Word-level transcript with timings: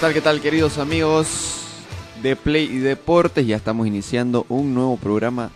Tal, 0.00 0.14
qué 0.14 0.22
tal, 0.22 0.40
queridos 0.40 0.78
amigos 0.78 1.60
de 2.22 2.34
Play 2.34 2.64
y 2.64 2.78
Deportes? 2.78 3.46
Ya 3.46 3.56
estamos 3.56 3.86
iniciando 3.86 4.46
un 4.48 4.72
nuevo 4.72 4.96
programa 4.96 5.50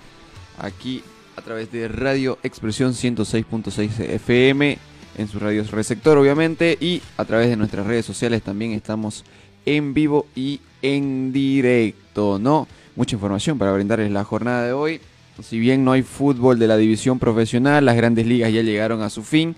aquí 0.59 1.03
a 1.35 1.41
través 1.41 1.73
de 1.73 1.89
Radio 1.89 2.37
Expresión 2.43 2.93
106.6 2.93 4.01
FM 4.01 4.77
en 5.17 5.29
sus 5.29 5.41
radios 5.41 5.71
receptor, 5.71 6.19
obviamente, 6.19 6.77
y 6.79 7.01
a 7.17 7.25
través 7.25 7.49
de 7.49 7.57
nuestras 7.57 7.87
redes 7.87 8.05
sociales 8.05 8.43
también 8.43 8.73
estamos 8.73 9.25
en 9.65 9.95
vivo 9.95 10.27
y 10.37 10.61
en 10.83 11.33
directo, 11.33 12.39
¿no? 12.39 12.69
Mucha 12.97 13.17
información 13.17 13.57
para 13.57 13.73
brindarles 13.73 14.11
la 14.11 14.25
jornada 14.25 14.67
de 14.67 14.75
hoy. 14.75 15.01
Si 15.43 15.59
bien 15.59 15.87
no 15.87 15.93
hay 15.93 16.03
fútbol 16.03 16.59
de 16.59 16.67
la 16.67 16.77
división 16.77 17.19
profesional, 17.19 17.87
las 17.87 17.97
grandes 17.97 18.27
ligas 18.27 18.53
ya 18.53 18.61
llegaron 18.61 19.01
a 19.01 19.09
su 19.09 19.23
fin 19.23 19.57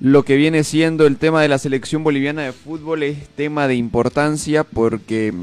lo 0.00 0.24
que 0.24 0.36
viene 0.36 0.62
siendo 0.62 1.06
el 1.06 1.16
tema 1.16 1.42
de 1.42 1.48
la 1.48 1.58
selección 1.58 2.04
boliviana 2.04 2.42
de 2.42 2.52
fútbol 2.52 3.02
es 3.02 3.28
tema 3.30 3.66
de 3.66 3.74
importancia 3.74 4.62
porque 4.62 5.34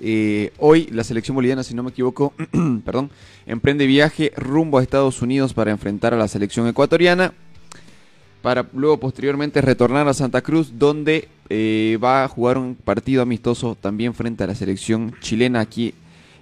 eh, 0.00 0.52
hoy 0.58 0.88
la 0.92 1.04
selección 1.04 1.34
boliviana, 1.34 1.62
si 1.62 1.74
no 1.74 1.82
me 1.82 1.90
equivoco, 1.90 2.32
perdón, 2.84 3.10
emprende 3.46 3.86
viaje 3.86 4.32
rumbo 4.36 4.78
a 4.78 4.82
Estados 4.82 5.20
Unidos 5.20 5.52
para 5.52 5.70
enfrentar 5.70 6.14
a 6.14 6.16
la 6.16 6.28
selección 6.28 6.66
ecuatoriana, 6.66 7.34
para 8.40 8.66
luego 8.72 8.98
posteriormente 8.98 9.60
retornar 9.60 10.08
a 10.08 10.14
Santa 10.14 10.40
Cruz, 10.40 10.72
donde 10.78 11.28
eh, 11.48 11.98
va 12.02 12.24
a 12.24 12.28
jugar 12.28 12.58
un 12.58 12.76
partido 12.76 13.22
amistoso 13.22 13.76
también 13.78 14.14
frente 14.14 14.44
a 14.44 14.46
la 14.46 14.54
selección 14.54 15.14
chilena 15.20 15.60
aquí 15.60 15.92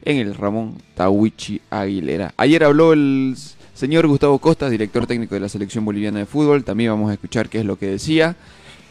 en 0.04 0.18
el 0.18 0.34
Ramón 0.34 0.76
Tawichi 0.94 1.60
Aguilera. 1.70 2.32
Ayer 2.36 2.62
habló 2.62 2.92
el 2.92 3.34
Señor 3.74 4.06
Gustavo 4.06 4.38
Costas, 4.38 4.70
director 4.70 5.04
técnico 5.04 5.34
de 5.34 5.40
la 5.40 5.48
Selección 5.48 5.84
Boliviana 5.84 6.20
de 6.20 6.26
Fútbol, 6.26 6.62
también 6.62 6.92
vamos 6.92 7.10
a 7.10 7.14
escuchar 7.14 7.48
qué 7.48 7.58
es 7.58 7.64
lo 7.64 7.76
que 7.76 7.86
decía. 7.86 8.36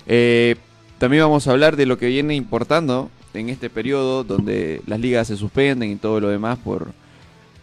Eh, 0.07 0.57
también 0.97 1.23
vamos 1.23 1.47
a 1.47 1.51
hablar 1.51 1.77
de 1.77 1.85
lo 1.85 1.97
que 1.97 2.07
viene 2.07 2.35
importando 2.35 3.09
en 3.33 3.47
este 3.47 3.69
periodo 3.69 4.25
donde 4.25 4.81
las 4.85 4.99
ligas 4.99 5.27
se 5.27 5.37
suspenden 5.37 5.89
y 5.89 5.95
todo 5.95 6.19
lo 6.19 6.27
demás 6.27 6.59
por, 6.59 6.91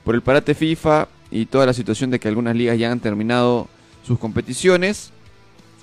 por 0.03 0.15
el 0.15 0.23
parate 0.23 0.55
FIFA 0.55 1.09
y 1.31 1.45
toda 1.45 1.67
la 1.67 1.75
situación 1.75 2.11
de 2.11 2.19
que 2.19 2.29
algunas 2.29 2.57
ligas 2.57 2.79
ya 2.79 2.91
han 2.91 3.01
terminado 3.01 3.69
sus 4.03 4.19
competiciones. 4.19 5.13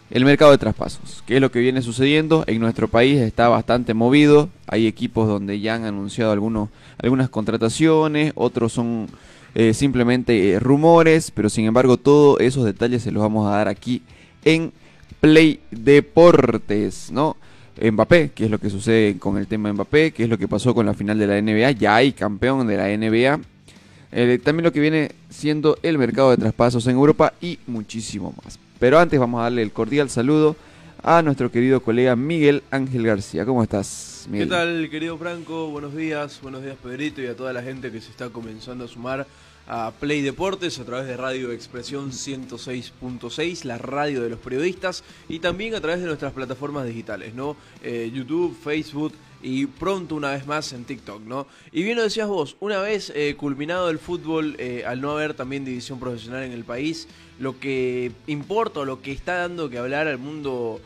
El 0.09 0.25
mercado 0.25 0.52
de 0.52 0.58
traspasos, 0.58 1.23
que 1.27 1.35
es 1.35 1.41
lo 1.41 1.52
que 1.52 1.59
viene 1.59 1.83
sucediendo 1.83 2.45
en 2.47 2.59
nuestro 2.59 2.88
país, 2.88 3.19
está 3.19 3.47
bastante 3.47 3.93
movido. 3.93 4.49
Hay 4.65 4.88
equipos 4.88 5.27
donde 5.27 5.59
ya 5.59 5.75
han 5.75 5.85
anunciado 5.85 6.31
algunos, 6.31 6.69
algunas 6.97 7.30
contrataciones, 7.30 8.31
otros 8.35 8.73
son 8.73 9.08
eh, 9.59 9.73
simplemente 9.73 10.52
eh, 10.52 10.59
rumores, 10.59 11.31
pero 11.31 11.50
sin 11.50 11.66
embargo 11.66 11.97
todos 11.97 12.39
esos 12.41 12.63
detalles 12.63 13.02
se 13.02 13.09
los 13.09 13.23
vamos 13.23 13.47
a 13.47 13.55
dar 13.55 13.67
aquí 13.67 14.03
en 14.45 14.72
Play 15.19 15.61
Deportes, 15.72 17.09
¿no? 17.11 17.36
Mbappé, 17.81 18.33
qué 18.36 18.45
es 18.45 18.52
lo 18.52 18.59
que 18.59 18.70
sucede 18.70 19.17
con 19.17 19.36
el 19.36 19.48
tema 19.48 19.70
de 19.70 19.73
Mbappé, 19.73 20.11
qué 20.11 20.26
es 20.26 20.30
lo 20.30 20.37
que 20.37 20.48
pasó 20.48 20.76
con 20.76 20.86
la 20.86 20.93
final 20.93 21.17
de 21.17 21.26
la 21.26 21.42
NBA, 21.42 21.71
ya 21.71 21.95
hay 21.95 22.11
campeón 22.11 22.67
de 22.67 22.77
la 22.77 22.95
NBA, 22.95 23.39
eh, 24.11 24.39
también 24.43 24.64
lo 24.64 24.71
que 24.71 24.80
viene 24.80 25.14
siendo 25.31 25.80
el 25.81 25.98
mercado 25.98 26.30
de 26.30 26.37
traspasos 26.37 26.86
en 26.86 26.93
Europa 26.93 27.33
y 27.42 27.58
muchísimo 27.65 28.36
más. 28.45 28.60
Pero 28.77 28.99
antes 28.99 29.20
vamos 29.20 29.39
a 29.39 29.45
darle 29.45 29.64
el 29.64 29.71
cordial 29.71 30.11
saludo 30.11 30.55
a 31.02 31.23
nuestro 31.23 31.49
querido 31.52 31.80
colega 31.80 32.15
Miguel 32.15 32.61
Ángel 32.70 33.08
García. 33.08 33.43
¿Cómo 33.43 33.64
estás, 33.64 34.27
Miguel? 34.30 34.49
¿Qué 34.49 34.54
tal, 34.54 34.89
querido 34.92 35.17
Franco? 35.17 35.71
Buenos 35.71 35.95
días, 35.95 36.39
buenos 36.43 36.61
días, 36.61 36.76
Pedrito, 36.76 37.23
y 37.23 37.26
a 37.26 37.36
toda 37.36 37.54
la 37.54 37.64
gente 37.64 37.92
que 37.92 38.02
se 38.02 38.11
está 38.11 38.30
comenzando 38.30 38.86
a 38.86 38.87
sumar 38.87 39.26
a 39.67 39.92
Play 39.92 40.22
Deportes 40.22 40.80
a 40.80 40.86
través 40.86 41.08
de 41.08 41.17
Radio 41.17 41.52
Expresión 41.52 42.11
106.6, 42.11 43.66
la 43.66 43.78
radio 43.78 44.22
de 44.22 44.30
los 44.30 44.39
periodistas, 44.39 45.04
y 45.28 45.39
también 45.39 45.76
a 45.76 45.82
través 45.82 46.00
de 46.00 46.08
nuestras 46.08 46.32
plataformas 46.33 46.86
digitales, 46.86 47.33
¿no? 47.33 47.58
Eh, 47.83 48.10
YouTube, 48.14 48.58
Facebook 48.64 49.14
y 49.44 49.66
pronto 49.66 50.16
una 50.16 50.32
vez 50.32 50.48
más 50.48 50.72
en 50.72 50.86
TikTok, 50.86 51.22
¿no? 51.23 51.48
Y 51.72 51.83
bien 51.83 51.98
lo 51.98 52.04
decías 52.04 52.28
vos, 52.28 52.55
una 52.61 52.80
vez 52.80 53.11
eh, 53.14 53.36
culminado 53.38 53.89
el 53.89 54.00
fútbol, 54.00 54.55
eh, 54.58 54.83
al 54.88 55.02
no 55.02 55.11
haber 55.11 55.33
también 55.33 55.66
división 55.66 55.99
profesional 55.99 56.44
en 56.44 56.54
el 56.54 56.64
país, 56.64 57.08
lo 57.38 57.60
que 57.60 58.14
importa 58.26 58.80
o 58.80 58.86
lo 58.86 59.02
que 59.02 59.11
está 59.11 59.36
dando 59.36 59.70
que 59.70 59.78
hablar 59.78 60.08
al 60.08 60.17
mundo 60.17 60.80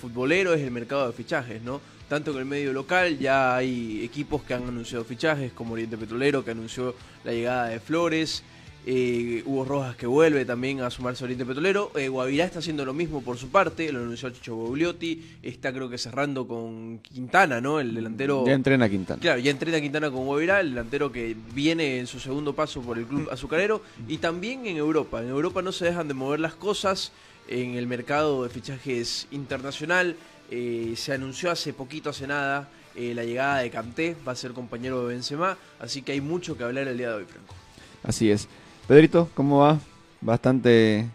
futbolero 0.00 0.54
es 0.54 0.60
el 0.60 0.70
mercado 0.70 1.04
de 1.04 1.12
fichajes, 1.12 1.60
¿no? 1.60 1.80
Tanto 2.08 2.32
en 2.32 2.38
el 2.38 2.44
medio 2.44 2.72
local 2.72 3.18
ya 3.18 3.56
hay 3.56 4.04
equipos 4.04 4.42
que 4.42 4.54
han 4.54 4.68
anunciado 4.68 5.04
fichajes, 5.04 5.52
como 5.52 5.74
Oriente 5.74 5.96
Petrolero 5.96 6.44
que 6.44 6.50
anunció 6.50 6.94
la 7.24 7.32
llegada 7.32 7.68
de 7.68 7.80
Flores, 7.80 8.42
eh, 8.86 9.42
Hugo 9.46 9.64
Rojas 9.64 9.96
que 9.96 10.06
vuelve 10.06 10.44
también 10.44 10.82
a 10.82 10.90
sumarse 10.90 11.24
a 11.24 11.26
Oriente 11.26 11.46
Petrolero, 11.46 11.90
eh, 11.96 12.08
Guavirá 12.08 12.44
está 12.44 12.58
haciendo 12.58 12.84
lo 12.84 12.92
mismo 12.92 13.22
por 13.22 13.38
su 13.38 13.48
parte, 13.48 13.90
lo 13.90 14.00
anunció 14.00 14.28
Chicho 14.28 14.54
Bogliotti, 14.54 15.38
está 15.42 15.72
creo 15.72 15.88
que 15.88 15.96
cerrando 15.96 16.46
con 16.46 16.98
Quintana, 16.98 17.62
¿no? 17.62 17.80
El 17.80 17.94
delantero... 17.94 18.44
Ya 18.46 18.52
entrena 18.52 18.88
Quintana. 18.90 19.20
Claro, 19.20 19.40
ya 19.40 19.50
entrena 19.50 19.80
Quintana 19.80 20.10
con 20.10 20.26
Guavirá, 20.26 20.60
el 20.60 20.70
delantero 20.70 21.10
que 21.10 21.34
viene 21.54 21.98
en 21.98 22.06
su 22.06 22.20
segundo 22.20 22.54
paso 22.54 22.82
por 22.82 22.98
el 22.98 23.06
club 23.06 23.30
azucarero, 23.32 23.80
y 24.06 24.18
también 24.18 24.66
en 24.66 24.76
Europa. 24.76 25.22
En 25.22 25.30
Europa 25.30 25.62
no 25.62 25.72
se 25.72 25.86
dejan 25.86 26.06
de 26.06 26.12
mover 26.12 26.40
las 26.40 26.54
cosas 26.54 27.12
en 27.48 27.76
el 27.76 27.86
mercado 27.86 28.42
de 28.42 28.50
fichajes 28.50 29.26
internacional. 29.30 30.16
Eh, 30.56 30.94
se 30.94 31.12
anunció 31.12 31.50
hace 31.50 31.72
poquito, 31.72 32.10
hace 32.10 32.28
nada, 32.28 32.68
eh, 32.94 33.12
la 33.12 33.24
llegada 33.24 33.58
de 33.58 33.70
Kanté, 33.70 34.16
va 34.26 34.30
a 34.30 34.36
ser 34.36 34.52
compañero 34.52 35.02
de 35.02 35.12
Benzema, 35.12 35.58
así 35.80 36.02
que 36.02 36.12
hay 36.12 36.20
mucho 36.20 36.56
que 36.56 36.62
hablar 36.62 36.86
el 36.86 36.96
día 36.96 37.08
de 37.08 37.14
hoy, 37.14 37.24
Franco. 37.24 37.52
Así 38.04 38.30
es. 38.30 38.46
Pedrito, 38.86 39.28
¿cómo 39.34 39.58
va? 39.58 39.80
Bastante 40.20 41.06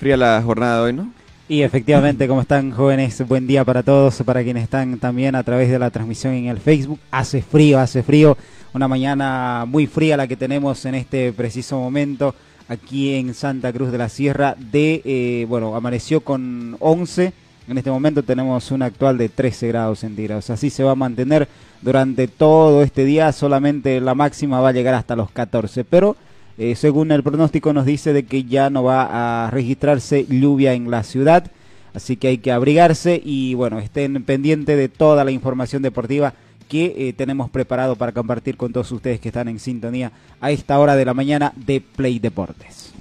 fría 0.00 0.16
la 0.16 0.42
jornada 0.42 0.78
de 0.78 0.82
hoy, 0.82 0.92
¿no? 0.94 1.12
Y 1.48 1.62
efectivamente, 1.62 2.26
¿cómo 2.26 2.40
están 2.40 2.72
jóvenes? 2.72 3.24
Buen 3.28 3.46
día 3.46 3.64
para 3.64 3.84
todos, 3.84 4.20
para 4.24 4.42
quienes 4.42 4.64
están 4.64 4.98
también 4.98 5.36
a 5.36 5.44
través 5.44 5.70
de 5.70 5.78
la 5.78 5.90
transmisión 5.90 6.34
en 6.34 6.46
el 6.46 6.58
Facebook. 6.58 6.98
Hace 7.12 7.40
frío, 7.40 7.78
hace 7.78 8.02
frío. 8.02 8.36
Una 8.74 8.88
mañana 8.88 9.64
muy 9.64 9.86
fría 9.86 10.16
la 10.16 10.26
que 10.26 10.36
tenemos 10.36 10.84
en 10.86 10.96
este 10.96 11.32
preciso 11.32 11.78
momento 11.78 12.34
aquí 12.66 13.14
en 13.14 13.32
Santa 13.32 13.72
Cruz 13.72 13.92
de 13.92 13.98
la 13.98 14.08
Sierra. 14.08 14.56
De, 14.58 15.02
eh, 15.04 15.46
bueno, 15.48 15.76
amaneció 15.76 16.20
con 16.20 16.76
11. 16.80 17.32
En 17.68 17.76
este 17.76 17.90
momento 17.90 18.22
tenemos 18.22 18.70
una 18.70 18.86
actual 18.86 19.18
de 19.18 19.28
13 19.28 19.68
grados 19.68 19.98
centígrados. 19.98 20.48
Así 20.48 20.70
se 20.70 20.84
va 20.84 20.92
a 20.92 20.94
mantener 20.94 21.46
durante 21.82 22.26
todo 22.26 22.82
este 22.82 23.04
día. 23.04 23.30
Solamente 23.32 24.00
la 24.00 24.14
máxima 24.14 24.60
va 24.60 24.70
a 24.70 24.72
llegar 24.72 24.94
hasta 24.94 25.14
los 25.14 25.30
14. 25.30 25.84
Pero 25.84 26.16
eh, 26.56 26.74
según 26.76 27.12
el 27.12 27.22
pronóstico 27.22 27.74
nos 27.74 27.84
dice 27.84 28.14
de 28.14 28.24
que 28.24 28.44
ya 28.44 28.70
no 28.70 28.84
va 28.84 29.46
a 29.46 29.50
registrarse 29.50 30.24
lluvia 30.24 30.72
en 30.72 30.90
la 30.90 31.02
ciudad, 31.02 31.52
así 31.92 32.16
que 32.16 32.28
hay 32.28 32.38
que 32.38 32.52
abrigarse 32.52 33.20
y 33.22 33.52
bueno, 33.52 33.78
estén 33.78 34.24
pendientes 34.24 34.78
de 34.78 34.88
toda 34.88 35.22
la 35.24 35.30
información 35.30 35.82
deportiva 35.82 36.32
que 36.70 36.94
eh, 36.96 37.12
tenemos 37.12 37.50
preparado 37.50 37.96
para 37.96 38.12
compartir 38.12 38.56
con 38.56 38.72
todos 38.72 38.90
ustedes 38.92 39.20
que 39.20 39.28
están 39.28 39.48
en 39.48 39.58
sintonía 39.58 40.10
a 40.40 40.50
esta 40.50 40.78
hora 40.78 40.96
de 40.96 41.04
la 41.04 41.14
mañana 41.14 41.52
de 41.54 41.82
Play 41.82 42.18
Deportes. 42.18 42.94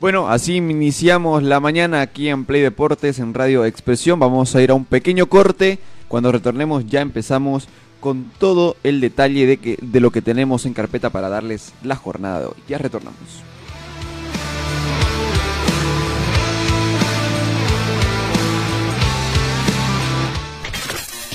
Bueno, 0.00 0.28
así 0.28 0.54
iniciamos 0.54 1.42
la 1.42 1.58
mañana 1.58 2.00
aquí 2.00 2.28
en 2.28 2.44
Play 2.44 2.62
Deportes 2.62 3.18
en 3.18 3.34
Radio 3.34 3.64
Expresión. 3.64 4.20
Vamos 4.20 4.54
a 4.54 4.62
ir 4.62 4.70
a 4.70 4.74
un 4.74 4.84
pequeño 4.84 5.26
corte. 5.26 5.80
Cuando 6.06 6.30
retornemos 6.30 6.86
ya 6.86 7.00
empezamos 7.00 7.68
con 7.98 8.30
todo 8.38 8.76
el 8.84 9.00
detalle 9.00 9.44
de, 9.44 9.56
que, 9.56 9.76
de 9.82 9.98
lo 9.98 10.12
que 10.12 10.22
tenemos 10.22 10.66
en 10.66 10.74
carpeta 10.74 11.10
para 11.10 11.28
darles 11.28 11.72
la 11.82 11.96
jornada 11.96 12.38
de 12.38 12.46
hoy. 12.46 12.54
Ya 12.68 12.78
retornamos. 12.78 13.18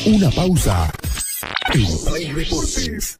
Una 0.06 0.30
pausa 0.32 0.90
Play 1.74 2.32
Deportes. 2.32 3.20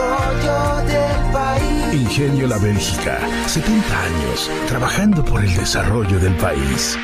Ingenio 2.01 2.47
La 2.47 2.57
Bélgica, 2.57 3.19
70 3.47 4.03
años 4.03 4.49
trabajando 4.67 5.23
por 5.23 5.43
el 5.43 5.55
desarrollo 5.55 6.19
del 6.19 6.35
país. 6.37 6.97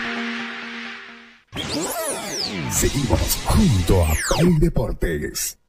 Seguimos 2.71 3.37
junto 3.45 4.03
a 4.03 4.15
Play 4.39 4.55
Deportes. 4.57 5.59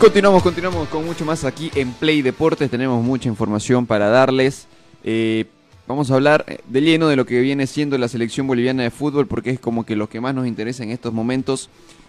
Continuamos, 0.00 0.42
continuamos 0.42 0.88
con 0.88 1.04
mucho 1.04 1.26
más 1.26 1.44
aquí 1.44 1.70
en 1.74 1.92
Play 1.92 2.22
Deportes. 2.22 2.70
Tenemos 2.70 3.04
mucha 3.04 3.28
información 3.28 3.84
para 3.84 4.08
darles. 4.08 4.68
Eh, 5.04 5.44
vamos 5.88 6.10
a 6.10 6.14
hablar 6.14 6.44
eh, 6.46 6.58
de 6.68 6.80
lleno 6.82 7.08
de 7.08 7.16
lo 7.16 7.26
que 7.26 7.40
viene 7.40 7.66
siendo 7.66 7.98
la 7.98 8.06
selección 8.08 8.46
boliviana 8.46 8.82
de 8.84 8.90
fútbol 8.90 9.26
porque 9.26 9.50
es 9.50 9.58
como 9.58 9.84
que 9.84 9.96
lo 9.96 10.08
que 10.08 10.20
más 10.20 10.34
nos 10.34 10.46
interesa 10.46 10.84
en 10.84 10.90
estos 10.90 11.12
momentos 11.12 11.68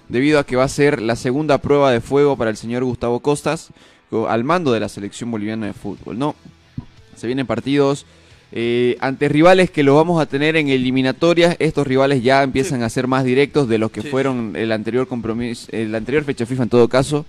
debido 0.09 0.37
a 0.39 0.45
que 0.45 0.55
va 0.55 0.65
a 0.65 0.69
ser 0.69 1.01
la 1.01 1.15
segunda 1.15 1.57
prueba 1.59 1.91
de 1.91 2.01
fuego 2.01 2.35
para 2.37 2.51
el 2.51 2.57
señor 2.57 2.83
Gustavo 2.83 3.19
Costas 3.21 3.69
co- 4.09 4.27
al 4.27 4.43
mando 4.43 4.71
de 4.73 4.79
la 4.79 4.89
selección 4.89 5.31
boliviana 5.31 5.65
de 5.67 5.73
fútbol, 5.73 6.19
¿no? 6.19 6.35
Se 7.15 7.25
vienen 7.27 7.47
partidos 7.47 8.05
eh, 8.51 8.97
ante 9.01 9.29
rivales 9.29 9.69
que 9.69 9.83
los 9.83 9.95
vamos 9.95 10.19
a 10.21 10.25
tener 10.25 10.55
en 10.55 10.69
eliminatorias. 10.69 11.55
Estos 11.59 11.85
rivales 11.85 12.23
ya 12.23 12.41
empiezan 12.43 12.81
a 12.81 12.89
ser 12.89 13.05
más 13.07 13.23
directos 13.23 13.69
de 13.69 13.77
los 13.77 13.91
que 13.91 14.01
Sí. 14.01 14.07
fueron 14.09 14.55
el 14.55 14.71
anterior 14.71 15.07
compromiso, 15.07 15.67
el 15.71 15.93
anterior 15.93 16.23
fecha 16.23 16.45
FIFA 16.45 16.63
en 16.63 16.69
todo 16.69 16.87
caso. 16.89 17.25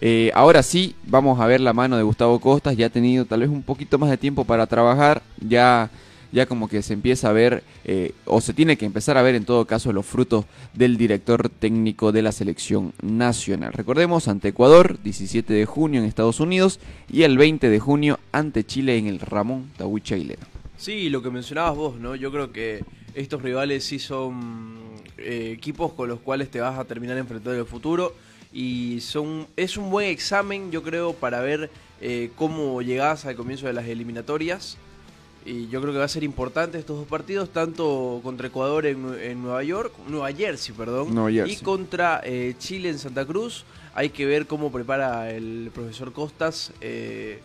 Eh, 0.00 0.30
ahora 0.34 0.62
sí, 0.62 0.94
vamos 1.04 1.38
a 1.40 1.46
ver 1.46 1.60
la 1.60 1.74
mano 1.74 1.96
de 1.96 2.02
Gustavo 2.02 2.40
Costas. 2.40 2.76
Ya 2.76 2.86
ha 2.86 2.90
tenido 2.90 3.26
tal 3.26 3.40
vez 3.40 3.50
un 3.50 3.62
poquito 3.62 3.98
más 3.98 4.10
de 4.10 4.16
tiempo 4.16 4.44
para 4.44 4.66
trabajar. 4.66 5.22
Ya, 5.46 5.90
ya 6.32 6.46
como 6.46 6.68
que 6.68 6.82
se 6.82 6.94
empieza 6.94 7.28
a 7.28 7.32
ver, 7.32 7.62
eh, 7.84 8.12
o 8.24 8.40
se 8.40 8.54
tiene 8.54 8.78
que 8.78 8.86
empezar 8.86 9.18
a 9.18 9.22
ver 9.22 9.34
en 9.34 9.44
todo 9.44 9.66
caso 9.66 9.92
los 9.92 10.06
frutos 10.06 10.46
del 10.72 10.96
director 10.96 11.50
técnico 11.50 12.12
de 12.12 12.22
la 12.22 12.32
selección 12.32 12.94
nacional. 13.02 13.74
Recordemos, 13.74 14.26
ante 14.28 14.48
Ecuador, 14.48 14.98
17 15.02 15.52
de 15.52 15.66
junio 15.66 16.00
en 16.00 16.06
Estados 16.06 16.40
Unidos 16.40 16.80
y 17.12 17.24
el 17.24 17.36
20 17.36 17.68
de 17.68 17.78
junio 17.78 18.18
ante 18.32 18.64
Chile 18.64 18.96
en 18.96 19.06
el 19.06 19.20
Ramón 19.20 19.70
Tahuicha 19.76 20.14
Aguilera. 20.14 20.46
Sí, 20.78 21.10
lo 21.10 21.22
que 21.22 21.30
mencionabas 21.30 21.76
vos, 21.76 22.00
¿no? 22.00 22.14
Yo 22.14 22.32
creo 22.32 22.52
que 22.52 22.82
estos 23.14 23.42
rivales 23.42 23.84
sí 23.84 23.98
son 23.98 24.78
eh, 25.18 25.52
equipos 25.54 25.92
con 25.92 26.08
los 26.08 26.20
cuales 26.20 26.50
te 26.50 26.60
vas 26.60 26.78
a 26.78 26.84
terminar 26.84 27.18
enfrentando 27.18 27.52
en 27.52 27.60
el 27.60 27.66
futuro 27.66 28.14
y 28.52 29.00
son 29.00 29.46
es 29.56 29.76
un 29.76 29.90
buen 29.90 30.08
examen, 30.08 30.70
yo 30.70 30.82
creo, 30.82 31.12
para 31.12 31.40
ver 31.40 31.70
eh, 32.00 32.30
cómo 32.36 32.82
llegás 32.82 33.24
al 33.26 33.36
comienzo 33.36 33.66
de 33.66 33.72
las 33.72 33.86
eliminatorias. 33.86 34.76
Y 35.46 35.68
yo 35.68 35.80
creo 35.80 35.92
que 35.92 35.98
va 35.98 36.04
a 36.04 36.08
ser 36.08 36.22
importante 36.22 36.78
estos 36.78 36.98
dos 36.98 37.08
partidos, 37.08 37.50
tanto 37.50 38.20
contra 38.22 38.48
Ecuador 38.48 38.84
en, 38.84 39.14
en 39.22 39.42
Nueva 39.42 39.62
York, 39.62 39.94
Nueva 40.06 40.30
Jersey, 40.32 40.74
perdón, 40.74 41.14
Nueva 41.14 41.30
Jersey. 41.30 41.54
y 41.54 41.64
contra 41.64 42.20
eh, 42.24 42.54
Chile 42.58 42.90
en 42.90 42.98
Santa 42.98 43.24
Cruz. 43.24 43.64
Hay 43.94 44.10
que 44.10 44.26
ver 44.26 44.46
cómo 44.46 44.70
prepara 44.70 45.30
el 45.30 45.70
profesor 45.74 46.12
Costas 46.12 46.72
eh, 46.80 47.40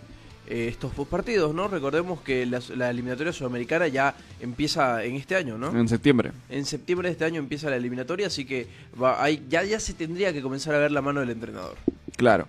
eh, 0.47 0.67
estos 0.69 0.95
dos 0.95 1.07
partidos, 1.07 1.53
¿no? 1.53 1.67
Recordemos 1.67 2.21
que 2.21 2.45
la, 2.45 2.61
la 2.75 2.89
eliminatoria 2.89 3.33
sudamericana 3.33 3.87
ya 3.87 4.15
empieza 4.39 5.03
en 5.03 5.15
este 5.15 5.35
año, 5.35 5.57
¿no? 5.57 5.77
En 5.77 5.87
septiembre. 5.87 6.31
En 6.49 6.65
septiembre 6.65 7.09
de 7.09 7.13
este 7.13 7.25
año 7.25 7.39
empieza 7.39 7.69
la 7.69 7.75
eliminatoria, 7.75 8.27
así 8.27 8.45
que 8.45 8.67
va, 9.01 9.23
hay, 9.23 9.43
ya, 9.49 9.63
ya 9.63 9.79
se 9.79 9.93
tendría 9.93 10.33
que 10.33 10.41
comenzar 10.41 10.75
a 10.75 10.79
ver 10.79 10.91
la 10.91 11.01
mano 11.01 11.19
del 11.19 11.31
entrenador. 11.31 11.75
Claro. 12.15 12.47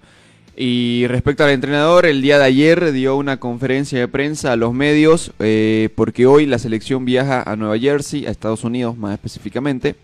Y 0.58 1.06
respecto 1.08 1.44
al 1.44 1.50
entrenador, 1.50 2.06
el 2.06 2.22
día 2.22 2.38
de 2.38 2.44
ayer 2.44 2.92
dio 2.92 3.16
una 3.16 3.38
conferencia 3.38 3.98
de 3.98 4.08
prensa 4.08 4.52
a 4.52 4.56
los 4.56 4.72
medios, 4.72 5.32
eh, 5.38 5.90
porque 5.94 6.24
hoy 6.24 6.46
la 6.46 6.58
selección 6.58 7.04
viaja 7.04 7.42
a 7.42 7.56
Nueva 7.56 7.78
Jersey, 7.78 8.24
a 8.24 8.30
Estados 8.30 8.64
Unidos 8.64 8.96
más 8.96 9.12
específicamente, 9.12 9.96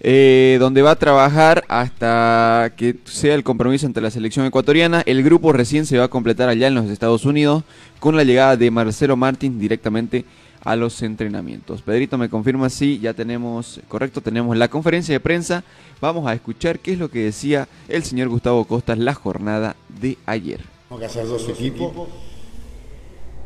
eh, 0.00 0.58
donde 0.60 0.82
va 0.82 0.92
a 0.92 0.96
trabajar 0.96 1.64
hasta 1.68 2.72
que 2.76 2.96
sea 3.04 3.34
el 3.34 3.42
compromiso 3.42 3.86
entre 3.86 4.02
la 4.02 4.10
selección 4.10 4.46
ecuatoriana. 4.46 5.02
El 5.06 5.22
grupo 5.22 5.52
recién 5.52 5.86
se 5.86 5.98
va 5.98 6.04
a 6.04 6.08
completar 6.08 6.48
allá 6.48 6.68
en 6.68 6.74
los 6.74 6.86
Estados 6.86 7.24
Unidos 7.24 7.64
con 7.98 8.16
la 8.16 8.24
llegada 8.24 8.56
de 8.56 8.70
Marcelo 8.70 9.16
Martín 9.16 9.58
directamente 9.58 10.24
a 10.64 10.76
los 10.76 11.02
entrenamientos. 11.02 11.82
Pedrito 11.82 12.18
me 12.18 12.28
confirma 12.28 12.68
si 12.68 12.98
ya 12.98 13.14
tenemos, 13.14 13.80
correcto, 13.88 14.20
tenemos 14.20 14.56
la 14.56 14.68
conferencia 14.68 15.14
de 15.14 15.20
prensa. 15.20 15.64
Vamos 16.00 16.26
a 16.26 16.34
escuchar 16.34 16.78
qué 16.78 16.92
es 16.92 16.98
lo 16.98 17.10
que 17.10 17.24
decía 17.24 17.68
el 17.88 18.04
señor 18.04 18.28
Gustavo 18.28 18.64
Costas 18.64 18.98
la 18.98 19.14
jornada 19.14 19.76
de 20.00 20.18
ayer. 20.26 20.60
Tenemos 20.88 21.00
que 21.00 21.06
hacer 21.06 21.26
dos 21.26 21.48
equipos, 21.48 21.92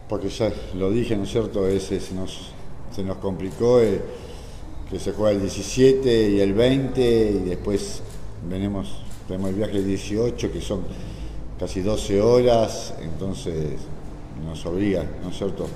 porque 0.09 0.29
ya 0.29 0.53
lo 0.77 0.91
dije, 0.91 1.17
¿no 1.17 1.25
es 1.25 1.31
cierto? 1.31 1.67
Ese 1.67 2.01
se 2.01 2.15
nos, 2.15 2.51
se 2.95 3.03
nos 3.03 3.17
complicó 3.19 3.81
eh, 3.81 4.03
que 4.93 4.99
se 5.01 5.13
juega 5.13 5.31
el 5.33 5.41
17 5.41 6.31
y 6.33 6.41
el 6.41 6.53
20 6.53 7.01
y 7.01 7.49
después 7.49 8.03
venimos, 8.49 8.99
tenemos 9.27 9.49
el 9.51 9.57
viaje 9.57 9.73
del 9.75 9.87
18 9.87 10.53
que 10.53 10.61
son 10.61 10.83
casi 11.59 11.81
12 11.81 12.21
horas, 12.21 12.95
entonces 13.01 13.81
nos 14.45 14.65
obliga, 14.67 15.05
¿no 15.23 15.31
es 15.31 15.39
cierto? 15.39 15.67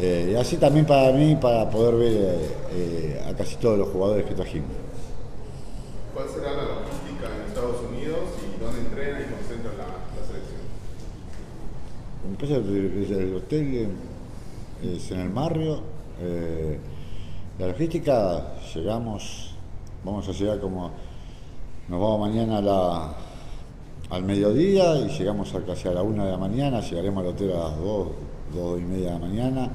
Eh, 0.00 0.30
y 0.32 0.34
así 0.36 0.56
también 0.56 0.86
para 0.86 1.12
mí, 1.12 1.36
para 1.36 1.68
poder 1.68 1.96
ver 1.96 2.38
eh, 2.72 3.22
a 3.28 3.34
casi 3.34 3.56
todos 3.56 3.78
los 3.78 3.88
jugadores 3.90 4.24
que 4.24 4.34
trajimos. 4.34 4.70
¿Cuál 6.14 6.28
será 6.30 6.52
la 6.52 6.64
logística 6.64 7.26
en 7.34 7.48
Estados 7.48 7.82
Unidos 7.90 8.20
y 8.40 8.60
dónde 8.62 8.80
entrena 8.80 9.20
y 9.20 9.24
concentra 9.34 9.72
la, 9.72 9.86
la 10.16 10.26
selección? 10.26 10.60
Empieza 12.22 12.56
el, 12.56 13.06
el 13.12 13.34
hotel 13.36 13.74
eh, 14.82 14.96
es 14.96 15.10
en 15.10 15.20
el 15.20 15.28
barrio. 15.28 15.82
eh, 16.20 16.78
la 17.58 17.68
logística, 17.68 18.54
llegamos, 18.74 19.54
vamos 20.04 20.28
a 20.28 20.32
llegar 20.32 20.58
como, 20.60 20.90
nos 21.88 22.00
vamos 22.00 22.20
mañana 22.20 22.58
a 22.58 23.14
al 24.10 24.22
mediodía 24.22 24.96
y 24.98 25.08
llegamos 25.08 25.54
a 25.54 25.60
casi 25.64 25.88
a 25.88 25.92
la 25.92 26.02
una 26.02 26.24
de 26.24 26.32
la 26.32 26.36
mañana, 26.36 26.80
llegaremos 26.80 27.22
al 27.22 27.30
hotel 27.30 27.52
a 27.52 27.68
las 27.70 27.78
dos, 27.78 28.08
dos 28.52 28.80
y 28.80 28.82
media 28.82 29.06
de 29.06 29.12
la 29.12 29.18
mañana 29.18 29.70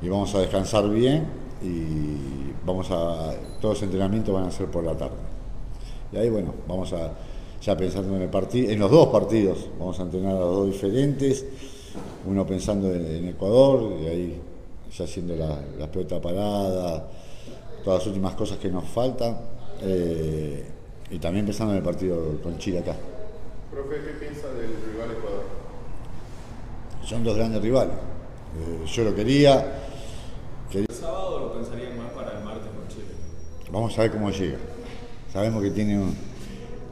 y 0.00 0.08
vamos 0.08 0.34
a 0.34 0.38
descansar 0.38 0.88
bien 0.88 1.26
y 1.62 2.52
vamos 2.64 2.90
a, 2.90 3.34
todos 3.60 3.74
los 3.74 3.82
entrenamientos 3.82 4.34
van 4.34 4.44
a 4.44 4.50
ser 4.50 4.66
por 4.66 4.84
la 4.84 4.96
tarde. 4.96 5.16
Y 6.12 6.16
ahí 6.16 6.30
bueno, 6.30 6.54
vamos 6.66 6.92
a, 6.92 7.12
ya 7.60 7.76
pensando 7.76 8.16
en 8.16 8.22
el 8.22 8.30
partido, 8.30 8.70
en 8.70 8.78
los 8.78 8.90
dos 8.90 9.08
partidos, 9.08 9.68
vamos 9.78 9.98
a 9.98 10.04
entrenar 10.04 10.36
a 10.36 10.40
dos 10.40 10.66
diferentes, 10.66 11.44
uno 12.26 12.46
pensando 12.46 12.92
en, 12.92 13.04
en 13.04 13.28
Ecuador 13.28 13.94
y 14.00 14.06
ahí 14.06 14.40
ya 14.96 15.04
haciendo 15.04 15.36
la, 15.36 15.58
la 15.78 15.90
pelota 15.90 16.20
parada, 16.20 17.08
todas 17.84 18.00
las 18.00 18.06
últimas 18.06 18.34
cosas 18.34 18.58
que 18.58 18.68
nos 18.70 18.84
faltan, 18.84 19.38
eh, 19.82 20.64
y 21.10 21.18
también 21.18 21.46
pensando 21.46 21.72
en 21.72 21.78
el 21.78 21.84
partido 21.84 22.40
con 22.42 22.58
Chile 22.58 22.80
acá. 22.80 22.94
Profe, 23.70 23.96
¿qué 24.04 24.12
piensa 24.26 24.48
del 24.48 24.70
rival 24.92 25.10
Ecuador? 25.16 25.44
Son 27.04 27.24
dos 27.24 27.36
grandes 27.36 27.62
rivales. 27.62 27.94
Eh, 27.94 28.86
yo 28.86 29.04
lo 29.04 29.14
quería, 29.14 29.64
quería 30.70 30.86
¿El 30.88 30.94
sábado 30.94 31.38
lo 31.40 31.52
pensarían 31.54 31.96
más 31.98 32.10
para 32.12 32.38
el 32.38 32.44
martes 32.44 32.68
con 32.68 32.88
Chile? 32.88 33.12
Vamos 33.70 33.98
a 33.98 34.02
ver 34.02 34.10
cómo 34.10 34.30
llega. 34.30 34.58
Sabemos 35.32 35.62
que 35.62 35.70
tiene 35.70 35.96
un. 35.98 36.14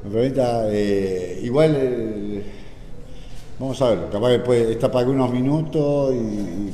un 0.05 0.11
problemita, 0.11 0.69
eh, 0.71 1.41
igual. 1.43 1.75
eh, 1.76 2.43
vamos 3.58 3.80
a 3.82 3.90
ver, 3.90 4.10
capaz 4.10 4.30
que 4.30 4.38
puede, 4.40 4.72
está 4.72 4.90
para 4.90 5.00
algunos 5.00 5.30
minutos 5.32 6.14
y, 6.14 6.72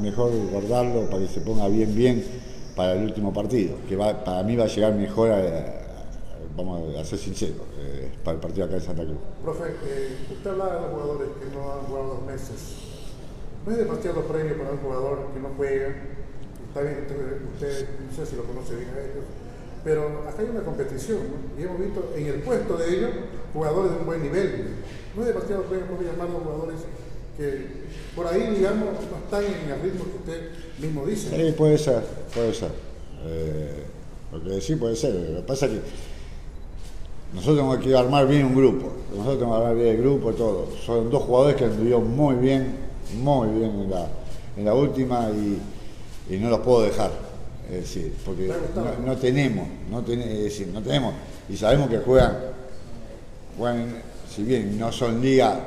mejor 0.00 0.32
guardarlo 0.50 1.02
para 1.02 1.22
que 1.22 1.28
se 1.28 1.40
ponga 1.42 1.68
bien, 1.68 1.94
bien 1.94 2.24
para 2.74 2.94
el 2.94 3.04
último 3.04 3.32
partido, 3.32 3.76
que 3.88 3.94
va, 3.94 4.24
para 4.24 4.42
mí 4.42 4.56
va 4.56 4.64
a 4.64 4.68
llegar 4.68 4.94
mejor, 4.94 5.30
a, 5.30 5.38
vamos 6.56 6.96
a 6.96 7.04
ser 7.04 7.18
sinceros, 7.18 7.60
eh, 7.78 8.10
para 8.24 8.36
el 8.36 8.40
partido 8.40 8.66
acá 8.66 8.76
en 8.76 8.80
Santa 8.80 9.04
Cruz. 9.04 9.18
Profe, 9.42 9.64
eh, 9.84 10.16
usted 10.32 10.50
hablaba 10.50 10.76
de 10.76 10.80
los 10.80 10.90
jugadores 10.92 11.28
que 11.38 11.54
no 11.54 11.72
han 11.72 11.80
jugado 11.86 12.06
dos 12.08 12.26
meses. 12.26 12.86
No 13.66 13.72
es 13.72 13.78
demasiado 13.78 14.22
premio 14.22 14.56
para 14.56 14.70
un 14.70 14.78
jugador 14.78 15.26
que 15.34 15.40
no 15.40 15.48
juega. 15.56 15.88
Está 16.68 16.80
bien, 16.82 17.06
usted, 17.52 17.88
no 18.08 18.16
sé 18.16 18.30
si 18.30 18.36
lo 18.36 18.44
conoce 18.44 18.76
bien 18.76 18.90
a 18.90 19.00
ellos. 19.00 19.24
Pero 19.82 20.24
acá 20.28 20.40
hay 20.42 20.48
una 20.48 20.62
competición. 20.62 21.18
Y 21.58 21.62
hemos 21.62 21.80
visto 21.80 22.12
en 22.16 22.26
el 22.26 22.42
puesto 22.42 22.76
de 22.76 22.96
ellos 22.96 23.10
jugadores 23.56 23.92
de 23.92 23.98
un 23.98 24.06
buen 24.06 24.22
nivel. 24.22 24.66
No 25.16 25.22
es 25.22 25.28
demasiado 25.28 25.62
premio, 25.64 25.86
profe, 25.86 26.04
llamar 26.04 26.28
a 26.28 26.32
los 26.32 26.42
jugadores 26.42 26.76
que 27.36 27.66
por 28.14 28.26
ahí, 28.26 28.54
digamos, 28.56 28.88
no 29.10 29.16
están 29.24 29.44
en 29.44 29.70
el 29.70 29.80
ritmo 29.82 30.04
que 30.04 30.16
usted 30.30 30.50
mismo 30.78 31.04
dice. 31.06 31.28
Sí, 31.48 31.52
puede 31.56 31.78
ser, 31.78 32.02
puede 32.34 32.54
ser. 32.54 32.70
Eh, 33.24 33.82
lo 34.32 34.42
que 34.42 34.50
decís 34.50 34.76
puede 34.76 34.96
ser. 34.96 35.14
Lo 35.14 35.40
que 35.40 35.46
pasa 35.46 35.66
es 35.66 35.72
que 35.72 35.80
nosotros 37.34 37.56
tenemos 37.56 37.78
que 37.78 37.96
armar 37.96 38.26
bien 38.28 38.46
un 38.46 38.54
grupo. 38.54 38.92
Nosotros 39.10 39.38
tenemos 39.38 39.58
que 39.58 39.62
armar 39.64 39.74
bien 39.76 39.96
el 39.96 40.02
grupo, 40.02 40.32
todo. 40.32 40.68
Son 40.84 41.10
dos 41.10 41.22
jugadores 41.24 41.56
que 41.56 41.64
anduvieron 41.64 42.14
muy 42.16 42.36
bien, 42.36 42.76
muy 43.22 43.48
bien 43.48 43.70
en 43.70 43.90
la, 43.90 44.06
en 44.56 44.64
la 44.64 44.74
última 44.74 45.28
y, 45.30 46.34
y 46.34 46.38
no 46.38 46.50
los 46.50 46.60
puedo 46.60 46.82
dejar. 46.82 47.10
Es 47.70 47.80
decir, 47.80 48.14
porque 48.24 48.48
no, 48.48 49.06
no 49.06 49.16
tenemos, 49.16 49.66
no 49.90 50.02
ten- 50.02 50.20
es 50.22 50.44
decir, 50.44 50.68
no 50.68 50.80
tenemos, 50.80 51.14
y 51.48 51.56
sabemos 51.56 51.90
que 51.90 51.98
juegan, 51.98 52.36
juegan, 53.56 53.86
si 54.28 54.42
bien 54.42 54.78
no 54.78 54.92
son 54.92 55.20
Liga 55.20 55.60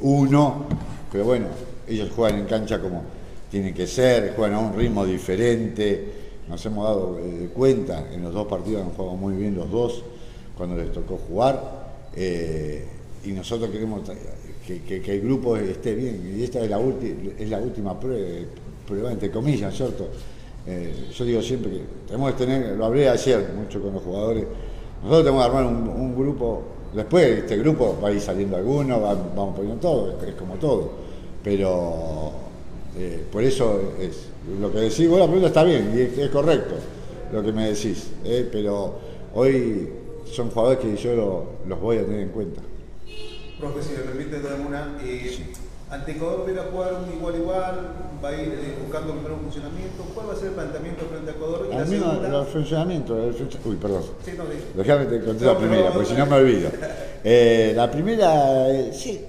1, 0.00 0.66
pero 1.10 1.24
bueno, 1.24 1.46
ellos 1.88 2.10
juegan 2.14 2.40
en 2.40 2.46
cancha 2.46 2.80
como 2.80 3.02
tienen 3.50 3.74
que 3.74 3.86
ser, 3.86 4.34
juegan 4.36 4.54
a 4.54 4.58
un 4.60 4.76
ritmo 4.76 5.04
diferente, 5.04 6.12
nos 6.48 6.64
hemos 6.66 6.84
dado 6.84 7.18
eh, 7.20 7.48
cuenta, 7.54 8.06
en 8.12 8.22
los 8.22 8.32
dos 8.34 8.46
partidos 8.46 8.82
han 8.82 8.90
jugado 8.90 9.16
muy 9.16 9.34
bien 9.34 9.54
los 9.54 9.70
dos, 9.70 10.02
cuando 10.56 10.76
les 10.76 10.92
tocó 10.92 11.18
jugar, 11.28 11.86
eh, 12.14 12.84
y 13.24 13.30
nosotros 13.32 13.70
queremos 13.70 14.02
que, 14.66 14.96
el 15.14 15.20
grupo 15.20 15.56
esté 15.56 15.94
bien, 15.94 16.34
y 16.38 16.42
esta 16.42 16.60
es 16.62 16.70
la, 16.70 16.78
ulti- 16.78 17.32
es 17.38 17.48
la 17.48 17.58
última 17.58 17.98
prueba, 17.98 18.46
prueba, 18.86 19.12
entre 19.12 19.30
comillas, 19.30 19.74
¿cierto? 19.74 20.08
Eh, 20.66 20.92
yo 21.16 21.24
digo 21.24 21.42
siempre 21.42 21.70
que 21.70 21.80
tenemos 22.08 22.32
que 22.32 22.38
tener, 22.44 22.76
lo 22.76 22.86
hablé 22.86 23.08
ayer 23.08 23.48
mucho 23.56 23.80
con 23.80 23.94
los 23.94 24.02
jugadores, 24.02 24.44
nosotros 25.02 25.24
tenemos 25.24 25.44
que 25.44 25.48
armar 25.56 25.66
un 25.66 26.16
grupo, 26.16 26.62
después 26.94 27.38
este 27.40 27.56
grupo 27.58 27.98
va 28.02 28.08
a 28.08 28.12
ir 28.12 28.20
saliendo 28.20 28.56
alguno, 28.56 29.00
va- 29.00 29.14
vamos 29.14 29.56
poniendo 29.56 29.80
todo, 29.80 30.18
es, 30.22 30.28
es 30.28 30.34
como 30.34 30.54
todo, 30.54 30.90
pero 31.42 32.30
eh, 32.98 33.24
por 33.30 33.42
eso 33.42 33.80
es, 34.00 34.26
lo 34.60 34.72
que 34.72 34.78
decís 34.80 35.08
vos 35.08 35.18
la 35.18 35.26
pregunta 35.26 35.48
está 35.48 35.64
bien 35.64 35.92
y 35.96 36.00
es, 36.02 36.18
es 36.18 36.30
correcto 36.30 36.74
lo 37.32 37.42
que 37.42 37.52
me 37.52 37.68
decís, 37.68 38.08
eh, 38.24 38.48
pero 38.50 38.94
hoy 39.34 39.88
son 40.30 40.50
jugadores 40.50 40.78
que 40.80 40.96
yo 40.96 41.14
lo- 41.14 41.44
los 41.68 41.80
voy 41.80 41.98
a 41.98 42.04
tener 42.04 42.20
en 42.20 42.28
cuenta. 42.30 42.60
Profe, 43.58 43.82
si 43.82 43.92
me 43.92 43.98
permite, 44.00 44.36
una. 44.66 44.98
Eh, 45.02 45.42
ante 45.90 46.12
Ecuador 46.12 46.44
viene 46.44 46.60
a 46.60 46.64
jugar 46.64 46.94
un 46.94 47.16
igual 47.16 47.36
igual, 47.36 47.80
va 48.22 48.28
a 48.28 48.32
ir 48.32 48.48
eh, 48.48 48.78
buscando 48.82 49.12
el 49.12 49.18
un 49.18 49.40
funcionamiento. 49.40 50.02
¿Cuál 50.14 50.28
va 50.28 50.32
a 50.32 50.36
ser 50.36 50.48
el 50.48 50.54
planteamiento 50.54 51.04
frente 51.06 51.30
a 51.30 51.34
Ecuador? 51.34 51.68
Y 51.70 51.74
la 51.74 51.86
segunda. 51.86 52.40
el 52.40 52.46
funcionamiento, 52.46 53.22
el 53.22 53.48
uy, 53.64 53.76
perdón. 53.76 54.02
Sí, 54.24 54.32
no, 54.36 54.44
sí. 54.44 54.58
Déjame 54.74 55.04
te 55.06 55.24
conté 55.24 55.44
No, 55.44 55.52
la 55.52 55.58
primera, 55.58 55.88
no, 55.88 55.92
porque 55.92 56.08
si 56.08 56.14
no. 56.14 56.26
me 56.26 56.36
olvido. 56.36 56.70
Eh, 57.28 57.72
la 57.74 57.90
primera, 57.90 58.70
eh, 58.70 58.92
sí, 58.92 59.20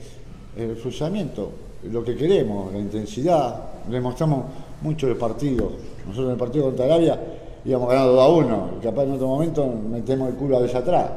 el 0.56 0.76
funcionamiento, 0.76 1.50
lo 1.92 2.04
que 2.04 2.16
queremos, 2.16 2.72
la 2.72 2.78
intensidad, 2.78 3.56
demostramos 3.90 4.46
mucho 4.84 5.08
el 5.08 5.16
partido. 5.16 5.72
Nosotros 6.06 6.28
en 6.28 6.32
el 6.34 6.38
partido 6.38 6.66
contra 6.66 6.86
Arabia 6.86 7.20
íbamos 7.66 7.90
ganando 7.90 8.12
2 8.12 8.22
a 8.22 8.28
1, 8.28 8.70
y 8.78 8.84
capaz 8.84 9.04
en 9.04 9.14
otro 9.14 9.28
momento 9.28 9.66
metemos 9.66 10.30
el 10.30 10.36
culo 10.36 10.58
a 10.58 10.60
veces 10.60 10.76
atrás. 10.76 11.10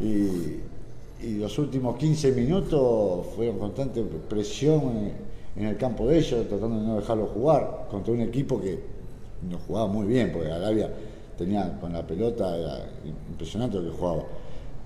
Y, 0.00 0.71
y 1.22 1.34
los 1.36 1.56
últimos 1.58 1.96
15 1.96 2.32
minutos 2.32 3.26
fueron 3.34 3.58
constante 3.58 4.02
presión 4.28 5.12
en, 5.56 5.66
el 5.66 5.76
campo 5.76 6.06
de 6.06 6.18
ellos, 6.18 6.48
tratando 6.48 6.80
de 6.80 6.86
no 6.86 6.96
dejarlos 6.96 7.30
jugar 7.30 7.86
contra 7.90 8.12
un 8.12 8.20
equipo 8.20 8.60
que 8.60 8.80
nos 9.48 9.60
jugaba 9.62 9.86
muy 9.86 10.06
bien, 10.06 10.32
porque 10.32 10.50
Arabia 10.50 10.90
tenía 11.36 11.78
con 11.78 11.92
la 11.92 12.06
pelota, 12.06 12.56
era 12.56 12.86
impresionante 13.30 13.78
lo 13.78 13.90
que 13.90 13.98
jugaba. 13.98 14.22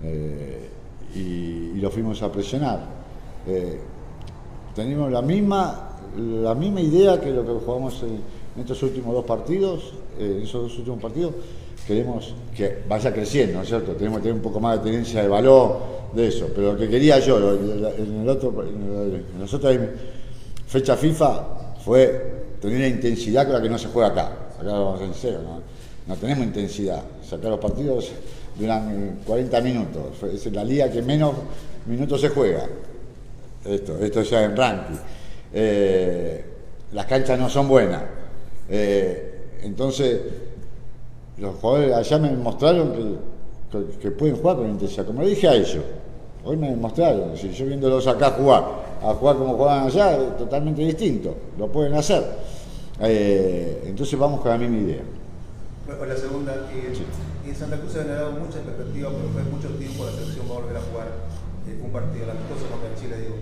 Eh, 0.03 0.69
y, 1.15 1.79
lo 1.79 1.89
fuimos 1.89 2.21
a 2.21 2.31
presionar. 2.31 2.81
Eh, 3.47 3.79
tenemos 4.75 5.11
la 5.11 5.21
misma, 5.21 5.97
la 6.17 6.53
misma 6.53 6.81
idea 6.81 7.19
que 7.19 7.31
lo 7.31 7.45
que 7.45 7.53
jugamos 7.65 8.03
en, 8.03 8.09
en 8.57 8.61
estos 8.61 8.81
últimos 8.83 9.13
dos 9.13 9.25
partidos, 9.25 9.93
eh, 10.19 10.37
en 10.37 10.43
esos 10.43 10.63
dos 10.63 10.77
últimos 10.79 10.99
partidos, 10.99 11.33
queremos 11.87 12.35
que 12.55 12.79
vaya 12.87 13.13
creciendo, 13.13 13.57
¿no 13.57 13.63
es 13.63 13.69
cierto? 13.69 13.93
Tenemos 13.93 14.19
que 14.19 14.23
tener 14.23 14.35
un 14.35 14.41
poco 14.41 14.59
más 14.59 14.77
de 14.77 14.91
tenencia 14.91 15.21
de 15.21 15.27
balón, 15.27 15.73
de 16.13 16.27
eso. 16.27 16.49
Pero 16.53 16.73
lo 16.73 16.77
que 16.77 16.89
quería 16.89 17.19
yo, 17.19 17.37
en, 17.37 18.21
el 18.21 18.29
otro, 18.29 18.63
en, 18.63 19.25
en 19.33 19.39
las 19.39 19.53
otras 19.53 19.77
fechas 20.67 20.99
FIFA, 20.99 21.43
fue 21.83 22.37
tener 22.61 22.81
la 22.81 22.87
intensidad 22.87 23.45
con 23.45 23.53
la 23.53 23.61
que 23.61 23.69
no 23.69 23.77
se 23.77 23.87
juega 23.87 24.09
acá. 24.09 24.31
Acá 24.59 24.71
vamos 24.71 24.95
a 24.95 24.97
ser 25.05 25.13
sinceros, 25.13 25.43
¿no? 25.43 25.61
No 26.07 26.15
tenemos 26.15 26.45
intensidad. 26.45 27.03
Sacar 27.27 27.51
los 27.51 27.59
partidos 27.59 28.11
duran 28.57 28.89
eh, 28.91 29.23
40 29.25 29.61
minutos. 29.61 30.23
Es 30.33 30.51
la 30.51 30.63
liga 30.63 30.89
que 30.89 31.01
menos 31.01 31.33
minutos 31.85 32.21
se 32.21 32.29
juega 32.29 32.67
esto, 33.65 33.97
esto 33.99 34.21
ya 34.23 34.43
en 34.43 34.55
ranking. 34.55 34.97
Eh, 35.53 36.45
las 36.93 37.05
canchas 37.05 37.37
no 37.37 37.49
son 37.49 37.67
buenas. 37.67 38.03
Eh, 38.69 39.59
entonces, 39.63 40.21
los 41.37 41.55
jugadores 41.55 41.93
allá 41.93 42.17
me 42.19 42.31
mostraron 42.35 42.91
que, 42.93 43.15
que- 43.71 43.97
que 43.99 44.11
pueden 44.11 44.35
jugar 44.37 44.57
con 44.57 44.69
intensidad, 44.69 45.05
como 45.05 45.21
le 45.21 45.29
dije 45.29 45.47
a 45.47 45.55
ellos. 45.55 45.83
Hoy 46.43 46.55
me 46.57 46.69
demostraron, 46.69 47.35
si 47.35 47.51
yo 47.51 47.65
viéndolos 47.65 48.07
acá 48.07 48.31
jugar, 48.31 48.63
a 49.03 49.13
jugar 49.13 49.35
como 49.37 49.55
jugaban 49.55 49.87
allá, 49.87 50.15
es 50.17 50.37
totalmente 50.37 50.81
distinto, 50.81 51.35
lo 51.57 51.67
pueden 51.71 51.93
hacer. 51.93 52.23
Eh, 53.01 53.83
entonces 53.85 54.17
vamos 54.17 54.41
con 54.41 54.51
la 54.51 54.57
misma 54.57 54.77
idea. 54.77 55.01
Bueno, 55.85 56.05
la 56.05 56.15
segunda, 56.15 56.53
eh, 56.73 56.93
en 57.47 57.55
Santa 57.55 57.77
Cruz 57.77 57.91
se 57.93 57.99
han 57.99 58.05
generado 58.05 58.31
muchas 58.31 58.57
expectativas, 58.57 59.11
pero 59.13 59.29
fue 59.33 59.43
mucho 59.51 59.67
tiempo 59.77 60.05
la 60.05 60.11
selección 60.11 60.45
va 60.49 60.55
a 60.55 60.59
volver 60.59 60.77
a 60.77 60.81
jugar 60.81 61.07
eh, 61.67 61.79
un 61.83 61.91
partido, 61.91 62.25
la 62.27 62.33
amistoso 62.33 62.65
contra 62.71 62.95
Chile, 62.99 63.15
digo. 63.21 63.35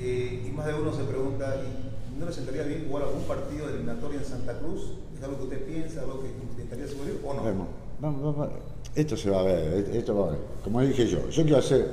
Eh, 0.00 0.46
y 0.46 0.50
más 0.50 0.66
de 0.66 0.74
uno 0.74 0.92
se 0.92 1.04
pregunta, 1.04 1.54
¿y 1.62 1.83
¿no 2.18 2.26
le 2.26 2.32
sentaría 2.32 2.62
bien 2.62 2.86
jugar 2.88 3.04
algún 3.04 3.22
partido 3.22 3.66
de 3.66 3.74
eliminatoria 3.74 4.18
en 4.18 4.24
Santa 4.24 4.58
Cruz? 4.58 4.92
¿Es 5.16 5.22
algo 5.22 5.38
que 5.38 5.44
usted 5.44 5.64
piensa, 5.64 6.00
algo 6.00 6.20
que 6.20 6.28
intentaría 6.28 6.86
seguir 6.86 7.20
o 7.24 7.34
no? 7.34 7.44
Vemos. 7.44 7.66
Vamos, 8.00 8.22
vamos. 8.22 8.48
Esto 8.94 9.16
se 9.16 9.30
va 9.30 9.40
a 9.40 9.44
ver, 9.44 9.90
esto 9.92 10.16
va 10.16 10.28
a 10.28 10.30
ver. 10.30 10.40
Como 10.62 10.80
dije 10.80 11.06
yo, 11.06 11.28
yo 11.28 11.42
quiero 11.42 11.58
hacer 11.58 11.88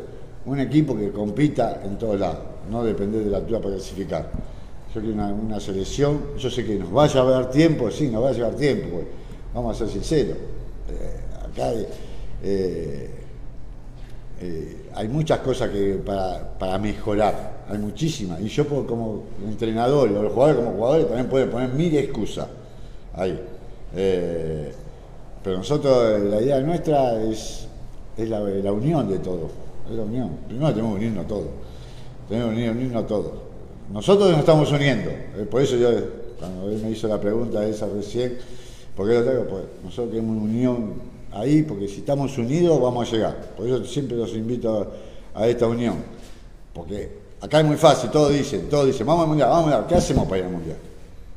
un 0.45 0.59
equipo 0.59 0.95
que 0.95 1.11
compita 1.11 1.81
en 1.83 1.97
todos 1.97 2.19
lados, 2.19 2.39
no 2.69 2.83
depender 2.83 3.23
de 3.23 3.29
la 3.29 3.37
altura 3.37 3.59
para 3.59 3.75
clasificar. 3.75 4.29
Yo 4.93 5.01
quiero 5.01 5.15
una, 5.15 5.27
una 5.27 5.59
selección, 5.59 6.37
yo 6.37 6.49
sé 6.49 6.65
que 6.65 6.75
nos 6.75 6.95
va 6.95 7.05
a 7.05 7.07
llevar 7.07 7.49
tiempo, 7.49 7.89
sí, 7.89 8.09
nos 8.09 8.23
va 8.23 8.29
a 8.29 8.33
llevar 8.33 8.55
tiempo, 8.55 8.89
porque 8.91 9.07
vamos 9.53 9.75
a 9.75 9.79
ser 9.79 9.89
sinceros. 9.89 10.37
Eh, 10.89 11.19
acá 11.45 11.71
eh, 12.43 13.09
eh, 14.41 14.89
hay 14.93 15.07
muchas 15.07 15.39
cosas 15.39 15.69
que 15.69 15.93
para, 16.05 16.57
para 16.57 16.77
mejorar, 16.77 17.60
hay 17.71 17.77
muchísimas. 17.77 18.41
Y 18.41 18.49
yo 18.49 18.67
como 18.67 19.23
entrenador 19.47 20.09
y 20.09 20.13
los 20.13 20.33
jugadores 20.33 20.57
como 20.57 20.75
jugadores 20.75 21.07
también 21.07 21.29
pueden 21.29 21.49
poner 21.49 21.69
mil 21.69 21.95
excusas 21.95 22.47
ahí. 23.13 23.39
Eh, 23.95 24.73
pero 25.41 25.57
nosotros, 25.57 26.03
eh, 26.09 26.19
la 26.29 26.41
idea 26.41 26.59
nuestra 26.59 27.21
es, 27.23 27.67
es 28.17 28.29
la, 28.29 28.41
unión 28.73 29.09
de 29.09 29.19
todo. 29.19 29.49
Es 29.89 29.95
la 29.95 30.03
unión. 30.03 30.31
Primero 30.47 30.69
tenemos 30.71 30.99
que 30.99 31.05
unirnos 31.05 31.27
todos. 31.27 31.47
Tenemos 32.27 32.55
que 32.55 32.69
unirnos 32.69 33.07
todos. 33.07 33.31
Nosotros 33.91 34.29
nos 34.31 34.39
estamos 34.39 34.69
uniendo. 34.71 35.09
eh, 35.09 35.47
por 35.49 35.61
eso 35.61 35.77
yo, 35.77 35.89
cuando 36.39 36.69
él 36.69 36.81
me 36.83 36.91
hizo 36.91 37.07
la 37.07 37.21
pregunta 37.21 37.65
esa 37.65 37.87
recién, 37.87 38.37
¿por 38.97 39.07
qué 39.07 39.13
lo 39.13 39.23
traigo? 39.23 39.45
Pues 39.45 39.63
nosotros 39.83 40.09
queremos 40.09 40.35
una 40.35 40.43
unión 40.43 40.93
ahí, 41.31 41.63
porque 41.63 41.87
si 41.87 41.99
estamos 41.99 42.37
unidos 42.37 42.81
vamos 42.81 43.07
a 43.07 43.11
llegar. 43.11 43.37
Por 43.55 43.65
eso 43.65 43.85
siempre 43.85 44.17
los 44.17 44.33
invito 44.33 44.89
a, 45.33 45.41
a 45.41 45.47
esta 45.47 45.67
unión. 45.67 45.95
Porque 46.73 47.20
acá 47.41 47.59
es 47.59 47.65
muy 47.65 47.77
fácil, 47.77 48.09
todos 48.11 48.31
dicen, 48.31 48.69
todos 48.69 48.85
dicen, 48.87 49.05
vamos 49.05 49.23
al 49.23 49.27
mundial, 49.29 49.49
vamos 49.49 49.65
al 49.65 49.71
mundial. 49.71 49.87
¿Qué 49.89 49.95
hacemos 49.95 50.25
para 50.27 50.37
ir 50.39 50.45
al 50.45 50.51
mundial? 50.51 50.77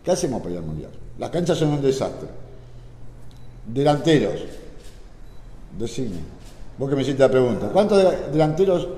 ¿Qué 0.04 0.10
hacemos 0.10 0.40
para 0.40 0.52
ir 0.52 0.58
al 0.58 0.64
mundial? 0.64 0.90
Las 1.18 1.30
canchas 1.30 1.56
son 1.58 1.68
un 1.70 1.82
desastre. 1.82 2.28
Delanteros. 3.66 4.40
Decime. 5.78 6.16
Vos 6.78 6.90
que 6.90 6.96
me 6.96 7.02
hiciste 7.02 7.22
la 7.22 7.30
pregunta. 7.30 7.68
¿Cuántos 7.72 7.98
de- 7.98 8.30
delanteros 8.32 8.88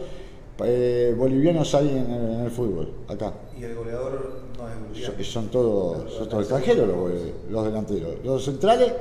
eh, 0.65 1.15
bolivianos 1.17 1.75
hay 1.75 1.89
en 1.91 2.11
el, 2.11 2.31
en 2.35 2.41
el 2.41 2.51
fútbol? 2.51 2.91
Acá. 3.09 3.33
Y 3.59 3.65
el 3.65 3.75
goleador 3.75 4.41
no 4.59 4.69
es 4.69 4.81
boliviano. 4.89 5.15
Son, 5.15 5.25
son 5.25 5.49
todos, 5.49 6.13
son 6.15 6.29
todos 6.29 6.43
extranjeros 6.43 6.89
los, 6.89 7.11
los 7.51 7.65
delanteros. 7.65 8.11
Los 8.25 8.45
centrales, 8.45 8.93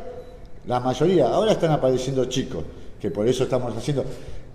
la 0.68 0.80
mayoría, 0.80 1.30
ahora 1.30 1.54
están 1.54 1.72
apareciendo 1.72 2.26
chicos, 2.26 2.64
que 3.00 3.10
por 3.12 3.28
eso 3.28 3.44
estamos 3.44 3.76
haciendo, 3.76 4.04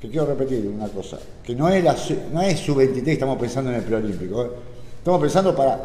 que 0.00 0.08
quiero 0.08 0.26
repetir 0.26 0.66
una 0.66 0.88
cosa, 0.88 1.18
que 1.44 1.54
no 1.54 1.68
es, 1.68 1.84
su- 1.98 2.16
no 2.32 2.40
es 2.42 2.58
sub-23 2.60 3.04
que 3.04 3.12
estamos 3.12 3.38
pensando 3.38 3.70
en 3.70 3.76
el 3.76 3.82
preolímpico, 3.82 4.44
¿eh? 4.44 4.48
estamos 4.98 5.20
pensando 5.20 5.54
para 5.54 5.78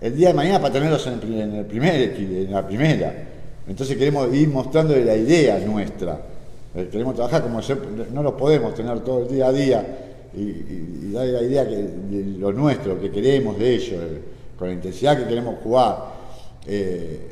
el 0.00 0.14
día 0.16 0.28
de 0.28 0.34
mañana 0.34 0.60
para 0.60 0.72
tenerlos 0.72 1.06
en 1.06 1.14
el, 1.14 1.40
en 1.40 1.54
el 1.54 1.64
en 2.46 2.52
la 2.52 2.66
primera. 2.66 3.28
Entonces 3.66 3.96
queremos 3.96 4.32
ir 4.32 4.48
mostrando 4.48 4.94
la 4.96 5.16
idea 5.16 5.58
nuestra. 5.58 6.20
Eh, 6.74 6.88
queremos 6.92 7.14
trabajar 7.16 7.42
como 7.42 7.60
se- 7.62 7.76
no 8.12 8.22
lo 8.22 8.36
podemos 8.36 8.74
tener 8.74 9.00
todo 9.00 9.22
el 9.22 9.28
día 9.28 9.48
a 9.48 9.52
día 9.52 9.98
y, 10.36 10.40
y- 10.40 11.10
dar 11.12 11.26
la 11.26 11.42
idea 11.42 11.64
de 11.64 11.90
lo 12.38 12.52
nuestro, 12.52 13.00
que 13.00 13.10
queremos 13.10 13.58
de 13.58 13.74
ellos, 13.74 14.00
eh, 14.00 14.20
con 14.58 14.68
la 14.68 14.74
intensidad 14.74 15.18
que 15.18 15.26
queremos 15.26 15.56
jugar 15.64 15.96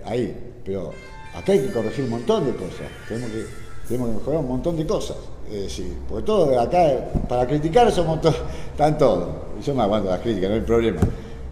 ahí. 0.05 0.35
Pero 0.65 0.93
acá 1.35 1.53
hay 1.53 1.61
que 1.61 1.73
corregir 1.73 2.05
un 2.05 2.11
montón 2.11 2.45
de 2.47 2.53
cosas. 2.53 2.89
Tenemos 3.09 3.31
que, 3.31 3.45
tenemos 3.89 4.09
que 4.09 4.15
mejorar 4.17 4.41
un 4.41 4.49
montón 4.49 4.77
de 4.77 4.87
cosas. 4.87 5.17
Es 5.51 5.63
decir, 5.65 5.99
porque 6.09 6.25
todo 6.25 6.59
acá, 6.59 7.11
para 7.29 7.47
criticar 7.47 7.91
somos 7.93 8.21
todos, 8.21 8.37
están 8.71 8.97
todos. 8.97 9.29
Yo 9.65 9.75
me 9.75 9.83
aguanto 9.83 10.11
las 10.11 10.21
críticas, 10.21 10.51
no 10.51 10.57
hay 10.57 10.63
problema. 10.63 11.01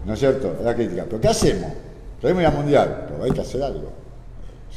¿No 0.05 0.13
es 0.13 0.19
cierto? 0.19 0.55
La 0.63 0.75
crítica. 0.75 1.05
Pero 1.07 1.21
¿qué 1.21 1.27
hacemos? 1.27 1.71
Queremos 2.19 2.41
ir 2.41 2.47
al 2.47 2.55
mundial, 2.55 3.05
pero 3.09 3.23
hay 3.23 3.31
que 3.31 3.41
hacer 3.41 3.61
algo. 3.61 3.89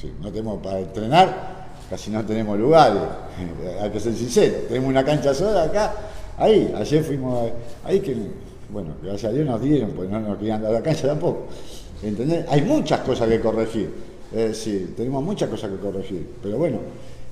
Sí, 0.00 0.12
no 0.20 0.30
tenemos 0.30 0.60
para 0.62 0.80
entrenar, 0.80 1.68
casi 1.88 2.10
no 2.10 2.24
tenemos 2.24 2.58
lugares, 2.58 3.00
hay 3.80 3.90
que 3.90 4.00
ser 4.00 4.14
sincero. 4.14 4.56
Tenemos 4.68 4.90
una 4.90 5.04
cancha 5.04 5.32
sola 5.32 5.62
acá, 5.62 5.94
ahí, 6.36 6.72
ayer 6.76 7.02
fuimos 7.02 7.50
ahí 7.84 8.00
que, 8.00 8.16
bueno, 8.68 8.94
gracias 9.02 9.30
a 9.30 9.34
Dios 9.34 9.46
nos 9.46 9.60
dieron, 9.62 9.90
pues 9.92 10.10
no 10.10 10.20
nos 10.20 10.38
querían 10.38 10.62
dar 10.62 10.72
la 10.72 10.82
cancha 10.82 11.06
tampoco. 11.06 11.46
¿Entendés? 12.02 12.44
Hay 12.48 12.62
muchas 12.62 13.00
cosas 13.00 13.28
que 13.28 13.40
corregir, 13.40 13.90
es 14.32 14.48
decir, 14.48 14.94
tenemos 14.94 15.22
muchas 15.22 15.48
cosas 15.48 15.70
que 15.70 15.76
corregir, 15.78 16.28
pero 16.42 16.58
bueno, 16.58 16.78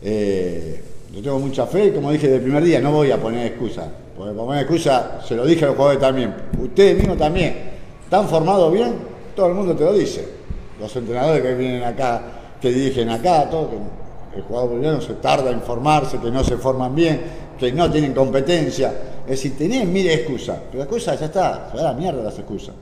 eh, 0.04 0.80
yo 1.12 1.22
tengo 1.22 1.38
mucha 1.40 1.66
fe, 1.66 1.92
como 1.92 2.12
dije 2.12 2.26
desde 2.26 2.36
el 2.36 2.42
primer 2.42 2.62
día, 2.62 2.80
no 2.80 2.92
voy 2.92 3.10
a 3.10 3.20
poner 3.20 3.46
excusa, 3.46 3.88
porque 4.16 4.32
poner 4.34 4.62
excusa, 4.62 5.20
se 5.26 5.34
lo 5.34 5.44
dije 5.44 5.64
a 5.64 5.68
los 5.68 5.76
jugadores 5.76 6.00
también, 6.00 6.34
ustedes 6.62 6.98
mismos 6.98 7.18
también, 7.18 7.72
están 8.04 8.28
formados 8.28 8.72
bien, 8.72 8.94
todo 9.34 9.48
el 9.48 9.54
mundo 9.54 9.74
te 9.74 9.84
lo 9.84 9.92
dice 9.94 10.44
los 10.80 10.94
entrenadores 10.96 11.42
que 11.42 11.54
vienen 11.54 11.84
acá, 11.84 12.22
que 12.60 12.70
dirigen 12.70 13.08
acá, 13.10 13.48
todo, 13.48 13.70
que 13.70 14.38
el 14.38 14.42
jugador 14.42 14.70
boliviano 14.70 15.00
se 15.00 15.14
tarda 15.14 15.50
en 15.50 15.62
formarse, 15.62 16.18
que 16.18 16.30
no 16.30 16.42
se 16.42 16.56
forman 16.56 16.94
bien, 16.94 17.20
que 17.58 17.72
no 17.72 17.90
tienen 17.90 18.12
competencia. 18.12 18.92
Es 19.24 19.30
decir, 19.30 19.56
tenés 19.56 19.86
mil 19.86 20.08
excusas, 20.08 20.58
pero 20.66 20.78
la 20.78 20.84
excusa 20.84 21.14
ya 21.14 21.26
está, 21.26 21.70
se 21.70 21.82
la 21.82 21.92
mierda 21.92 22.22
las 22.22 22.38
excusas. 22.38 22.74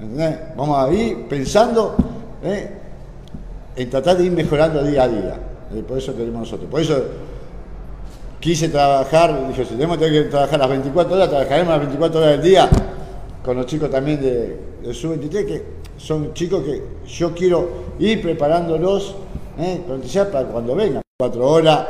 ¿Entendés? 0.00 0.38
Vamos 0.56 0.78
a 0.78 0.92
ir 0.92 1.26
pensando 1.28 1.96
¿eh? 2.42 2.70
en 3.76 3.90
tratar 3.90 4.18
de 4.18 4.24
ir 4.24 4.32
mejorando 4.32 4.82
día 4.82 5.04
a 5.04 5.08
día. 5.08 5.38
Eh, 5.72 5.82
por 5.86 5.98
eso 5.98 6.14
queremos 6.14 6.40
nosotros. 6.40 6.68
Por 6.70 6.80
eso 6.80 7.02
quise 8.40 8.68
trabajar, 8.68 9.48
dije, 9.48 9.64
si 9.64 9.74
tenemos 9.74 9.98
que 9.98 10.22
trabajar 10.24 10.58
las 10.58 10.68
24 10.68 11.14
horas, 11.14 11.28
trabajaremos 11.28 11.68
las 11.70 11.78
24 11.80 12.20
horas 12.20 12.30
del 12.32 12.42
día 12.42 12.68
con 13.44 13.56
los 13.56 13.66
chicos 13.66 13.90
también 13.90 14.20
de, 14.20 14.58
de 14.82 14.94
Sub-23, 14.94 15.46
que 15.46 15.62
son 15.98 16.32
chicos 16.34 16.62
que 16.64 16.82
yo 17.06 17.34
quiero 17.34 17.68
ir 17.98 18.20
preparándolos 18.22 19.14
¿eh? 19.58 19.80
para 20.32 20.46
cuando 20.48 20.74
vengan, 20.74 21.02
cuatro 21.18 21.46
horas, 21.48 21.86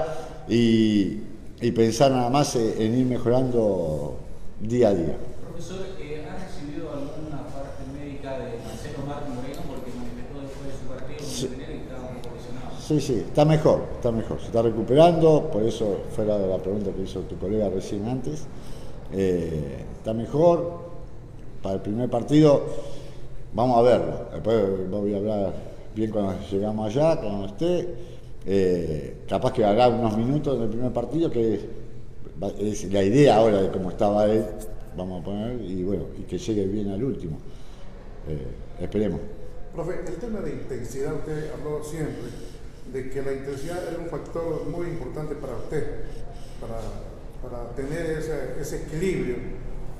y, 0.48 1.20
y 1.60 1.70
pensar 1.72 2.10
nada 2.10 2.28
más 2.28 2.54
en, 2.56 2.74
en 2.80 2.98
ir 2.98 3.06
mejorando 3.06 4.16
día 4.60 4.88
a 4.88 4.94
día. 4.94 5.16
Profesor, 5.48 5.78
eh, 6.00 6.26
¿ha 6.28 6.44
recibido 6.44 6.90
alguna 6.92 7.42
parte 7.48 7.82
médica 7.96 8.32
de 8.38 8.58
Marcelo 8.66 8.98
Martín 9.06 9.34
Moreno? 9.36 9.60
Porque 9.68 9.90
manifestó 9.96 10.40
después 10.42 10.66
de 10.68 10.74
su 10.74 10.86
partido 10.90 11.18
Sí. 11.24 11.46
con 11.46 11.56
Mineiro 11.56 11.72
que 11.72 11.82
estaba 11.86 12.08
un 12.10 12.16
poco 12.20 12.34
lesionado. 12.36 12.73
Sí, 12.86 13.00
sí, 13.00 13.24
está 13.26 13.46
mejor, 13.46 13.80
está 13.94 14.12
mejor, 14.12 14.38
se 14.40 14.46
está 14.46 14.60
recuperando, 14.60 15.48
por 15.50 15.62
eso 15.62 16.00
fue 16.14 16.26
la, 16.26 16.36
la 16.36 16.58
pregunta 16.58 16.90
que 16.90 17.00
hizo 17.00 17.20
tu 17.20 17.38
colega 17.38 17.70
recién 17.70 18.06
antes. 18.06 18.44
Eh, 19.10 19.86
está 19.96 20.12
mejor, 20.12 20.80
para 21.62 21.76
el 21.76 21.80
primer 21.80 22.10
partido 22.10 22.62
vamos 23.54 23.78
a 23.78 23.82
verlo, 23.82 24.26
después 24.34 24.90
voy 24.90 25.14
a 25.14 25.16
hablar 25.16 25.54
bien 25.96 26.10
cuando 26.10 26.34
llegamos 26.50 26.94
allá, 26.94 27.18
cuando 27.18 27.46
esté. 27.46 27.88
Eh, 28.44 29.16
capaz 29.26 29.54
que 29.54 29.64
hará 29.64 29.88
unos 29.88 30.14
minutos 30.18 30.54
en 30.54 30.62
el 30.64 30.68
primer 30.68 30.92
partido, 30.92 31.30
que 31.30 31.60
es 32.58 32.92
la 32.92 33.02
idea 33.02 33.36
ahora 33.36 33.62
de 33.62 33.70
cómo 33.70 33.92
estaba 33.92 34.26
él, 34.26 34.44
vamos 34.94 35.22
a 35.22 35.24
poner, 35.24 35.58
y 35.62 35.82
bueno, 35.84 36.04
y 36.18 36.24
que 36.24 36.36
llegue 36.36 36.66
bien 36.66 36.90
al 36.90 37.02
último. 37.02 37.38
Eh, 38.28 38.82
esperemos. 38.82 39.20
Profe, 39.72 40.00
el 40.06 40.16
tema 40.16 40.40
de 40.40 40.50
intensidad, 40.50 41.14
usted 41.14 41.50
habló 41.54 41.82
siempre 41.82 42.53
de 42.92 43.10
que 43.10 43.22
la 43.22 43.32
intensidad 43.32 43.88
era 43.88 43.98
un 43.98 44.06
factor 44.06 44.66
muy 44.66 44.88
importante 44.88 45.34
para 45.34 45.56
usted, 45.56 46.04
para, 46.60 46.80
para 47.42 47.70
tener 47.74 48.18
ese, 48.18 48.60
ese 48.60 48.82
equilibrio. 48.84 49.36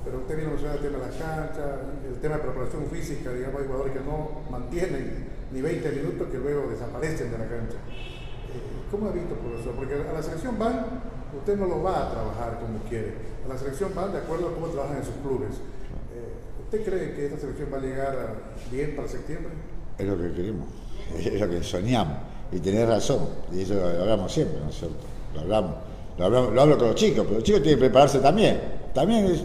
Pero 0.05 0.19
usted 0.19 0.35
viene 0.35 0.51
a 0.51 0.53
mencionar 0.53 0.77
el 0.77 0.83
tema 0.83 0.99
de 0.99 1.11
la 1.11 1.17
cancha, 1.17 1.79
el 2.07 2.21
tema 2.21 2.35
de 2.37 2.41
preparación 2.43 2.85
física, 2.87 3.33
digamos, 3.33 3.59
hay 3.59 3.67
jugadores 3.67 3.93
que 3.93 4.01
no 4.01 4.43
mantienen 4.51 5.25
ni 5.51 5.61
20 5.61 5.91
minutos 5.91 6.27
que 6.31 6.37
luego 6.37 6.69
desaparecen 6.69 7.31
de 7.31 7.37
la 7.39 7.47
cancha. 7.47 7.77
Eh, 7.89 8.85
¿Cómo 8.91 9.09
ha 9.09 9.11
visto, 9.11 9.33
profesor? 9.35 9.73
Porque 9.73 9.95
a 9.95 10.13
la 10.13 10.21
selección 10.21 10.59
van, 10.59 10.85
usted 11.35 11.57
no 11.57 11.65
lo 11.65 11.81
va 11.81 12.07
a 12.07 12.11
trabajar 12.11 12.59
como 12.59 12.79
quiere. 12.87 13.13
A 13.43 13.47
la 13.47 13.57
selección 13.57 13.95
van 13.95 14.11
de 14.11 14.19
acuerdo 14.19 14.49
a 14.49 14.53
cómo 14.53 14.67
trabajan 14.67 14.97
en 14.97 15.05
sus 15.05 15.15
clubes. 15.15 15.55
Eh, 16.13 16.63
¿Usted 16.63 16.85
cree 16.85 17.15
que 17.15 17.25
esta 17.25 17.39
selección 17.39 17.69
va 17.73 17.77
a 17.77 17.81
llegar 17.81 18.35
bien 18.71 18.95
para 18.95 19.07
septiembre? 19.07 19.53
Es 19.97 20.05
lo 20.05 20.17
que 20.17 20.31
queremos, 20.33 20.67
es 21.17 21.41
lo 21.41 21.49
que 21.49 21.63
soñamos. 21.63 22.34
Y 22.55 22.59
tenés 22.61 22.87
razón, 22.87 23.19
y 23.53 23.61
eso 23.61 23.73
lo 23.73 23.85
hablamos 23.85 24.31
siempre, 24.31 24.61
¿no 24.61 24.69
es 24.69 24.77
cierto? 24.77 24.95
Lo 25.33 25.41
hablamos, 25.41 25.75
lo, 26.17 26.61
hablo 26.61 26.77
con 26.77 26.87
los 26.87 26.95
chicos, 26.95 27.25
pero 27.25 27.39
los 27.39 27.43
chicos 27.43 27.61
tienen 27.61 27.77
que 27.77 27.85
prepararse 27.85 28.19
también. 28.19 28.61
También 28.93 29.25
es, 29.25 29.43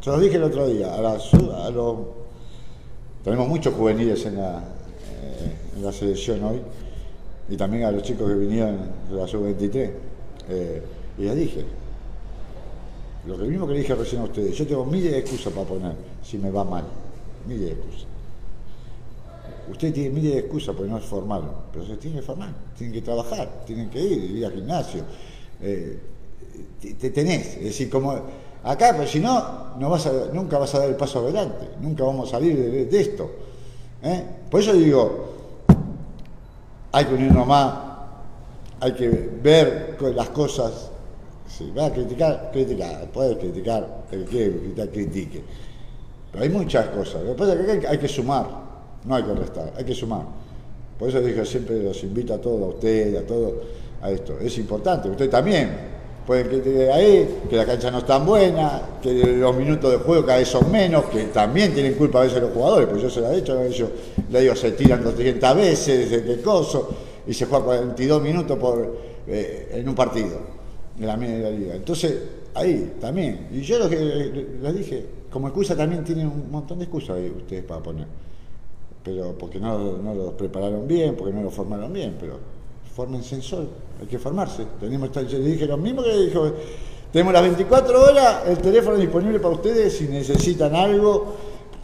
se 0.00 0.10
los 0.10 0.18
dije 0.18 0.36
el 0.36 0.44
otro 0.44 0.66
día, 0.66 0.94
a, 0.94 1.70
los, 1.70 1.98
tenemos 3.22 3.46
muchos 3.48 3.74
juveniles 3.74 4.24
en 4.24 4.36
la, 4.36 4.60
eh, 4.60 5.56
en 5.76 5.84
la 5.84 5.92
selección 5.92 6.42
hoy, 6.44 6.62
y 7.50 7.56
también 7.58 7.84
a 7.84 7.90
los 7.90 8.02
chicos 8.02 8.30
que 8.30 8.34
vinieron 8.34 8.78
de 9.10 9.16
la 9.16 9.28
sub-23. 9.28 9.90
Eh, 10.48 10.82
y 11.18 11.22
les 11.22 11.36
dije, 11.36 11.66
lo 13.26 13.36
mismo 13.36 13.66
que 13.66 13.74
le 13.74 13.80
dije 13.80 13.94
recién 13.94 14.22
a 14.22 14.24
ustedes, 14.24 14.56
yo 14.56 14.66
tengo 14.66 14.86
miles 14.86 15.12
de 15.12 15.18
excusas 15.18 15.52
para 15.52 15.66
poner 15.66 15.92
si 16.22 16.38
me 16.38 16.50
va 16.50 16.64
mal, 16.64 16.84
miles 17.46 17.66
de 17.66 17.72
excusas. 17.72 18.13
Usted 19.70 19.92
tiene 19.92 20.10
miles 20.10 20.34
de 20.34 20.38
excusas 20.40 20.74
porque 20.74 20.90
no 20.90 21.00
se 21.00 21.06
formaron, 21.06 21.50
pero 21.72 21.86
se 21.86 21.96
tienen 21.96 22.20
que 22.20 22.26
formar, 22.26 22.50
tienen 22.76 22.94
que 22.94 23.02
trabajar, 23.02 23.64
tienen 23.66 23.90
que 23.90 24.00
ir, 24.00 24.36
ir 24.36 24.46
al 24.46 24.52
gimnasio. 24.52 25.02
Eh, 25.60 25.98
te, 26.80 26.94
te 26.94 27.10
tenés, 27.10 27.56
es 27.56 27.64
decir, 27.64 27.90
como 27.90 28.12
acá, 28.64 28.94
pero 28.96 29.06
si 29.06 29.20
no, 29.20 29.76
no 29.78 29.90
vas 29.90 30.08
nunca 30.32 30.58
vas 30.58 30.74
a 30.74 30.80
dar 30.80 30.88
el 30.88 30.96
paso 30.96 31.20
adelante, 31.20 31.68
nunca 31.80 32.04
vamos 32.04 32.28
a 32.28 32.32
salir 32.32 32.56
de, 32.88 33.00
esto. 33.00 33.30
¿eh? 34.02 34.24
Por 34.50 34.60
eso 34.60 34.72
digo, 34.72 35.34
hay 36.92 37.04
que 37.04 37.14
unirnos 37.14 37.46
más, 37.46 37.74
hay 38.80 38.92
que 38.92 39.08
ver 39.08 39.96
las 40.14 40.30
cosas. 40.30 40.90
Si 41.46 41.70
va 41.70 41.86
a 41.86 41.92
criticar, 41.92 42.50
criticar, 42.52 43.10
puede 43.12 43.38
criticar, 43.38 44.04
el 44.10 44.24
que 44.24 44.88
critique. 44.92 45.42
Pero 46.32 46.42
hay 46.42 46.50
muchas 46.50 46.86
cosas. 46.88 47.22
Lo 47.22 47.34
que 47.34 47.38
pasa 47.38 47.54
es 47.54 47.78
que- 47.78 47.86
hay 47.86 47.98
que 47.98 48.08
sumar, 48.08 48.63
no 49.04 49.14
hay 49.14 49.22
que 49.22 49.34
restar, 49.34 49.72
hay 49.76 49.84
que 49.84 49.94
sumar. 49.94 50.22
Por 50.98 51.08
eso 51.08 51.20
dije 51.20 51.44
siempre 51.44 51.82
los 51.82 52.02
invito 52.02 52.34
a 52.34 52.38
todos, 52.38 52.62
a 52.62 52.66
ustedes, 52.76 53.22
a 53.22 53.26
todos, 53.26 53.52
a 54.00 54.10
esto. 54.10 54.38
Es 54.40 54.56
importante, 54.58 55.08
ustedes 55.08 55.30
también. 55.30 55.94
Pueden 56.26 56.46
criticar 56.48 56.92
ahí, 56.92 57.42
que 57.50 57.56
la 57.56 57.66
cancha 57.66 57.90
no 57.90 57.98
es 57.98 58.06
tan 58.06 58.24
buena, 58.24 58.80
que 59.02 59.12
los 59.12 59.54
minutos 59.54 59.90
de 59.90 59.98
juego 59.98 60.24
cada 60.24 60.38
vez 60.38 60.48
son 60.48 60.72
menos, 60.72 61.04
que 61.04 61.24
también 61.24 61.74
tienen 61.74 61.94
culpa 61.94 62.20
a 62.20 62.22
veces 62.22 62.40
los 62.40 62.50
jugadores, 62.50 62.88
pues 62.88 63.02
yo 63.02 63.10
se 63.10 63.20
lo 63.20 63.30
he 63.30 63.36
dicho, 63.36 63.60
ellos, 63.60 63.90
le 64.30 64.40
digo, 64.40 64.56
se 64.56 64.72
tiran 64.72 65.04
200 65.04 65.54
veces, 65.54 66.10
de 66.10 66.24
qué 66.24 66.40
coso, 66.40 66.88
y 67.26 67.34
se 67.34 67.44
juega 67.44 67.66
42 67.66 68.22
minutos 68.22 68.58
por, 68.58 68.96
eh, 69.26 69.72
en 69.74 69.86
un 69.86 69.94
partido, 69.94 70.38
en 70.98 71.06
la 71.06 71.18
media 71.18 71.36
de 71.36 71.42
la 71.42 71.50
liga. 71.50 71.74
Entonces, 71.74 72.14
ahí 72.54 72.94
también. 72.98 73.48
Y 73.52 73.60
yo 73.60 73.78
lo 73.78 73.90
que 73.90 74.56
les 74.62 74.74
dije, 74.74 75.06
como 75.30 75.48
excusa 75.48 75.76
también 75.76 76.04
tienen 76.04 76.26
un 76.26 76.50
montón 76.50 76.78
de 76.78 76.84
excusas 76.84 77.18
ahí 77.18 77.30
ustedes 77.36 77.64
para 77.64 77.82
poner. 77.82 78.06
Pero 79.04 79.36
porque 79.38 79.60
no, 79.60 79.98
no 79.98 80.14
los 80.14 80.32
prepararon 80.32 80.88
bien, 80.88 81.14
porque 81.14 81.32
no 81.32 81.42
los 81.42 81.52
formaron 81.52 81.92
bien, 81.92 82.16
pero 82.18 82.38
fórmense 82.94 83.34
en 83.34 83.42
sol, 83.42 83.68
hay 84.00 84.06
que 84.06 84.18
formarse. 84.18 84.64
Tenemos, 84.80 85.10
yo 85.12 85.38
le 85.38 85.44
dije 85.44 85.66
lo 85.66 85.76
mismo 85.76 86.02
que 86.02 86.08
le 86.08 86.26
dijo, 86.26 86.52
tenemos 87.12 87.32
las 87.32 87.42
24 87.42 88.02
horas, 88.02 88.42
el 88.48 88.58
teléfono 88.58 88.96
disponible 88.96 89.38
para 89.40 89.54
ustedes 89.54 89.96
si 89.96 90.04
necesitan 90.08 90.74
algo, 90.74 91.34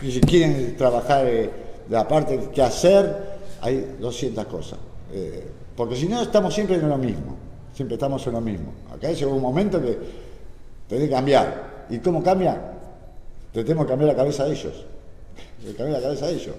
si 0.00 0.20
quieren 0.20 0.76
trabajar 0.76 1.26
eh, 1.26 1.50
la 1.90 2.08
parte 2.08 2.48
que 2.52 2.62
hacer, 2.62 3.38
hay 3.60 3.96
200 4.00 4.46
cosas. 4.46 4.78
Eh, 5.12 5.46
porque 5.76 5.96
si 5.96 6.08
no, 6.08 6.22
estamos 6.22 6.54
siempre 6.54 6.76
en 6.76 6.88
lo 6.88 6.96
mismo, 6.96 7.36
siempre 7.74 7.96
estamos 7.96 8.26
en 8.26 8.32
lo 8.32 8.40
mismo. 8.40 8.72
Acá 8.94 9.12
llegó 9.12 9.34
un 9.34 9.42
momento 9.42 9.80
que 9.80 9.98
tenés 10.88 11.04
que 11.04 11.14
cambiar. 11.14 11.86
¿Y 11.90 11.98
cómo 11.98 12.22
cambia? 12.22 12.60
Te 13.52 13.62
tenemos 13.62 13.86
que 13.86 13.90
cambiar 13.90 14.12
la 14.12 14.16
cabeza 14.16 14.44
a 14.44 14.46
ellos. 14.46 14.84
Cambiar 15.76 16.00
la 16.00 16.00
cabeza 16.00 16.26
a 16.26 16.30
ellos. 16.30 16.54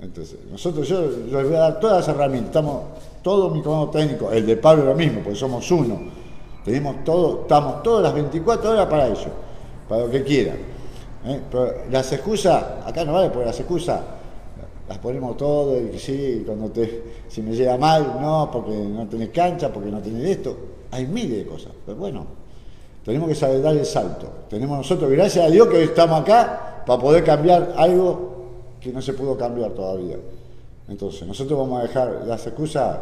Entonces, 0.00 0.38
nosotros, 0.50 0.86
yo 0.88 1.02
les 1.02 1.44
voy 1.44 1.54
a 1.54 1.60
dar 1.60 1.80
todas 1.80 2.06
las 2.06 2.08
herramientas. 2.14 2.48
Estamos, 2.48 2.82
todo 3.22 3.50
mi 3.50 3.62
comando 3.62 3.90
técnico, 3.90 4.30
el 4.30 4.46
de 4.46 4.56
Pablo 4.56 4.84
lo 4.84 4.94
mismo, 4.94 5.20
porque 5.22 5.38
somos 5.38 5.70
uno. 5.70 5.98
Tenemos 6.64 7.04
todo, 7.04 7.42
estamos 7.42 7.82
todas 7.82 8.02
las 8.02 8.14
24 8.14 8.70
horas 8.70 8.86
para 8.86 9.06
ellos, 9.06 9.28
para 9.88 10.02
lo 10.02 10.10
que 10.10 10.22
quieran. 10.22 10.56
¿eh? 11.24 11.40
Pero 11.50 11.72
las 11.90 12.12
excusas, 12.12 12.62
acá 12.84 13.04
no 13.04 13.14
vale, 13.14 13.30
porque 13.30 13.46
las 13.46 13.58
excusas, 13.58 14.00
las 14.88 14.98
ponemos 14.98 15.36
todo 15.36 15.80
y 15.80 15.98
sí, 15.98 16.42
cuando 16.46 16.70
te, 16.70 17.02
si 17.28 17.42
me 17.42 17.52
llega 17.52 17.76
mal, 17.76 18.18
no, 18.20 18.50
porque 18.52 18.72
no 18.72 19.06
tenés 19.06 19.30
cancha, 19.30 19.72
porque 19.72 19.90
no 19.90 20.00
tenés 20.00 20.24
esto. 20.24 20.56
Hay 20.90 21.06
miles 21.06 21.38
de 21.38 21.46
cosas, 21.46 21.72
pero 21.84 21.98
bueno, 21.98 22.26
tenemos 23.04 23.28
que 23.28 23.34
saber 23.34 23.62
dar 23.62 23.76
el 23.76 23.86
salto. 23.86 24.28
Tenemos 24.48 24.76
nosotros, 24.76 25.10
gracias 25.10 25.46
a 25.46 25.48
Dios 25.48 25.68
que 25.68 25.84
estamos 25.84 26.20
acá 26.20 26.82
para 26.86 27.00
poder 27.00 27.24
cambiar 27.24 27.74
algo 27.76 28.35
que 28.86 28.92
no 28.92 29.02
se 29.02 29.12
pudo 29.14 29.36
cambiar 29.36 29.72
todavía. 29.72 30.16
Entonces, 30.88 31.26
nosotros 31.26 31.58
vamos 31.58 31.80
a 31.80 31.82
dejar 31.82 32.22
las 32.26 32.46
excusas, 32.46 32.96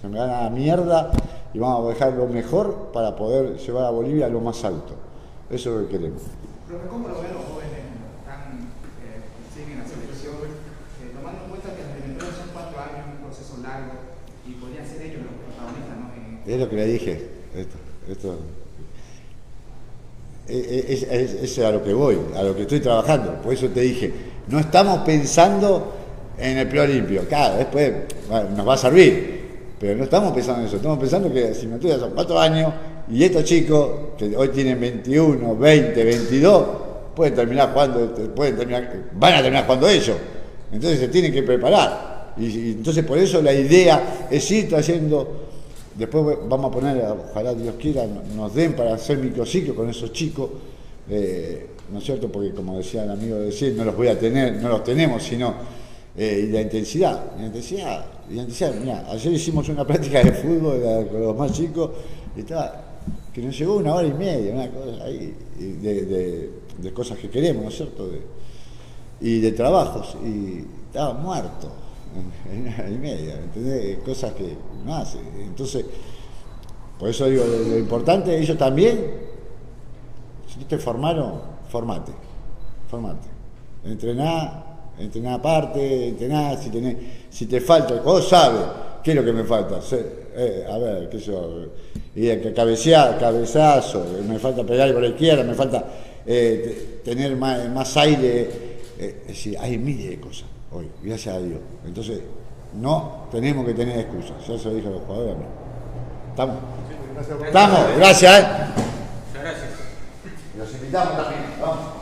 se 0.00 0.08
me 0.08 0.18
gana 0.18 0.42
la 0.42 0.50
mierda, 0.50 1.10
y 1.54 1.58
vamos 1.60 1.86
a 1.86 1.88
dejar 1.90 2.12
lo 2.14 2.26
mejor 2.26 2.90
para 2.92 3.14
poder 3.14 3.56
llevar 3.56 3.84
a 3.84 3.90
Bolivia 3.90 4.26
a 4.26 4.28
lo 4.28 4.40
más 4.40 4.64
alto. 4.64 4.94
Eso 5.48 5.70
es 5.70 5.82
lo 5.82 5.88
que 5.88 5.96
queremos. 5.96 6.22
Profe, 6.68 6.88
¿cómo 6.88 7.06
lo 7.08 7.14
ven 7.22 7.32
los 7.34 7.44
jóvenes 7.44 7.86
tan, 8.26 8.58
eh, 9.06 9.22
siguen 9.54 9.78
la 9.78 9.86
selección, 9.86 10.34
eh, 10.42 11.14
tomando 11.14 11.44
en 11.44 11.50
cuenta 11.50 11.68
que 11.76 11.82
las 11.86 11.96
eliminatorias 12.02 12.36
son 12.36 12.48
cuatro 12.52 12.76
años, 12.80 13.06
un 13.14 13.24
proceso 13.28 13.54
largo, 13.62 13.92
y 14.44 14.52
podrían 14.58 14.84
ser 14.86 15.02
ellos 15.02 15.22
los 15.22 15.34
protagonistas, 15.46 15.96
¿no? 16.02 16.10
En- 16.18 16.42
Es 16.52 16.58
lo 16.60 16.68
que 16.68 16.76
le 16.76 16.86
dije. 16.86 17.12
Esto, 17.54 17.76
esto. 18.10 18.34
Es, 20.48 21.02
es- 21.02 21.02
es- 21.10 21.34
es 21.58 21.58
a 21.64 21.70
lo 21.70 21.82
que 21.82 21.92
voy, 21.94 22.18
a 22.36 22.42
lo 22.42 22.54
que 22.54 22.62
estoy 22.62 22.80
trabajando. 22.80 23.34
Por 23.42 23.52
eso 23.54 23.68
te 23.68 23.80
dije, 23.80 24.12
no 24.48 24.58
estamos 24.58 24.98
pensando 25.00 25.94
en 26.38 26.58
el 26.58 26.68
preolimpio. 26.68 27.26
Claro, 27.28 27.56
después 27.56 27.92
nos 28.56 28.66
va 28.66 28.74
a 28.74 28.78
servir, 28.78 29.74
pero 29.78 29.96
no 29.96 30.04
estamos 30.04 30.32
pensando 30.32 30.60
en 30.60 30.66
eso. 30.66 30.76
Estamos 30.76 30.98
pensando 30.98 31.32
que 31.32 31.54
si 31.54 31.66
me 31.66 31.80
son 31.80 32.12
cuatro 32.14 32.38
años 32.38 32.72
y 33.10 33.22
estos 33.22 33.44
chicos, 33.44 33.90
que 34.18 34.36
hoy 34.36 34.48
tienen 34.48 34.80
21, 34.80 35.56
20, 35.56 36.04
22, 36.04 36.66
pueden 37.14 37.34
terminar 37.34 37.72
jugando, 37.72 38.14
pueden 38.34 38.56
terminar, 38.56 39.04
van 39.12 39.34
a 39.34 39.42
terminar 39.42 39.64
jugando 39.64 39.88
ellos. 39.88 40.16
Entonces 40.72 41.00
se 41.00 41.08
tienen 41.08 41.32
que 41.32 41.42
preparar. 41.42 42.34
Y, 42.36 42.72
entonces 42.72 43.04
por 43.04 43.18
eso 43.18 43.40
la 43.40 43.52
idea 43.52 44.26
es 44.30 44.50
ir 44.50 44.68
trayendo 44.68 45.46
Después 45.96 46.36
vamos 46.46 46.70
a 46.70 46.74
poner, 46.74 47.02
ojalá 47.30 47.54
Dios 47.54 47.74
quiera, 47.80 48.06
nos 48.36 48.54
den 48.54 48.74
para 48.74 48.94
hacer 48.94 49.16
microciclos 49.16 49.74
con 49.74 49.88
esos 49.88 50.12
chicos, 50.12 50.50
eh, 51.08 51.68
¿no 51.92 51.98
es 51.98 52.04
cierto? 52.04 52.28
Porque 52.30 52.52
como 52.52 52.76
decía 52.78 53.04
el 53.04 53.10
amigo 53.10 53.36
de 53.36 53.46
decir, 53.46 53.74
no 53.76 53.84
los 53.84 53.96
voy 53.96 54.08
a 54.08 54.18
tener, 54.18 54.54
no 54.62 54.68
los 54.68 54.82
tenemos, 54.84 55.22
sino 55.22 55.54
eh, 56.16 56.46
y 56.48 56.52
la 56.52 56.60
intensidad, 56.62 57.36
la 57.38 57.46
intensidad, 57.46 58.04
la 58.30 58.34
intensidad. 58.42 58.74
Mira, 58.74 59.06
ayer 59.10 59.32
hicimos 59.32 59.68
una 59.68 59.86
práctica 59.86 60.22
de 60.22 60.32
fútbol 60.32 60.80
con 61.10 61.20
los 61.20 61.36
más 61.36 61.52
chicos 61.52 61.90
y 62.36 62.40
estaba, 62.40 62.82
que 63.32 63.42
nos 63.42 63.56
llegó 63.58 63.76
una 63.76 63.94
hora 63.94 64.06
y 64.08 64.12
media, 64.14 64.54
una 64.54 64.70
cosa 64.70 65.04
ahí, 65.04 65.34
de, 65.58 66.50
de- 66.82 66.92
cosas 66.92 67.18
que 67.18 67.28
queremos, 67.30 67.62
¿no 67.64 67.68
es 67.68 67.76
cierto? 67.76 68.08
De- 68.08 68.20
y 69.20 69.40
de 69.40 69.52
trabajos, 69.52 70.16
y 70.24 70.64
estaba 70.86 71.14
muerto 71.14 71.70
en 72.52 72.62
una 72.62 72.74
hora 72.76 72.90
y 72.90 72.98
media, 72.98 73.34
¿entendés? 73.34 73.98
Cosas 73.98 74.32
que 74.32 74.56
no 74.84 74.94
hace. 74.94 75.18
Entonces, 75.40 75.84
por 76.98 77.08
eso 77.10 77.26
digo, 77.26 77.44
lo, 77.44 77.58
lo 77.70 77.78
importante, 77.78 78.38
ellos 78.38 78.56
también, 78.56 78.98
si 80.48 80.64
te 80.64 80.78
formaron, 80.78 81.55
formate, 81.68 82.12
formate. 82.90 83.28
Entrená, 83.84 84.64
entrená 84.98 85.34
aparte, 85.34 86.08
entrená, 86.08 86.56
si, 86.56 86.70
tenés, 86.70 86.96
si 87.30 87.46
te 87.46 87.60
falta, 87.60 87.94
vos 88.02 88.28
sabes 88.28 88.62
qué 89.02 89.10
es 89.12 89.16
lo 89.16 89.24
que 89.24 89.32
me 89.32 89.44
falta. 89.44 89.78
Eh, 90.38 90.66
a 90.70 90.76
ver, 90.78 91.08
qué 91.08 91.18
sé 91.18 91.26
yo, 91.26 91.66
y 92.14 92.22
que 92.38 92.52
cabecear, 92.52 93.18
cabezazo, 93.18 94.04
me 94.28 94.38
falta 94.38 94.64
pegar 94.64 94.92
por 94.92 95.02
la 95.02 95.08
izquierda, 95.08 95.42
me 95.44 95.54
falta 95.54 95.84
eh, 96.26 97.00
te- 97.04 97.10
tener 97.14 97.36
más, 97.36 97.68
más 97.70 97.96
aire. 97.96 98.50
eh, 98.98 99.20
es 99.22 99.28
decir, 99.28 99.56
hay 99.58 99.78
miles 99.78 100.08
de 100.10 100.20
cosas 100.20 100.46
hoy, 100.72 100.88
gracias 101.02 101.36
a 101.36 101.38
Dios. 101.38 101.60
Entonces, 101.86 102.20
no 102.80 103.26
tenemos 103.30 103.64
que 103.64 103.72
tener 103.74 103.98
excusas. 104.00 104.46
Ya 104.46 104.58
se 104.58 104.68
lo 104.68 104.74
dije 104.74 104.88
a 104.88 104.90
los 104.90 105.02
jugadores. 105.02 105.36
¿Estamos? 106.30 106.56
Estamos, 107.46 107.80
gracias. 107.96 108.40
¿eh? 108.40 108.44
Los 110.66 110.74
invitamos 110.74 111.16
también. 111.16 111.42
Vamos. 111.60 111.96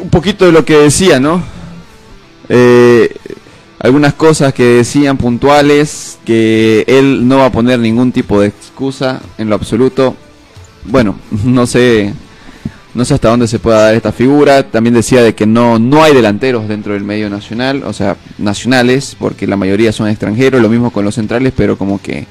un 0.00 0.10
poquito 0.10 0.46
de 0.46 0.52
lo 0.52 0.64
que 0.64 0.76
decía, 0.76 1.18
¿no? 1.18 1.42
Eh, 2.48 3.14
algunas 3.80 4.14
cosas 4.14 4.52
que 4.52 4.64
decían 4.64 5.16
puntuales, 5.16 6.18
que 6.24 6.84
él 6.86 7.26
no 7.26 7.38
va 7.38 7.46
a 7.46 7.52
poner 7.52 7.78
ningún 7.78 8.12
tipo 8.12 8.40
de 8.40 8.48
excusa 8.48 9.20
en 9.38 9.48
lo 9.48 9.54
absoluto. 9.54 10.14
Bueno, 10.84 11.18
no 11.44 11.66
sé, 11.66 12.12
no 12.94 13.04
sé 13.04 13.14
hasta 13.14 13.28
dónde 13.28 13.48
se 13.48 13.58
pueda 13.58 13.80
dar 13.80 13.94
esta 13.94 14.12
figura. 14.12 14.62
También 14.70 14.94
decía 14.94 15.22
de 15.22 15.34
que 15.34 15.46
no, 15.46 15.78
no 15.78 16.02
hay 16.02 16.14
delanteros 16.14 16.68
dentro 16.68 16.92
del 16.92 17.04
medio 17.04 17.30
nacional, 17.30 17.82
o 17.84 17.92
sea, 17.92 18.16
nacionales, 18.38 19.16
porque 19.18 19.46
la 19.46 19.56
mayoría 19.56 19.92
son 19.92 20.08
extranjeros, 20.08 20.60
lo 20.60 20.68
mismo 20.68 20.90
con 20.90 21.04
los 21.04 21.14
centrales, 21.14 21.52
pero 21.56 21.78
como 21.78 22.00
que 22.00 22.26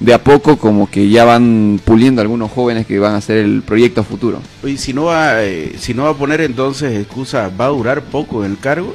de 0.00 0.14
a 0.14 0.22
poco 0.22 0.56
como 0.58 0.88
que 0.90 1.08
ya 1.08 1.24
van 1.24 1.80
puliendo 1.84 2.22
algunos 2.22 2.50
jóvenes 2.52 2.86
que 2.86 2.98
van 2.98 3.14
a 3.14 3.18
hacer 3.18 3.38
el 3.38 3.62
proyecto 3.62 4.00
a 4.02 4.04
futuro. 4.04 4.40
Oye, 4.62 4.76
si 4.76 4.92
no 4.92 5.04
va, 5.06 5.42
eh, 5.44 5.74
si 5.78 5.92
no 5.94 6.04
va 6.04 6.10
a 6.10 6.14
poner 6.14 6.40
entonces 6.40 6.96
excusa, 6.98 7.50
¿va 7.60 7.66
a 7.66 7.68
durar 7.68 8.02
poco 8.02 8.44
en 8.44 8.52
el 8.52 8.58
cargo? 8.58 8.94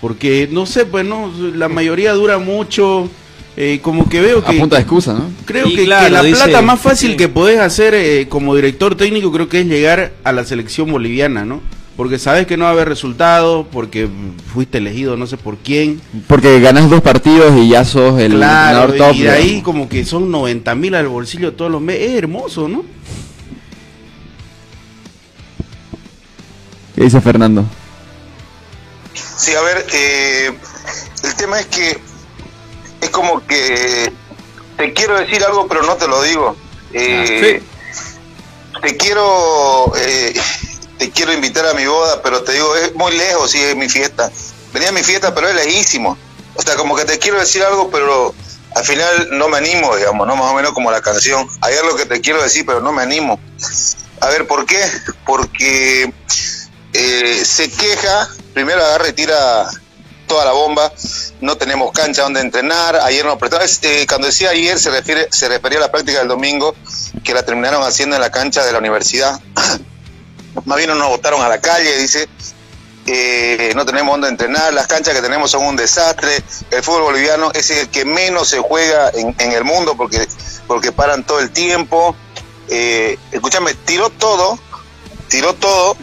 Porque 0.00 0.48
no 0.50 0.66
sé, 0.66 0.84
pues 0.86 1.04
no, 1.04 1.30
la 1.54 1.68
mayoría 1.68 2.12
dura 2.12 2.38
mucho. 2.38 3.08
eh, 3.54 3.80
como 3.82 4.08
que 4.08 4.22
veo 4.22 4.42
que 4.42 4.56
A 4.56 4.58
punta 4.60 4.76
de 4.76 4.82
excusa, 4.82 5.12
¿no? 5.12 5.30
creo 5.44 5.66
Y 5.68 5.76
que, 5.76 5.86
la 5.86 6.22
dice- 6.22 6.42
plata 6.44 6.62
más 6.62 6.80
fácil 6.80 7.10
sí. 7.10 7.16
que 7.18 7.28
podés 7.28 7.60
hacer 7.60 7.92
eh, 7.94 8.26
como 8.26 8.54
director 8.56 8.94
técnico 8.94 9.30
creo 9.30 9.46
que 9.50 9.60
es 9.60 9.66
llegar 9.66 10.12
a 10.24 10.32
la 10.32 10.44
selección 10.44 10.90
boliviana, 10.90 11.44
¿no? 11.44 11.60
Porque 11.96 12.18
sabes 12.18 12.46
que 12.46 12.56
no 12.56 12.64
va 12.64 12.70
a 12.70 12.72
haber 12.72 12.88
resultado, 12.88 13.66
porque 13.70 14.08
fuiste 14.52 14.78
elegido 14.78 15.16
no 15.16 15.26
sé 15.26 15.36
por 15.36 15.58
quién. 15.58 16.00
Porque 16.26 16.58
ganas 16.60 16.88
dos 16.88 17.02
partidos 17.02 17.54
y 17.58 17.68
ya 17.68 17.84
sos 17.84 18.18
el 18.18 18.32
Claro, 18.32 18.84
entrenador 18.84 19.08
top. 19.12 19.16
y 19.16 19.22
de 19.24 19.30
ahí 19.30 19.42
digamos. 19.44 19.64
como 19.64 19.88
que 19.90 20.04
son 20.06 20.30
90 20.30 20.74
mil 20.74 20.94
al 20.94 21.08
bolsillo 21.08 21.52
todos 21.52 21.70
los 21.70 21.80
meses. 21.82 22.10
Es 22.12 22.18
hermoso, 22.18 22.66
¿no? 22.68 22.82
¿Qué 26.94 27.04
dice 27.04 27.20
Fernando? 27.20 27.64
Sí, 29.14 29.52
a 29.54 29.60
ver, 29.62 29.86
eh, 29.92 30.52
el 31.24 31.34
tema 31.36 31.58
es 31.60 31.66
que 31.66 31.98
es 33.00 33.10
como 33.10 33.44
que 33.46 34.12
te 34.76 34.92
quiero 34.92 35.18
decir 35.18 35.42
algo, 35.44 35.66
pero 35.68 35.82
no 35.82 35.96
te 35.96 36.06
lo 36.08 36.22
digo. 36.22 36.56
Eh, 36.92 37.62
Te 38.82 38.96
quiero 38.96 39.92
eh, 39.96 40.32
te 41.02 41.10
quiero 41.10 41.32
invitar 41.32 41.66
a 41.66 41.74
mi 41.74 41.84
boda, 41.84 42.22
pero 42.22 42.44
te 42.44 42.52
digo, 42.52 42.76
es 42.76 42.94
muy 42.94 43.10
lejos, 43.16 43.50
sí, 43.50 43.60
es 43.60 43.74
mi 43.74 43.88
fiesta. 43.88 44.30
Venía 44.72 44.90
a 44.90 44.92
mi 44.92 45.02
fiesta, 45.02 45.34
pero 45.34 45.48
es 45.48 45.54
lejísimo. 45.56 46.16
O 46.54 46.62
sea, 46.62 46.76
como 46.76 46.94
que 46.94 47.04
te 47.04 47.18
quiero 47.18 47.40
decir 47.40 47.60
algo, 47.64 47.90
pero 47.90 48.32
al 48.76 48.84
final 48.84 49.30
no 49.32 49.48
me 49.48 49.58
animo, 49.58 49.96
digamos, 49.96 50.28
¿no? 50.28 50.36
Más 50.36 50.52
o 50.52 50.54
menos 50.54 50.70
como 50.70 50.92
la 50.92 51.00
canción. 51.00 51.48
Hay 51.60 51.74
algo 51.74 51.96
que 51.96 52.06
te 52.06 52.20
quiero 52.20 52.40
decir, 52.40 52.64
pero 52.64 52.80
no 52.80 52.92
me 52.92 53.02
animo. 53.02 53.40
A 54.20 54.28
ver, 54.28 54.46
¿por 54.46 54.64
qué? 54.64 54.80
Porque 55.26 56.14
eh, 56.92 57.42
se 57.44 57.68
queja, 57.68 58.28
primero 58.54 58.80
agarra 58.80 59.08
y 59.08 59.12
tira 59.12 59.68
toda 60.28 60.44
la 60.44 60.52
bomba, 60.52 60.92
no 61.40 61.56
tenemos 61.56 61.90
cancha 61.90 62.22
donde 62.22 62.42
entrenar, 62.42 62.94
ayer 62.94 63.24
nos 63.24 63.38
prestaba, 63.38 63.64
es, 63.64 63.80
eh, 63.82 64.06
cuando 64.08 64.28
decía 64.28 64.50
ayer 64.50 64.78
se 64.78 64.90
refiere, 64.90 65.26
se 65.32 65.48
refería 65.48 65.78
a 65.78 65.82
la 65.82 65.90
práctica 65.90 66.20
del 66.20 66.28
domingo, 66.28 66.76
que 67.24 67.34
la 67.34 67.42
terminaron 67.42 67.82
haciendo 67.82 68.14
en 68.14 68.22
la 68.22 68.30
cancha 68.30 68.64
de 68.64 68.70
la 68.70 68.78
universidad, 68.78 69.40
más 70.64 70.78
bien 70.78 70.90
nos 70.90 71.08
botaron 71.08 71.42
a 71.42 71.48
la 71.48 71.60
calle, 71.60 71.98
dice, 71.98 72.28
eh, 73.06 73.72
no 73.74 73.84
tenemos 73.84 74.12
donde 74.12 74.28
entrenar, 74.28 74.72
las 74.72 74.86
canchas 74.86 75.14
que 75.14 75.22
tenemos 75.22 75.50
son 75.50 75.64
un 75.64 75.76
desastre, 75.76 76.42
el 76.70 76.82
fútbol 76.82 77.02
boliviano 77.02 77.50
es 77.52 77.70
el 77.70 77.88
que 77.88 78.04
menos 78.04 78.48
se 78.48 78.58
juega 78.58 79.10
en, 79.10 79.34
en 79.38 79.52
el 79.52 79.64
mundo 79.64 79.96
porque, 79.96 80.26
porque 80.66 80.92
paran 80.92 81.24
todo 81.24 81.40
el 81.40 81.50
tiempo, 81.50 82.14
eh, 82.68 83.18
escúchame, 83.32 83.74
tiró 83.74 84.10
todo, 84.10 84.58
tiró 85.28 85.54
todo, 85.54 85.96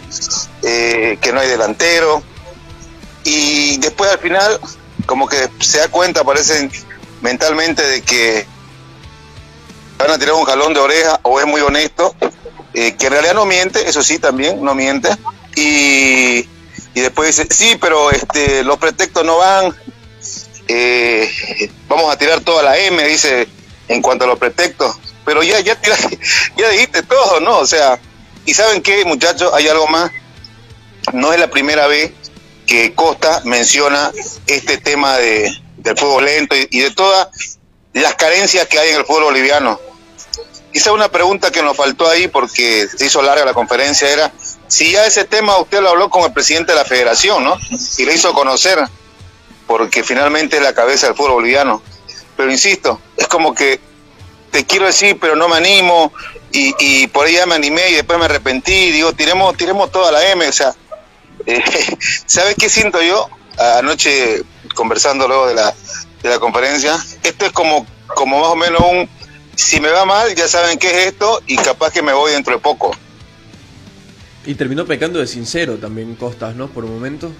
eh, 0.64 1.18
que 1.22 1.32
no 1.32 1.40
hay 1.40 1.48
delantero, 1.48 2.22
y 3.24 3.78
después 3.78 4.12
al 4.12 4.20
final 4.20 4.60
como 5.06 5.28
que 5.28 5.50
se 5.60 5.80
da 5.80 5.88
cuenta, 5.88 6.24
parece 6.24 6.70
mentalmente 7.22 7.82
de 7.82 8.02
que 8.02 8.46
van 9.98 10.12
a 10.12 10.18
tirar 10.18 10.36
un 10.36 10.46
jalón 10.46 10.74
de 10.74 10.80
oreja 10.80 11.20
o 11.24 11.40
es 11.40 11.46
muy 11.46 11.62
honesto, 11.62 12.16
eh, 12.74 12.96
que 12.96 13.08
en 13.08 13.12
realidad 13.14 13.34
no 13.34 13.46
miente, 13.46 13.88
eso 13.90 14.02
sí 14.04 14.20
también, 14.20 14.64
no 14.64 14.76
miente, 14.76 15.10
y, 15.56 16.40
y 16.94 17.02
después 17.02 17.36
dice, 17.36 17.48
sí, 17.54 17.78
pero 17.80 18.12
este, 18.12 18.64
los 18.64 18.78
pretextos 18.78 19.26
no 19.26 19.38
van, 19.38 19.76
eh, 20.68 21.70
vamos 21.88 22.14
a 22.14 22.18
tirar 22.18 22.42
toda 22.42 22.64
la 22.64 22.78
M, 22.78 23.04
dice, 23.08 23.48
en 23.88 24.02
cuanto 24.02 24.26
a 24.26 24.28
los 24.28 24.40
pretextos, 24.40 24.96
pero 25.26 25.42
ya, 25.44 25.60
ya, 25.60 25.76
tira- 25.82 25.98
ya 26.58 26.70
dijiste 26.70 27.04
todo, 27.04 27.40
¿no? 27.40 27.60
O 27.60 27.66
sea, 27.68 28.00
y 28.46 28.54
saben 28.54 28.82
qué, 28.82 29.04
muchachos, 29.06 29.52
hay 29.54 29.68
algo 29.68 29.88
más, 29.88 30.12
no 31.14 31.34
es 31.34 31.40
la 31.40 31.50
primera 31.50 31.88
vez 31.88 32.12
que 32.68 32.94
Costa 32.94 33.42
menciona 33.46 34.12
este 34.46 34.78
tema 34.78 35.18
de, 35.18 35.52
del 35.78 35.98
fútbol 35.98 36.26
lento 36.26 36.56
y, 36.56 36.68
y 36.70 36.80
de 36.82 36.92
todas 36.92 37.28
las 37.94 38.14
carencias 38.16 38.68
que 38.68 38.78
hay 38.78 38.90
en 38.92 38.98
el 38.98 39.06
fútbol 39.06 39.24
boliviano. 39.26 39.80
Quizá 40.72 40.92
una 40.92 41.10
pregunta 41.10 41.52
que 41.52 41.64
nos 41.64 41.76
faltó 41.76 42.08
ahí 42.08 42.28
porque 42.28 42.88
se 42.88 43.06
hizo 43.06 43.22
larga 43.22 43.44
la 43.44 43.54
conferencia 43.54 44.10
era 44.10 44.32
si 44.70 44.92
ya 44.92 45.06
ese 45.06 45.26
tema 45.26 45.58
usted 45.58 45.82
lo 45.82 45.90
habló 45.90 46.10
con 46.10 46.24
el 46.24 46.32
presidente 46.32 46.72
de 46.72 46.78
la 46.78 46.86
federación, 46.86 47.44
¿no? 47.44 47.58
Y 47.98 48.06
le 48.06 48.14
hizo 48.14 48.34
conocer, 48.34 48.80
porque 49.66 50.04
finalmente 50.04 50.58
es 50.58 50.64
la 50.64 50.74
cabeza 50.74 51.08
del 51.08 51.16
fútbol 51.16 51.34
boliviano. 51.34 51.82
Pero 52.38 52.52
insisto, 52.52 53.02
es 53.18 53.28
como 53.28 53.56
que 53.56 53.80
te 54.52 54.66
quiero 54.66 54.86
decir, 54.86 55.18
pero 55.20 55.36
no 55.36 55.50
me 55.50 55.58
animo, 55.58 56.14
y, 56.52 57.08
por 57.08 57.26
ahí 57.26 57.34
ya 57.34 57.46
me 57.46 57.56
animé 57.56 57.90
y 57.90 57.94
después 57.96 58.18
me 58.18 58.26
arrepentí, 58.26 58.92
digo, 58.92 59.14
tiremos, 59.14 59.56
tiremos 59.58 59.92
toda 59.92 60.12
la 60.12 60.28
M, 60.30 60.48
o 60.48 60.52
sea, 60.52 60.74
eh, 61.46 61.64
¿sabes 62.26 62.56
qué 62.56 62.70
siento 62.70 63.02
yo? 63.02 63.28
Anoche 63.58 64.44
conversando 64.76 65.28
luego 65.28 65.48
de 65.48 65.56
la, 65.56 65.74
de 66.22 66.30
la 66.30 66.40
conferencia, 66.40 66.98
esto 67.24 67.46
es 67.46 67.52
como, 67.52 67.86
como 68.08 68.40
más 68.40 68.50
o 68.50 68.56
menos 68.56 68.82
un, 68.82 69.10
si 69.60 69.80
me 69.82 69.90
va 69.90 70.06
mal, 70.06 70.34
ya 70.36 70.48
saben 70.48 70.78
qué 70.80 70.88
es 70.90 71.08
esto 71.08 71.42
y 71.48 71.56
capaz 71.58 71.92
que 71.92 72.02
me 72.02 72.14
voy 72.14 72.32
dentro 72.32 72.54
de 72.54 72.60
poco. 72.60 72.92
Y 74.46 74.56
terminó 74.56 74.86
pecando 74.86 75.20
de 75.20 75.28
sincero 75.28 75.76
también 75.76 76.16
Costas, 76.16 76.56
¿no? 76.56 76.68
Por 76.68 76.86
un 76.86 76.94
momento. 76.94 77.32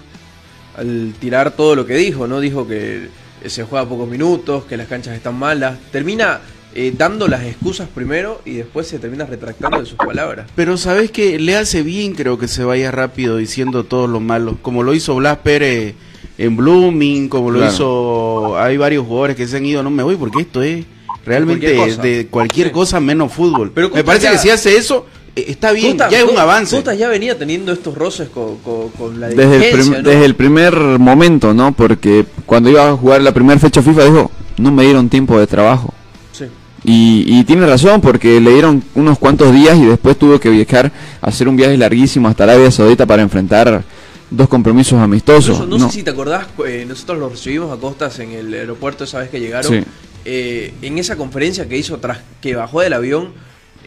Al 0.76 1.14
tirar 1.18 1.52
todo 1.56 1.74
lo 1.74 1.86
que 1.86 1.94
dijo, 1.94 2.26
¿no? 2.26 2.40
Dijo 2.40 2.66
que 2.68 3.08
se 3.46 3.64
juega 3.64 3.88
pocos 3.88 4.08
minutos, 4.08 4.64
que 4.64 4.76
las 4.76 4.86
canchas 4.86 5.16
están 5.16 5.34
malas. 5.36 5.78
Termina 5.90 6.40
eh, 6.74 6.92
dando 6.96 7.26
las 7.26 7.42
excusas 7.42 7.88
primero 7.92 8.40
y 8.44 8.54
después 8.54 8.86
se 8.86 8.98
termina 8.98 9.24
retractando 9.24 9.80
de 9.80 9.86
sus 9.86 9.96
palabras. 9.96 10.46
Pero 10.54 10.76
sabes 10.76 11.10
que 11.10 11.38
le 11.40 11.56
hace 11.56 11.82
bien, 11.82 12.14
creo 12.14 12.38
que 12.38 12.46
se 12.48 12.62
vaya 12.64 12.90
rápido 12.90 13.38
diciendo 13.38 13.84
todo 13.84 14.06
lo 14.06 14.20
malo, 14.20 14.58
como 14.62 14.82
lo 14.82 14.94
hizo 14.94 15.16
Blas 15.16 15.38
Pérez 15.38 15.94
en 16.38 16.56
Blooming, 16.56 17.28
como 17.28 17.50
lo 17.50 17.58
Claro. 17.58 17.72
hizo, 17.72 18.58
hay 18.58 18.76
varios 18.76 19.06
jugadores 19.06 19.36
que 19.36 19.48
se 19.48 19.56
han 19.56 19.66
ido, 19.66 19.82
no 19.82 19.90
me 19.90 20.02
voy 20.02 20.16
porque 20.16 20.42
esto 20.42 20.62
es 20.62 20.84
realmente 21.24 21.74
Cualquier 21.76 22.00
de 22.00 22.26
cualquier 22.28 22.66
Sí. 22.68 22.72
cosa 22.72 23.00
menos 23.00 23.32
fútbol. 23.32 23.70
Pero 23.74 23.90
me 23.90 24.04
parece 24.04 24.24
ya- 24.24 24.32
que 24.32 24.38
si 24.38 24.50
hace 24.50 24.76
eso, 24.76 25.06
eh, 25.36 25.44
está 25.48 25.72
bien, 25.72 25.92
Costas- 25.96 26.10
ya 26.12 26.18
es 26.20 26.24
un 26.24 26.38
avance. 26.38 26.76
Costas 26.76 26.98
ya 26.98 27.08
venía 27.08 27.38
teniendo 27.38 27.72
estos 27.72 27.94
roces 27.94 28.28
con, 28.28 28.56
con- 28.58 28.88
con 28.90 29.20
la 29.20 29.28
Desde 29.28 29.42
el, 29.42 29.50
dirigencia, 29.50 29.92
prim- 29.92 30.02
¿no? 30.04 30.08
desde 30.10 30.24
el 30.24 30.34
primer 30.34 30.74
momento, 30.98 31.54
¿no? 31.54 31.72
Porque 31.72 32.24
cuando 32.46 32.70
iba 32.70 32.88
a 32.88 32.96
jugar 32.96 33.20
la 33.22 33.32
primera 33.32 33.58
fecha 33.58 33.82
FIFA 33.82 34.04
dijo, 34.04 34.30
no 34.58 34.72
me 34.72 34.84
dieron 34.84 35.08
tiempo 35.08 35.38
de 35.38 35.46
trabajo. 35.46 35.92
Sí. 36.32 36.44
Y, 36.84 37.24
y 37.26 37.44
tiene 37.44 37.66
razón 37.66 38.00
porque 38.00 38.40
le 38.40 38.52
dieron 38.52 38.82
unos 38.94 39.18
cuantos 39.18 39.52
días 39.52 39.76
y 39.78 39.84
después 39.84 40.16
tuvo 40.18 40.40
que 40.40 40.48
viajar 40.50 40.90
a 41.20 41.26
hacer 41.28 41.46
un 41.48 41.56
viaje 41.56 41.76
larguísimo 41.76 42.26
hasta 42.28 42.44
Arabia 42.44 42.70
Saudita 42.70 43.04
para 43.06 43.20
enfrentar 43.22 43.84
dos 44.30 44.48
compromisos 44.48 44.98
amistosos. 45.00 45.60
No, 45.68 45.76
No. 45.76 45.88
sé 45.88 45.96
si 45.96 46.02
te 46.02 46.10
acordás, 46.10 46.46
eh, 46.66 46.84
nosotros 46.88 47.18
lo 47.18 47.28
recibimos 47.28 47.76
a 47.76 47.80
Costas 47.80 48.18
en 48.20 48.30
el 48.32 48.54
aeropuerto 48.54 49.04
esa 49.04 49.18
vez 49.18 49.28
que 49.28 49.40
llegaron. 49.40 49.72
Sí. 49.72 49.82
Eh, 50.24 50.72
en 50.82 50.98
esa 50.98 51.16
conferencia 51.16 51.68
que 51.68 51.76
hizo 51.78 51.98
tras 51.98 52.18
que 52.40 52.54
bajó 52.54 52.80
del 52.80 52.92
avión, 52.92 53.32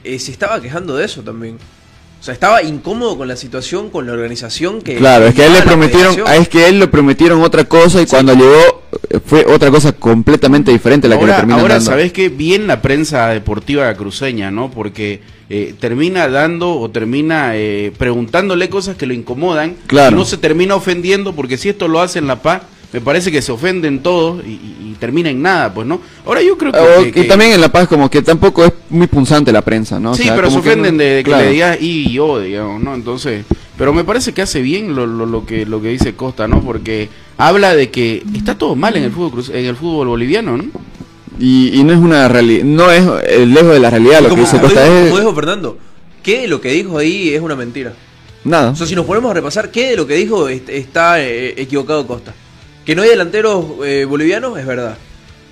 eh, 0.04 0.20
se 0.20 0.32
estaba 0.32 0.62
quejando 0.62 0.96
de 0.96 1.06
eso 1.06 1.22
también. 1.22 1.58
O 2.20 2.26
sea, 2.26 2.34
estaba 2.34 2.64
incómodo 2.64 3.18
con 3.18 3.28
la 3.28 3.36
situación, 3.36 3.90
con 3.90 4.06
la 4.08 4.14
organización 4.14 4.82
que... 4.82 4.96
Claro, 4.96 5.28
es 5.28 5.36
que 5.36 5.44
a 5.44 5.48
él 5.48 5.54
le 5.54 5.62
prometieron, 5.64 6.16
es 6.40 6.48
que 6.48 6.60
a 6.64 6.68
él 6.70 6.80
le 6.80 6.88
prometieron 6.88 7.42
otra 7.42 7.66
cosa 7.66 8.02
y 8.02 8.06
cuando 8.06 8.34
llegó 8.34 8.84
eh, 9.10 9.20
fue 9.26 9.46
otra 9.46 9.70
cosa 9.70 9.92
completamente 9.92 10.72
diferente 10.72 11.08
a 11.08 11.10
la 11.10 11.18
que 11.20 11.26
le 11.26 11.32
ahora, 11.32 11.38
terminan 11.42 11.60
ahora 11.60 11.74
dando. 11.76 11.92
sabes 11.92 12.14
que 12.14 12.30
bien 12.30 12.66
la 12.66 12.82
prensa 12.82 13.28
deportiva 13.28 13.94
cruceña, 13.96 14.52
¿no? 14.52 14.72
Porque 14.72 15.20
eh, 15.50 15.76
termina 15.78 16.30
dando 16.30 16.80
o 16.80 16.90
termina 16.90 17.58
eh, 17.58 17.92
preguntándole 17.98 18.70
cosas 18.70 18.96
que 18.96 19.06
lo 19.06 19.14
incomodan 19.14 19.76
Claro. 19.88 20.16
y 20.16 20.20
no 20.20 20.24
se 20.24 20.38
termina 20.38 20.76
ofendiendo 20.76 21.34
porque 21.36 21.58
si 21.58 21.68
esto 21.68 21.90
lo 21.90 22.00
hace 22.00 22.20
en 22.20 22.28
La 22.28 22.42
Paz, 22.42 22.62
me 22.94 23.02
parece 23.02 23.32
que 23.32 23.42
se 23.42 23.52
ofenden 23.52 24.02
todos 24.04 24.44
y, 24.46 24.52
y- 24.52 24.78
y 24.92 24.96
termina 25.00 25.30
en 25.30 25.42
nada, 25.42 25.74
pues, 25.74 25.86
¿no? 25.88 26.00
Ahora 26.26 26.42
yo 26.44 26.58
creo 26.58 26.72
que... 26.72 26.80
O- 26.80 27.12
que- 27.12 27.22
y 27.22 27.28
también 27.28 27.52
en 27.54 27.60
La 27.62 27.70
Paz 27.72 27.88
como 27.88 28.10
que 28.10 28.22
tampoco 28.22 28.64
es 28.64 28.72
muy 28.90 29.08
punzante 29.08 29.52
la 29.52 29.62
prensa, 29.64 30.00
¿no? 30.00 30.12
O 30.12 30.16
sí, 30.16 30.24
sea, 30.24 30.36
pero 30.36 30.48
se 30.50 30.54
como 30.54 30.64
que 30.64 30.70
ofenden 30.70 30.98
no- 30.98 31.04
de, 31.04 31.10
de 31.10 31.24
que 31.24 31.30
claro. 31.30 31.44
le 31.46 31.52
digas 31.52 31.78
y 31.82 32.12
yo, 32.14 32.40
digamos, 32.40 32.82
¿no? 32.82 32.94
Entonces, 32.94 33.46
pero 33.78 33.92
me 33.94 34.04
parece 34.04 34.32
que 34.34 34.44
hace 34.44 34.62
bien 34.62 34.96
lo, 34.96 35.08
lo, 35.08 35.26
lo 35.26 35.46
que 35.46 35.66
lo 35.66 35.82
que 35.82 35.88
dice 35.90 36.14
Costa, 36.14 36.48
¿no? 36.48 36.62
Porque 36.62 37.10
habla 37.38 37.76
de 37.76 37.90
que 37.90 38.24
está 38.36 38.56
todo 38.56 38.76
mal 38.76 38.96
en 38.96 39.04
el 39.04 39.12
fútbol 39.12 39.44
en 39.52 39.66
el 39.66 39.76
fútbol 39.76 40.08
boliviano, 40.10 40.56
¿no? 40.58 40.66
Y, 41.40 41.80
y 41.80 41.84
no 41.84 41.94
es 41.94 42.00
una 42.00 42.28
realidad, 42.28 42.64
no 42.64 42.92
es 42.92 43.04
eh, 43.28 43.46
lejos 43.48 43.74
de 43.74 43.80
la 43.80 43.90
realidad, 43.90 44.20
lo 44.22 44.26
que 44.26 44.30
Como, 44.30 44.42
dice 44.44 44.58
como 44.58 44.68
Costa 44.68 44.84
dijo, 44.84 44.96
es 44.98 45.06
como 45.10 45.20
dijo 45.20 45.34
Fernando, 45.34 45.78
¿qué 46.22 46.42
de 46.42 46.48
lo 46.48 46.62
que 46.62 46.70
dijo 46.70 47.00
ahí 47.00 47.34
es 47.34 47.42
una 47.42 47.56
mentira? 47.56 47.94
nada. 48.44 48.70
O 48.72 48.76
sea, 48.76 48.86
si 48.86 48.94
nos 48.94 49.06
ponemos 49.06 49.32
a 49.32 49.34
repasar, 49.34 49.72
¿qué 49.72 49.90
de 49.90 49.96
lo 49.98 50.06
que 50.06 50.14
dijo 50.16 50.48
est- 50.50 50.70
está 50.70 51.20
eh, 51.24 51.56
equivocado 51.58 52.06
Costa? 52.06 52.36
Que 52.86 52.96
no 52.96 53.02
hay 53.02 53.10
delanteros 53.10 53.66
eh, 53.86 54.06
bolivianos, 54.06 54.58
es 54.60 54.66
verdad. 54.66 54.98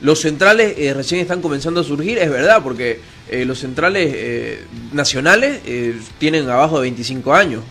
Los 0.01 0.19
centrales 0.21 0.75
eh, 0.77 0.93
recién 0.93 1.21
están 1.21 1.41
comenzando 1.41 1.81
a 1.81 1.83
surgir, 1.83 2.17
es 2.17 2.29
verdad, 2.29 2.61
porque 2.63 2.99
eh, 3.31 3.45
los 3.45 3.59
centrales 3.59 4.11
eh, 4.13 4.65
nacionales 4.91 5.61
eh, 5.65 5.97
tienen 6.17 6.49
abajo 6.49 6.77
de 6.77 6.81
25 6.83 7.33
años. 7.33 7.63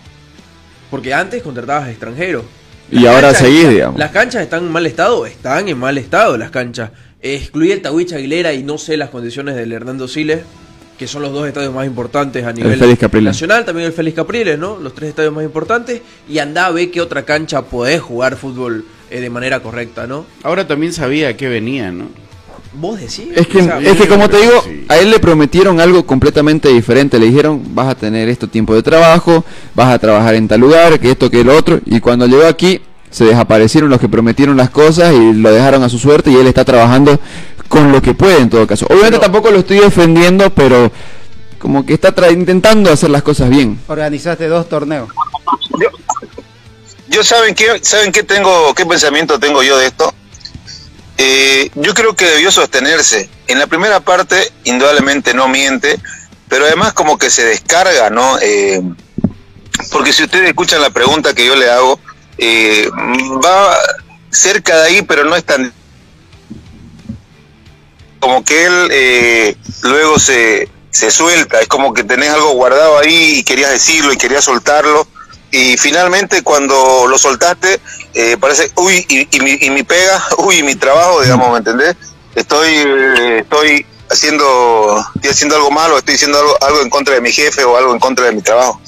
Porque 0.90 1.12
antes 1.12 1.42
contratabas 1.42 1.90
extranjeros. 1.90 2.44
Y 2.90 3.07
ahora 3.07 3.29
canchas 3.29 3.38
seguís, 3.42 3.68
digamos. 3.68 3.99
Las 3.99 4.11
canchas 4.11 4.42
están 4.42 4.64
en 4.64 4.73
mal 4.73 4.87
estado, 4.87 5.27
están 5.27 5.68
en 5.68 5.79
mal 5.79 5.99
estado 5.99 6.38
las 6.38 6.51
canchas. 6.51 6.90
Excluí 7.20 7.73
el 7.73 7.83
Tawich 7.83 8.14
Aguilera 8.14 8.55
y 8.55 8.62
no 8.62 8.79
sé 8.79 8.96
las 8.96 9.11
condiciones 9.11 9.55
del 9.55 9.70
Hernando 9.70 10.09
Siles, 10.09 10.40
que 10.99 11.07
son 11.07 11.20
los 11.20 11.33
dos 11.33 11.46
estadios 11.46 11.75
más 11.75 11.87
importantes 11.87 12.44
a 12.44 12.53
nivel 12.55 12.81
nacional, 13.23 13.64
también 13.66 13.87
el 13.87 13.92
Félix 13.92 14.16
Capriles, 14.16 14.59
¿no? 14.59 14.79
Los 14.79 14.94
tres 14.94 15.11
estadios 15.11 15.35
más 15.35 15.44
importantes. 15.44 16.01
Y 16.27 16.38
andá 16.38 16.66
a 16.66 16.70
ver 16.70 16.90
qué 16.90 17.03
otra 17.03 17.25
cancha 17.25 17.62
podés 17.62 18.01
jugar 18.01 18.37
fútbol 18.37 18.87
eh, 19.11 19.20
de 19.20 19.31
manera 19.31 19.61
correcta, 19.61 20.07
¿no? 20.07 20.25
Ahora 20.42 20.66
también 20.66 20.92
sabía 20.92 21.37
que 21.37 21.49
venía, 21.49 21.90
¿no? 21.92 22.07
Vos 22.73 23.01
decís. 23.01 23.25
Es 23.35 23.49
que, 23.49 23.59
es 23.59 23.96
que 23.96 24.07
como 24.07 24.29
te 24.29 24.37
digo, 24.38 24.62
Sí. 24.64 24.85
a 24.88 24.96
él 24.99 25.11
le 25.11 25.18
prometieron 25.18 25.81
algo 25.81 26.07
completamente 26.07 26.68
diferente. 26.68 27.18
Le 27.18 27.27
dijeron, 27.27 27.61
vas 27.75 27.88
a 27.88 27.94
tener 27.96 28.29
esto 28.29 28.46
tiempo 28.49 28.75
de 28.75 28.83
trabajo, 28.83 29.44
vas 29.75 29.88
a 29.92 29.99
trabajar 29.99 30.37
en 30.37 30.46
tal 30.46 30.61
lugar, 30.61 31.01
que 31.01 31.11
esto, 31.11 31.29
que 31.31 31.42
lo 31.42 31.57
otro. 31.57 31.81
Y 31.87 31.99
cuando 31.99 32.27
llegó 32.29 32.46
aquí, 32.46 32.81
se 33.11 33.25
desaparecieron 33.25 33.90
los 33.90 33.99
que 33.99 34.09
prometieron 34.09 34.57
las 34.57 34.70
cosas 34.70 35.12
y 35.12 35.33
lo 35.33 35.51
dejaron 35.51 35.83
a 35.83 35.88
su 35.88 35.99
suerte 35.99 36.31
y 36.31 36.37
él 36.37 36.46
está 36.46 36.64
trabajando 36.64 37.18
con 37.66 37.90
lo 37.90 38.01
que 38.01 38.14
puede 38.14 38.38
en 38.38 38.49
todo 38.51 38.64
caso. 38.68 38.87
Obviamente 38.88 39.18
tampoco 39.18 39.51
lo 39.51 39.59
estoy 39.59 39.81
defendiendo, 39.81 40.51
pero 40.51 40.92
como 41.59 41.85
que 41.85 41.94
está 41.94 42.14
tra- 42.14 42.33
intentando 42.33 42.90
hacer 42.92 43.11
las 43.11 43.23
cosas 43.25 43.51
bien. 43.51 43.81
Organizaste 43.88 44.46
dos 44.46 44.68
torneos. 44.68 45.09
Yo 45.81 45.88
saben 47.25 47.55
qué, 47.55 47.81
saben 47.83 48.12
qué 48.12 48.23
tengo, 48.23 48.75
qué 48.75 48.87
pensamiento 48.87 49.38
tengo 49.38 49.62
yo 49.62 49.77
de 49.77 49.87
esto. 49.87 50.14
Eh, 51.18 51.70
yo 51.75 51.92
creo 51.92 52.14
que 52.14 52.25
debió 52.25 52.51
sostenerse. 52.51 53.29
En 53.46 53.59
la 53.59 53.66
primera 53.66 54.01
parte, 54.01 54.53
indudablemente 54.64 55.35
no 55.35 55.49
miente, 55.49 55.99
pero 56.49 56.64
además 56.64 56.92
como 56.92 57.18
que 57.18 57.31
se 57.31 57.44
descarga, 57.44 58.11
¿no? 58.11 58.38
Eh, 58.40 58.81
porque 59.90 60.12
si 60.12 60.25
ustedes 60.25 60.49
escuchan 60.49 60.81
la 60.81 60.90
pregunta 60.90 61.35
que 61.35 61.46
yo 61.46 61.57
le 61.57 61.70
hago, 61.70 61.99
eh, 62.38 62.88
va 63.44 63.77
cerca 64.31 64.77
de 64.77 64.87
ahí, 64.88 65.03
pero 65.03 65.25
no 65.25 65.37
es 65.37 65.44
tan 65.44 65.73
como 68.20 68.44
que 68.44 68.66
él 68.66 68.88
eh, 68.92 69.57
luego 69.83 70.18
se, 70.18 70.68
se 70.90 71.11
suelta, 71.11 71.61
es 71.61 71.68
como 71.68 71.94
que 71.94 72.05
tenés 72.05 72.29
algo 72.31 72.53
guardado 72.53 72.99
ahí 72.99 73.38
y 73.38 73.44
querías 73.44 73.70
decirlo 73.70 74.12
y 74.12 74.18
querías 74.18 74.44
soltarlo 74.44 75.09
y 75.51 75.77
finalmente 75.77 76.43
cuando 76.43 77.07
lo 77.09 77.19
soltaste 77.19 77.81
eh, 78.15 78.37
parece, 78.41 78.71
uy, 78.77 79.05
y, 79.09 79.37
y 79.37 79.41
mi, 79.41 79.59
y 79.61 79.71
mi 79.71 79.83
pega, 79.83 80.23
uy, 80.39 80.59
y 80.59 80.63
mi 80.63 80.75
trabajo, 80.75 81.23
digamos, 81.23 81.51
¿me 81.53 81.59
entendés? 81.59 81.97
Estoy, 82.35 82.69
eh, 82.73 83.39
estoy 83.41 83.87
haciendo, 84.09 85.05
estoy 85.17 85.31
haciendo 85.31 85.57
algo 85.57 85.71
malo, 85.71 85.99
estoy 85.99 86.15
haciendo 86.15 86.39
algo, 86.39 86.57
algo 86.63 86.83
en 86.83 86.91
contra 86.91 87.15
de 87.15 87.21
mi 87.21 87.33
jefe 87.33 87.65
o 87.65 87.77
algo 87.77 87.93
en 87.93 87.99
contra 88.01 88.27
de 88.27 88.33
mi 88.33 88.43
trabajo. 88.43 88.81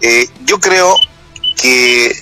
Eh, 0.00 0.28
yo 0.44 0.58
creo 0.60 0.96
que 1.60 2.14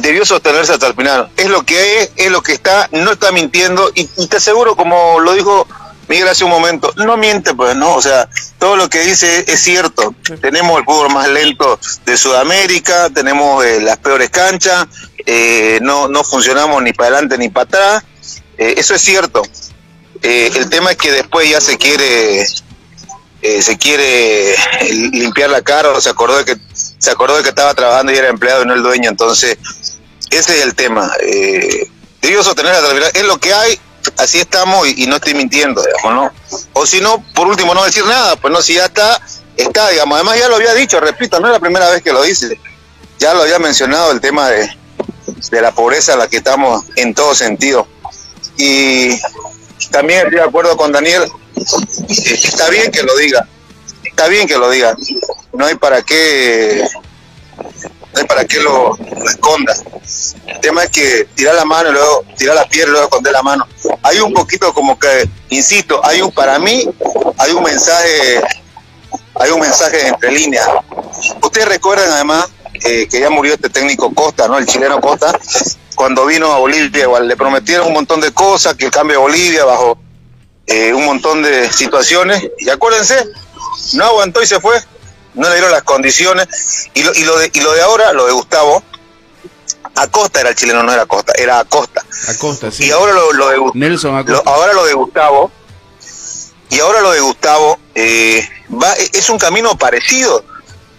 debió 0.00 0.24
sostenerse 0.24 0.72
hasta 0.72 0.86
el 0.86 0.94
final. 0.94 1.30
Es 1.36 1.48
lo 1.48 1.64
que 1.64 2.02
es, 2.02 2.10
es 2.16 2.30
lo 2.30 2.42
que 2.42 2.52
está, 2.52 2.88
no 2.92 3.12
está 3.12 3.32
mintiendo 3.32 3.90
y, 3.94 4.08
y 4.16 4.26
te 4.28 4.36
aseguro, 4.36 4.76
como 4.76 5.20
lo 5.20 5.32
dijo 5.34 5.66
Miguel 6.08 6.28
hace 6.28 6.44
un 6.44 6.50
momento, 6.50 6.92
no 6.96 7.16
miente 7.16 7.54
pues, 7.54 7.76
¿no? 7.76 7.94
O 7.94 8.02
sea, 8.02 8.28
todo 8.58 8.76
lo 8.76 8.88
que 8.88 9.00
dice 9.00 9.44
es 9.46 9.60
cierto. 9.60 10.14
Tenemos 10.40 10.78
el 10.78 10.84
fútbol 10.84 11.12
más 11.12 11.28
lento 11.28 11.78
de 12.04 12.16
Sudamérica, 12.16 13.10
tenemos 13.10 13.64
eh, 13.64 13.80
las 13.80 13.96
peores 13.98 14.30
canchas, 14.30 14.86
eh, 15.26 15.78
no, 15.82 16.08
no 16.08 16.24
funcionamos 16.24 16.82
ni 16.82 16.92
para 16.92 17.16
adelante 17.16 17.38
ni 17.38 17.48
para 17.48 17.64
atrás, 17.64 18.04
Eh, 18.56 18.74
eso 18.76 18.94
es 18.94 19.02
cierto. 19.02 19.42
El 20.22 20.70
tema 20.70 20.92
es 20.92 20.96
que 20.96 21.10
después 21.12 21.50
ya 21.50 21.60
se 21.60 21.76
quiere 21.76 22.46
se 22.46 23.76
quiere 23.76 24.54
limpiar 25.12 25.50
la 25.50 25.60
cara. 25.60 25.90
O 25.90 26.00
se 26.00 26.08
acordó 26.08 26.38
de 26.38 26.44
que 26.46 26.56
se 26.98 27.10
acordó 27.10 27.36
de 27.36 27.42
que 27.42 27.50
estaba 27.50 27.74
trabajando 27.74 28.12
y 28.12 28.16
era 28.16 28.28
empleado 28.28 28.62
y 28.62 28.66
no 28.66 28.72
el 28.72 28.82
dueño. 28.82 29.10
Entonces 29.10 29.58
ese 30.30 30.58
es 30.58 30.64
el 30.64 30.74
tema. 30.74 31.10
Eh, 31.20 31.90
debió 32.20 32.42
sostener 32.42 32.74
final 32.74 33.10
es 33.12 33.24
lo 33.24 33.38
que 33.38 33.52
hay 33.52 33.78
así 34.18 34.38
estamos 34.38 34.86
y, 34.88 35.06
no 35.06 35.16
estoy 35.16 35.34
mintiendo 35.34 35.82
digamos 35.82 36.14
no 36.14 36.60
o 36.72 36.86
si 36.86 37.00
no 37.00 37.24
por 37.34 37.46
último 37.46 37.74
no 37.74 37.84
decir 37.84 38.04
nada 38.04 38.36
pues 38.36 38.52
no 38.52 38.62
si 38.62 38.74
ya 38.74 38.86
está 38.86 39.20
está 39.56 39.90
digamos. 39.90 40.16
Además 40.16 40.38
ya 40.38 40.48
lo 40.48 40.56
había 40.56 40.74
dicho 40.74 41.00
repito 41.00 41.40
no 41.40 41.46
es 41.48 41.52
la 41.52 41.60
primera 41.60 41.90
vez 41.90 42.02
que 42.02 42.12
lo 42.12 42.22
dice. 42.22 42.58
Ya 43.18 43.32
lo 43.32 43.42
había 43.42 43.58
mencionado 43.58 44.10
el 44.10 44.20
tema 44.20 44.50
de, 44.50 44.68
de 45.50 45.60
la 45.60 45.72
pobreza 45.72 46.14
en 46.14 46.18
la 46.18 46.28
que 46.28 46.38
estamos 46.38 46.84
en 46.96 47.14
todo 47.14 47.34
sentido. 47.34 47.86
Y 48.56 49.10
también 49.90 50.20
estoy 50.20 50.38
de 50.38 50.42
acuerdo 50.42 50.76
con 50.76 50.92
Daniel 50.92 51.22
eh, 51.56 52.40
está 52.42 52.68
bien 52.70 52.90
que 52.90 53.02
lo 53.02 53.16
diga 53.16 53.46
está 54.14 54.28
bien 54.28 54.46
que 54.46 54.56
lo 54.56 54.70
diga. 54.70 54.96
No 55.52 55.66
hay 55.66 55.74
para 55.74 56.02
qué 56.02 56.84
no 57.56 58.20
hay 58.20 58.24
para 58.26 58.44
qué 58.44 58.60
lo 58.60 58.96
esconda. 59.28 59.74
Tema 60.64 60.84
es 60.84 60.90
que 60.92 61.28
tirar 61.34 61.54
la 61.56 61.66
mano 61.66 61.90
y 61.90 61.92
luego 61.92 62.24
tirar 62.38 62.56
la 62.56 62.66
piedra 62.66 62.88
y 62.88 62.92
luego 62.92 63.04
esconder 63.04 63.34
la 63.34 63.42
mano. 63.42 63.68
Hay 64.02 64.18
un 64.20 64.32
poquito 64.32 64.72
como 64.72 64.98
que, 64.98 65.28
insisto, 65.50 66.00
hay 66.02 66.22
un, 66.22 66.32
para 66.32 66.58
mí, 66.58 66.88
hay 67.36 67.52
un 67.52 67.62
mensaje, 67.62 68.40
hay 69.34 69.50
un 69.50 69.60
mensaje 69.60 70.08
entre 70.08 70.32
líneas. 70.32 70.66
Ustedes 71.42 71.68
recuerdan 71.68 72.10
además 72.12 72.48
eh, 72.82 73.06
que 73.10 73.20
ya 73.20 73.28
murió 73.28 73.52
este 73.52 73.68
técnico 73.68 74.14
Costa, 74.14 74.48
¿no? 74.48 74.56
El 74.56 74.64
chileno 74.64 75.02
Costa, 75.02 75.38
cuando 75.96 76.24
vino 76.24 76.50
a 76.50 76.56
Bolivia, 76.56 77.02
igual 77.02 77.28
le 77.28 77.36
prometieron 77.36 77.88
un 77.88 77.92
montón 77.92 78.22
de 78.22 78.32
cosas, 78.32 78.74
que 78.74 78.86
el 78.86 78.90
cambio 78.90 79.18
de 79.18 79.22
Bolivia 79.22 79.66
bajo 79.66 79.98
eh, 80.66 80.94
un 80.94 81.04
montón 81.04 81.42
de 81.42 81.70
situaciones, 81.70 82.42
y 82.58 82.70
acuérdense, 82.70 83.22
no 83.92 84.04
aguantó 84.06 84.42
y 84.42 84.46
se 84.46 84.58
fue, 84.60 84.82
no 85.34 85.46
le 85.46 85.56
dieron 85.56 85.72
las 85.72 85.82
condiciones, 85.82 86.88
y 86.94 87.02
lo, 87.02 87.12
y 87.12 87.22
lo, 87.24 87.36
de, 87.36 87.50
y 87.52 87.60
lo 87.60 87.70
de 87.74 87.82
ahora, 87.82 88.14
lo 88.14 88.24
de 88.24 88.32
Gustavo, 88.32 88.82
Acosta 89.96 90.40
era 90.40 90.50
el 90.50 90.56
chileno, 90.56 90.82
no 90.82 90.92
era 90.92 91.02
Acosta, 91.02 91.32
era 91.36 91.58
Acosta. 91.60 92.04
Acosta, 92.28 92.70
sí. 92.70 92.86
Y 92.86 92.90
ahora 92.90 93.12
lo, 93.12 93.32
lo 93.32 93.48
de 93.48 93.58
Nelson 93.74 94.16
Acosta. 94.16 94.32
lo- 94.44 94.48
ahora 94.52 94.72
lo 94.72 94.84
de 94.86 94.94
Gustavo, 94.94 95.50
y 96.70 96.80
ahora 96.80 97.00
lo 97.00 97.12
de 97.12 97.20
Gustavo, 97.20 97.78
eh, 97.94 98.48
va, 98.70 98.92
es 98.94 99.28
un 99.30 99.38
camino 99.38 99.76
parecido. 99.78 100.44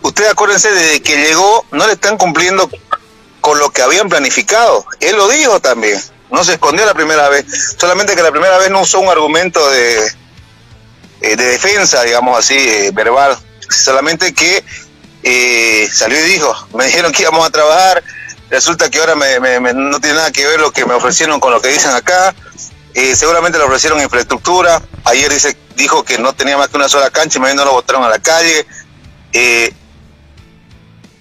Ustedes 0.01 0.31
acuérdense, 0.31 0.71
desde 0.71 1.01
que 1.01 1.17
llegó, 1.17 1.65
no 1.71 1.85
le 1.87 1.93
están 1.93 2.17
cumpliendo 2.17 2.69
con 3.41 3.59
lo 3.59 3.69
que 3.71 3.81
habían 3.81 4.07
planificado. 4.07 4.85
Él 4.99 5.15
lo 5.17 5.27
dijo 5.29 5.59
también. 5.59 6.01
No 6.31 6.43
se 6.43 6.53
escondió 6.53 6.85
la 6.85 6.93
primera 6.93 7.27
vez. 7.29 7.45
Solamente 7.79 8.15
que 8.15 8.21
la 8.23 8.31
primera 8.31 8.57
vez 8.57 8.69
no 8.71 8.81
usó 8.81 8.99
un 8.99 9.09
argumento 9.09 9.67
de, 9.69 9.99
eh, 11.21 11.35
de 11.35 11.45
defensa, 11.45 12.03
digamos 12.03 12.37
así, 12.39 12.55
eh, 12.57 12.91
verbal. 12.93 13.37
Solamente 13.69 14.33
que 14.33 14.63
eh, 15.23 15.89
salió 15.91 16.19
y 16.19 16.29
dijo, 16.29 16.53
me 16.73 16.85
dijeron 16.85 17.11
que 17.11 17.23
íbamos 17.23 17.45
a 17.45 17.49
trabajar, 17.49 18.03
resulta 18.49 18.89
que 18.89 18.99
ahora 18.99 19.15
me- 19.15 19.39
me- 19.39 19.59
me- 19.59 19.73
no 19.73 19.99
tiene 19.99 20.17
nada 20.17 20.31
que 20.31 20.45
ver 20.45 20.59
lo 20.59 20.71
que 20.71 20.85
me 20.85 20.93
ofrecieron 20.93 21.39
con 21.39 21.51
lo 21.51 21.61
que 21.61 21.69
dicen 21.69 21.91
acá. 21.91 22.33
Eh, 22.93 23.15
seguramente 23.15 23.57
le 23.57 23.65
ofrecieron 23.65 23.99
infraestructura. 24.01 24.81
Ayer 25.03 25.31
dice, 25.31 25.57
dijo 25.75 26.03
que 26.03 26.17
no 26.17 26.33
tenía 26.33 26.57
más 26.57 26.69
que 26.69 26.77
una 26.77 26.87
sola 26.89 27.09
cancha 27.09 27.37
y 27.37 27.41
más 27.41 27.49
bien 27.49 27.57
no 27.57 27.65
lo 27.65 27.73
botaron 27.73 28.03
a 28.03 28.09
la 28.09 28.19
calle. 28.19 28.65
Eh, 29.33 29.73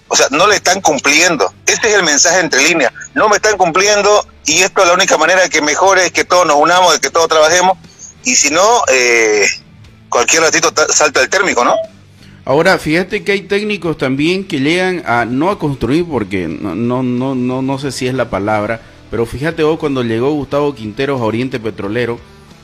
o 0.07 0.15
sea, 0.15 0.27
no 0.31 0.47
le 0.47 0.55
están 0.55 0.81
cumpliendo. 0.81 1.53
Ese 1.65 1.89
es 1.89 1.95
el 1.95 2.03
mensaje 2.03 2.39
entre 2.39 2.61
líneas. 2.61 2.93
No 3.13 3.27
me 3.27 3.37
están 3.37 3.57
cumpliendo 3.57 4.25
y 4.45 4.61
esto 4.61 4.81
es 4.81 4.87
la 4.87 4.93
única 4.93 5.17
manera 5.17 5.41
de 5.41 5.49
que 5.49 5.61
mejore 5.61 6.05
es 6.05 6.11
que 6.11 6.23
todos 6.23 6.45
nos 6.45 6.55
unamos, 6.57 6.93
de 6.93 6.99
que 6.99 7.09
todos 7.09 7.27
trabajemos. 7.27 7.77
Y 8.23 8.35
si 8.35 8.51
no, 8.51 8.83
eh, 8.87 9.45
cualquier 10.09 10.43
ratito 10.43 10.71
ta- 10.71 10.87
salta 10.93 11.21
el 11.21 11.29
térmico, 11.29 11.65
¿no? 11.65 11.75
Ahora, 12.47 12.77
fíjate 12.77 13.23
que 13.23 13.31
hay 13.31 13.41
técnicos 13.41 13.97
también 13.97 14.43
que 14.43 14.59
llegan 14.59 15.01
a 15.07 15.25
no 15.25 15.49
a 15.49 15.57
construir 15.57 16.05
porque 16.05 16.47
no 16.47 16.75
no 16.75 17.01
no 17.01 17.33
no, 17.33 17.63
no 17.63 17.79
sé 17.79 17.91
si 17.91 18.05
es 18.05 18.13
la 18.13 18.29
palabra, 18.29 18.81
pero 19.09 19.25
fíjate 19.25 19.63
vos 19.63 19.79
cuando 19.79 20.03
llegó 20.03 20.31
Gustavo 20.31 20.75
Quinteros 20.75 21.19
a 21.19 21.23
Oriente 21.23 21.59
Petrolero 21.59 22.19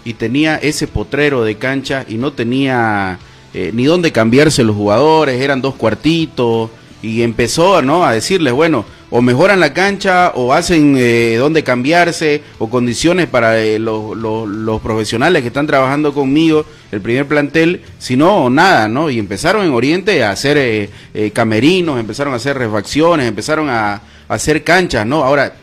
y 0.05 0.13
tenía 0.13 0.57
ese 0.57 0.85
potrero 0.85 1.43
de 1.43 1.55
cancha 1.55 2.05
y 2.07 2.15
no 2.15 2.31
tenía 2.31 3.17
eh, 3.55 3.71
ni 3.73 3.85
dónde 3.85 4.11
cambiarse 4.11 4.63
los 4.63 4.75
jugadores, 4.75 5.41
eran 5.41 5.63
dos 5.63 5.73
cuartitos 5.73 6.69
y 7.01 7.23
empezó 7.23 7.81
¿no? 7.81 8.05
a 8.05 8.13
decirles, 8.13 8.53
bueno, 8.53 8.85
o 9.11 9.21
mejoran 9.21 9.59
la 9.59 9.73
cancha 9.73 10.31
o 10.35 10.53
hacen 10.53 10.95
eh, 10.97 11.35
dónde 11.37 11.63
cambiarse 11.63 12.41
o 12.57 12.69
condiciones 12.69 13.27
para 13.27 13.59
eh, 13.59 13.77
los, 13.77 14.17
los- 14.17 14.47
los 14.47 14.81
profesionales 14.81 15.41
que 15.41 15.49
están 15.49 15.67
trabajando 15.67 16.13
conmigo, 16.13 16.65
el 16.91 17.01
primer 17.01 17.27
plantel, 17.27 17.81
si 17.99 18.15
no, 18.17 18.49
nada, 18.49 18.87
¿no? 18.87 19.09
Y 19.09 19.19
empezaron 19.19 19.65
en 19.65 19.73
Oriente 19.73 20.23
a 20.23 20.31
hacer 20.31 20.57
eh, 20.57 20.89
eh, 21.13 21.31
camerinos, 21.31 21.99
empezaron 21.99 22.33
a 22.33 22.37
hacer 22.37 22.57
refacciones, 22.57 23.27
empezaron 23.27 23.69
a, 23.69 23.93
a 23.93 24.01
hacer 24.29 24.63
canchas, 24.63 25.05
¿no? 25.05 25.23
Ahora, 25.25 25.53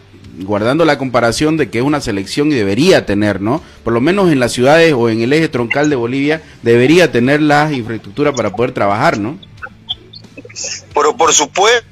guardando 0.41 0.85
la 0.85 0.99
comparación 0.99 1.57
de 1.57 1.69
que 1.69 1.79
es 1.79 1.85
una 1.85 2.01
selección 2.01 2.53
y 2.53 2.55
debería 2.55 3.05
tener, 3.07 3.41
¿no? 3.41 3.61
Por 3.83 3.93
lo 3.93 4.01
menos 4.01 4.31
en 4.31 4.39
las 4.39 4.53
ciudades 4.53 4.93
o 4.93 5.09
en 5.09 5.21
el 5.23 5.33
eje 5.33 5.49
troncal 5.49 5.91
de 5.91 5.97
Bolivia, 5.97 6.43
debería 6.63 7.11
tener 7.11 7.41
la 7.43 7.73
infraestructura 7.73 8.33
para 8.33 8.55
poder 8.55 8.73
trabajar, 8.73 9.19
¿no? 9.19 9.39
Pero 10.95 11.17
por 11.17 11.33
supuesto, 11.33 11.87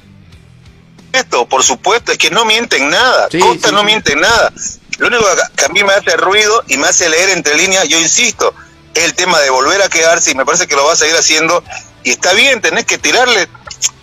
por 1.48 1.62
supuesto, 1.62 2.12
es 2.12 2.18
que 2.18 2.30
no 2.30 2.44
mienten 2.44 2.90
nada. 2.90 3.28
Costa 3.40 3.72
no 3.72 3.84
miente 3.84 4.12
en 4.12 4.20
nada. 4.20 4.52
Lo 4.98 5.08
único 5.08 5.24
que 5.54 5.64
a 5.64 5.68
mí 5.68 5.82
me 5.82 5.92
hace 5.92 6.16
ruido 6.16 6.64
y 6.68 6.76
me 6.76 6.88
hace 6.88 7.08
leer 7.08 7.30
entre 7.30 7.54
líneas, 7.56 7.86
yo 7.88 7.98
insisto, 7.98 8.54
es 8.94 9.04
el 9.04 9.14
tema 9.14 9.38
de 9.40 9.50
volver 9.50 9.82
a 9.82 9.88
quedarse 9.88 10.30
y 10.30 10.34
me 10.34 10.46
parece 10.46 10.66
que 10.66 10.74
lo 10.74 10.84
va 10.84 10.94
a 10.94 10.96
seguir 10.96 11.16
haciendo. 11.16 11.62
Y 12.02 12.10
está 12.10 12.32
bien, 12.32 12.60
tenés 12.60 12.86
que 12.86 12.98
tirarle 12.98 13.48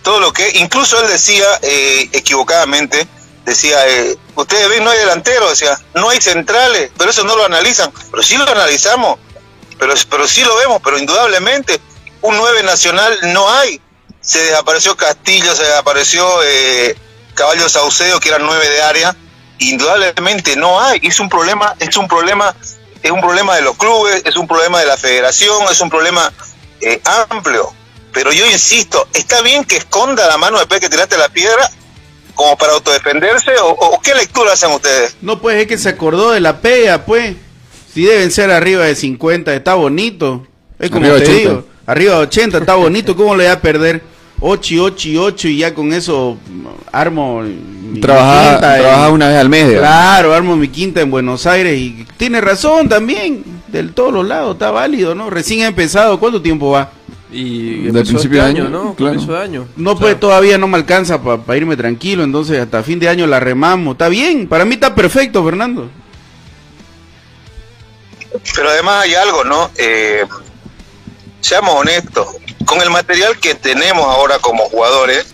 todo 0.03 0.19
lo 0.19 0.33
que... 0.33 0.51
Incluso 0.55 1.01
él 1.01 1.09
decía 1.09 1.45
eh, 1.61 2.09
equivocadamente, 2.13 3.07
decía, 3.45 3.87
eh, 3.87 4.17
ustedes 4.35 4.69
ven, 4.69 4.83
no 4.83 4.91
hay 4.91 4.99
delantero, 4.99 5.49
decía, 5.49 5.79
no 5.95 6.09
hay 6.09 6.21
centrales, 6.21 6.91
pero 6.97 7.09
eso 7.09 7.23
no 7.23 7.35
lo 7.35 7.45
analizan. 7.45 7.91
Pero 8.11 8.21
sí 8.21 8.37
lo 8.37 8.47
analizamos, 8.47 9.19
pero, 9.79 9.93
pero 10.09 10.27
sí 10.27 10.43
lo 10.43 10.55
vemos, 10.57 10.81
pero 10.83 10.99
indudablemente 10.99 11.79
un 12.21 12.37
9 12.37 12.63
nacional 12.63 13.17
no 13.33 13.49
hay. 13.49 13.79
Se 14.21 14.39
desapareció 14.39 14.95
Castillo, 14.95 15.53
se 15.55 15.63
desapareció 15.63 16.25
eh, 16.43 16.95
Caballo 17.35 17.67
Saucedo, 17.69 18.19
que 18.19 18.29
eran 18.29 18.43
9 18.45 18.69
de 18.69 18.81
área. 18.81 19.15
Indudablemente 19.59 20.55
no 20.55 20.79
hay. 20.81 20.99
Es 21.03 21.19
un 21.19 21.29
problema, 21.29 21.75
es 21.79 21.95
un 21.97 22.07
problema, 22.07 22.55
es 23.01 23.11
un 23.11 23.21
problema 23.21 23.55
de 23.55 23.61
los 23.61 23.77
clubes, 23.77 24.21
es 24.25 24.35
un 24.35 24.47
problema 24.47 24.79
de 24.79 24.85
la 24.87 24.97
federación, 24.97 25.63
es 25.71 25.79
un 25.81 25.89
problema 25.89 26.31
eh, 26.81 27.01
amplio. 27.29 27.73
Pero 28.11 28.31
yo 28.31 28.45
insisto, 28.45 29.07
¿está 29.13 29.41
bien 29.41 29.63
que 29.63 29.77
esconda 29.77 30.27
la 30.27 30.37
mano 30.37 30.57
después 30.59 30.79
que 30.79 30.89
tiraste 30.89 31.17
la 31.17 31.29
piedra 31.29 31.69
como 32.35 32.57
para 32.57 32.73
autodefenderse? 32.73 33.51
¿O, 33.61 33.69
o 33.69 34.01
qué 34.01 34.13
lectura 34.13 34.53
hacen 34.53 34.71
ustedes? 34.71 35.15
No, 35.21 35.39
pues 35.41 35.61
es 35.61 35.67
que 35.67 35.77
se 35.77 35.89
acordó 35.89 36.31
de 36.31 36.39
la 36.39 36.61
pega, 36.61 37.05
pues. 37.05 37.35
Si 37.93 38.03
deben 38.03 38.31
ser 38.31 38.49
arriba 38.51 38.85
de 38.85 38.95
50, 38.95 39.53
está 39.53 39.75
bonito. 39.75 40.45
Es 40.79 40.89
como 40.89 41.05
Arriba 41.05 41.19
de 41.19 41.25
te 41.25 41.31
80. 41.31 41.49
digo, 41.49 41.65
arriba 41.85 42.13
de 42.15 42.19
80, 42.21 42.57
está 42.57 42.75
bonito. 42.75 43.15
¿Cómo 43.15 43.35
le 43.35 43.43
voy 43.45 43.53
a 43.53 43.61
perder? 43.61 44.01
8 44.45 44.73
y 44.73 44.79
8 44.79 45.09
y 45.09 45.17
8 45.17 45.47
y 45.47 45.57
ya 45.59 45.73
con 45.73 45.93
eso 45.93 46.37
mm, 46.49 46.65
armo 46.91 47.41
mi 47.41 47.99
Trabaja- 48.01 48.51
quinta 48.53 48.77
trabaja 48.77 49.07
en- 49.07 49.13
una 49.13 49.27
vez 49.29 49.37
al 49.37 49.49
mes. 49.49 49.77
Claro, 49.77 50.33
armo 50.33 50.55
mi 50.57 50.67
quinta 50.67 50.99
en 51.01 51.09
Buenos 51.11 51.45
Aires 51.47 51.79
y 51.79 52.05
tiene 52.17 52.41
razón 52.41 52.89
también. 52.89 53.43
De 53.67 53.81
todos 53.85 54.13
los 54.13 54.27
lados, 54.27 54.53
está 54.53 54.69
válido, 54.69 55.15
¿no? 55.15 55.29
Recién 55.31 55.61
ha 55.63 55.67
empezado, 55.67 56.19
¿cuánto 56.19 56.41
tiempo 56.41 56.69
va? 56.71 56.91
Y 57.31 57.77
Del 57.77 57.87
empezó 57.87 58.09
principio 58.11 58.39
este 58.39 58.53
de 58.53 58.59
año, 58.59 58.67
año, 58.67 58.69
¿no? 58.83 58.93
claro. 58.95 59.13
Comienzo 59.15 59.33
de 59.33 59.39
año. 59.43 59.67
No, 59.77 59.97
pues 59.97 60.19
todavía 60.19 60.57
no 60.59 60.67
me 60.67 60.77
alcanza 60.77 61.19
para 61.21 61.57
irme 61.57 61.75
tranquilo, 61.75 62.23
entonces 62.23 62.59
hasta 62.59 62.83
fin 62.83 62.99
de 62.99 63.09
año 63.09 63.25
la 63.25 63.39
remamos. 63.39 63.93
Está 63.93 64.09
bien, 64.09 64.47
para 64.47 64.65
mí 64.65 64.75
está 64.75 64.93
perfecto, 64.93 65.43
Fernando. 65.43 65.89
Pero 68.55 68.69
además 68.69 69.03
hay 69.03 69.15
algo, 69.15 69.43
¿no? 69.43 69.69
Eh, 69.77 70.23
seamos 71.41 71.75
honestos, 71.75 72.27
con 72.65 72.81
el 72.81 72.89
material 72.89 73.37
que 73.39 73.55
tenemos 73.55 74.03
ahora 74.05 74.39
como 74.39 74.63
jugadores, 74.65 75.25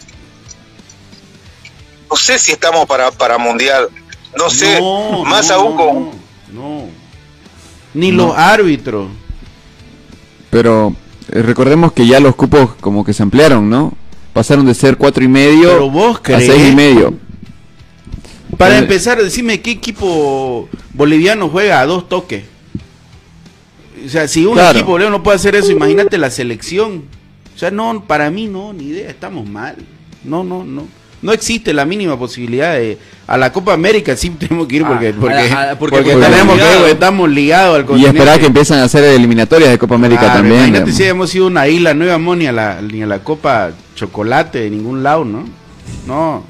no 2.10 2.16
sé 2.18 2.40
si 2.40 2.52
estamos 2.52 2.86
para, 2.88 3.12
para 3.12 3.38
mundial, 3.38 3.90
no 4.38 4.50
sé, 4.50 4.80
No, 4.80 5.24
más 5.26 5.50
no, 5.50 5.54
aún 5.56 5.72
no, 5.72 5.78
con... 5.78 6.12
No. 6.54 6.90
Ni 7.94 8.12
No. 8.12 8.28
los 8.28 8.38
árbitros. 8.38 9.08
Pero 10.50 10.96
eh, 11.32 11.42
recordemos 11.42 11.92
que 11.94 12.08
ya 12.08 12.20
los 12.20 12.36
cupos 12.36 12.72
como 12.82 13.04
que 13.06 13.14
se 13.14 13.24
ampliaron, 13.24 13.70
¿no? 13.70 13.94
Pasaron 14.34 14.66
de 14.66 14.74
ser 14.74 14.98
cuatro 14.98 15.24
y 15.24 15.28
medio 15.28 15.90
vos 15.90 16.20
a 16.24 16.40
seis 16.40 16.70
y 16.72 16.76
medio. 16.76 17.14
Para 18.58 18.76
Eh, 18.76 18.80
empezar, 18.80 19.22
decime 19.22 19.62
qué 19.62 19.72
equipo 19.72 20.68
boliviano 20.94 21.50
juega 21.50 21.80
a 21.82 21.86
dos 21.86 22.10
toques. 22.10 22.44
O 24.06 24.10
sea, 24.10 24.28
si 24.28 24.46
un 24.46 24.54
Claro. 24.54 24.78
equipo 24.78 24.92
boliviano 24.92 25.18
no 25.18 25.24
puede 25.24 25.36
hacer 25.36 25.56
eso, 25.56 25.72
imagínate 25.72 26.18
la 26.18 26.30
selección. 26.32 27.04
O 27.60 27.62
sea, 27.62 27.72
no, 27.72 28.06
para 28.08 28.30
mí 28.32 28.48
no, 28.48 28.72
ni 28.72 28.86
idea, 28.86 29.10
estamos 29.10 29.46
mal. 29.46 29.76
No, 30.24 30.46
no, 30.46 30.64
no. 30.64 30.88
No 31.22 31.34
existe 31.34 31.74
la 31.74 31.84
mínima 31.84 32.18
posibilidad 32.18 32.76
de 32.76 32.98
a 33.28 33.38
la 33.38 33.52
Copa 33.52 33.74
América 33.74 34.16
sí 34.16 34.30
tenemos 34.40 34.66
que 34.66 34.78
ir 34.78 34.86
porque 34.86 35.10
Ah, 35.10 35.14
porque, 35.20 35.36
a- 35.36 35.72
a- 35.72 35.76
porque- 35.78 35.98
porque 35.98 36.12
porque 36.14 36.26
tenemos 36.26 36.56
que 36.56 36.62
ir, 36.62 36.68
ligado. 36.68 36.78
porque 36.80 36.92
estamos 36.94 37.30
ligados 37.30 37.76
al 37.76 37.82
Y 37.82 37.86
continente. 37.86 38.18
esperar 38.18 38.40
que 38.40 38.46
empiezan 38.46 38.80
a 38.80 38.84
hacer 38.86 39.04
eliminatorias 39.04 39.72
de 39.72 39.78
Copa 39.78 39.96
América 39.96 40.22
Claro, 40.22 40.36
también. 40.40 40.60
Imagínate 40.70 40.94
si 40.94 41.04
hemos 41.04 41.30
sido 41.30 41.48
una 41.48 41.68
isla, 41.68 41.94
no 41.94 42.06
íbamos 42.06 42.38
ni 42.38 42.48
a 42.48 42.54
la, 42.54 42.82
ni 42.82 43.02
a 43.02 43.08
la 43.08 43.20
Copa 43.20 43.72
Chocolate 43.96 44.60
de 44.62 44.70
ningún 44.70 45.04
lado, 45.04 45.26
¿no? 45.26 45.44
No. 46.08 46.46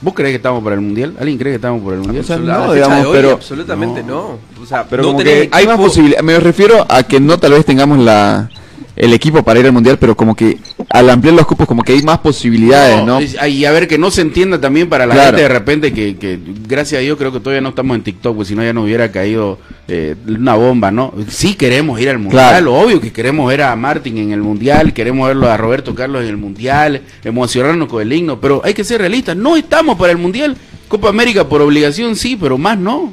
¿Vos 0.00 0.14
crees 0.14 0.30
que 0.32 0.36
estamos 0.38 0.64
para 0.64 0.74
el 0.74 0.80
Mundial? 0.80 1.14
¿Alguien 1.20 1.38
cree 1.38 1.52
que 1.52 1.56
estamos 1.56 1.80
por 1.80 1.94
el 1.94 2.00
Mundial? 2.00 2.24
O 2.24 2.26
sea, 2.26 2.34
A 2.34 2.38
la 2.40 2.54
no, 2.54 2.62
fecha 2.64 2.74
digamos, 2.74 2.98
de 2.98 3.06
hoy, 3.06 3.12
pero- 3.16 3.30
absolutamente 3.30 4.02
no. 4.02 4.38
O 4.60 4.66
sea, 4.66 4.84
Pero 4.90 5.02
no 5.04 5.08
como 5.12 5.22
que 5.22 5.48
hay 5.52 5.66
más 5.66 5.74
equipo- 5.76 5.84
posibilidades. 5.86 6.24
Me 6.24 6.40
refiero 6.40 6.84
a 6.88 7.04
que 7.04 7.20
no 7.20 7.38
tal 7.38 7.52
vez 7.52 7.64
tengamos 7.64 8.00
la, 8.00 8.50
el 8.94 9.12
equipo 9.14 9.42
para 9.42 9.58
ir 9.60 9.66
al 9.66 9.72
mundial, 9.72 9.98
pero 9.98 10.14
como 10.16 10.34
que 10.36 10.58
al 10.90 11.08
ampliar 11.10 11.34
los 11.34 11.46
cupos 11.46 11.66
como 11.66 11.82
que 11.82 11.92
hay 11.94 12.02
más 12.02 12.18
posibilidades, 12.18 13.04
¿no? 13.06 13.20
es- 13.20 13.36
Y 13.48 13.64
a 13.64 13.72
ver, 13.72 13.88
que 13.88 13.96
no 13.98 14.10
se 14.10 14.20
entienda 14.20 14.60
también 14.60 14.88
para 14.88 15.06
la 15.06 15.14
Claro. 15.14 15.28
gente 15.28 15.42
de 15.42 15.48
repente 15.48 15.92
que, 15.92 16.16
que, 16.16 16.38
gracias 16.68 16.98
a 16.98 17.02
Dios, 17.02 17.16
creo 17.16 17.32
que 17.32 17.40
todavía 17.40 17.60
no 17.62 17.70
estamos 17.70 17.96
en 17.96 18.02
TikTok, 18.02 18.36
pues 18.36 18.48
si 18.48 18.54
no 18.54 18.62
ya 18.62 18.72
nos 18.72 18.84
hubiera 18.84 19.10
caído 19.10 19.58
eh, 19.88 20.14
una 20.28 20.54
bomba, 20.54 20.90
¿no? 20.90 21.12
Sí 21.28 21.54
queremos 21.54 22.00
ir 22.00 22.08
al 22.10 22.18
mundial, 22.18 22.48
Claro. 22.50 22.74
obvio 22.74 23.00
que 23.00 23.12
queremos 23.12 23.48
ver 23.48 23.62
a 23.62 23.74
Martín 23.76 24.16
en 24.18 24.32
el 24.32 24.40
mundial, 24.42 24.92
queremos 24.92 25.26
verlo 25.26 25.50
a 25.50 25.56
Roberto 25.56 25.94
Carlos 25.94 26.22
en 26.22 26.28
el 26.28 26.36
mundial, 26.36 27.02
emocionarnos 27.24 27.88
con 27.88 28.00
el 28.02 28.12
himno, 28.12 28.40
pero 28.40 28.60
hay 28.64 28.74
que 28.74 28.84
ser 28.84 29.00
realistas, 29.00 29.36
no 29.36 29.56
estamos 29.56 29.96
para 29.98 30.12
el 30.12 30.18
mundial. 30.18 30.56
Copa 30.88 31.08
América 31.08 31.48
por 31.48 31.62
obligación 31.62 32.14
sí, 32.16 32.36
pero 32.40 32.58
más 32.58 32.78
no. 32.78 33.12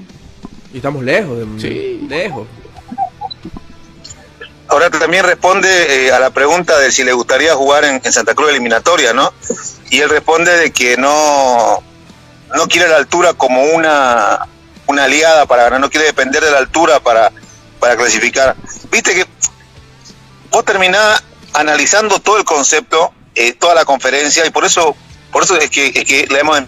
Y 0.73 0.77
estamos 0.77 1.03
lejos 1.03 1.37
de 1.39 1.45
Sí. 1.61 2.01
lejos. 2.09 2.45
Ahora 4.69 4.91
también 4.91 5.23
responde 5.25 6.07
eh, 6.07 6.11
a 6.11 6.19
la 6.19 6.29
pregunta 6.29 6.77
de 6.77 6.91
si 6.91 7.03
le 7.03 7.11
gustaría 7.13 7.55
jugar 7.55 7.85
en, 7.85 8.13
Santa 8.13 8.35
Cruz 8.35 8.51
eliminatoria, 8.51 9.13
¿no? 9.13 9.33
Y 9.89 9.99
él 9.99 10.09
responde 10.09 10.55
de 10.57 10.71
que 10.71 10.95
no, 10.95 11.83
no 12.53 12.67
quiere 12.67 12.87
la 12.87 12.97
altura 12.97 13.33
como 13.33 13.63
una, 13.63 14.45
una 14.85 15.05
aliada 15.05 15.47
para 15.47 15.63
ganar, 15.63 15.79
no 15.79 15.89
quiere 15.89 16.05
depender 16.05 16.43
de 16.43 16.51
la 16.51 16.59
altura 16.59 16.99
para, 16.99 17.31
para 17.79 17.97
clasificar. 17.97 18.55
Viste 18.91 19.15
que 19.15 19.25
vos 20.51 20.63
terminás 20.63 21.23
analizando 21.53 22.19
todo 22.19 22.37
el 22.37 22.45
concepto, 22.45 23.11
eh, 23.33 23.53
toda 23.53 23.73
la 23.73 23.85
conferencia, 23.85 24.45
y 24.45 24.51
por 24.51 24.65
eso, 24.65 24.95
por 25.31 25.43
eso 25.43 25.57
es 25.57 25.71
que, 25.71 25.87
es 25.87 26.05
que 26.05 26.27
le 26.27 26.39
hemos 26.41 26.61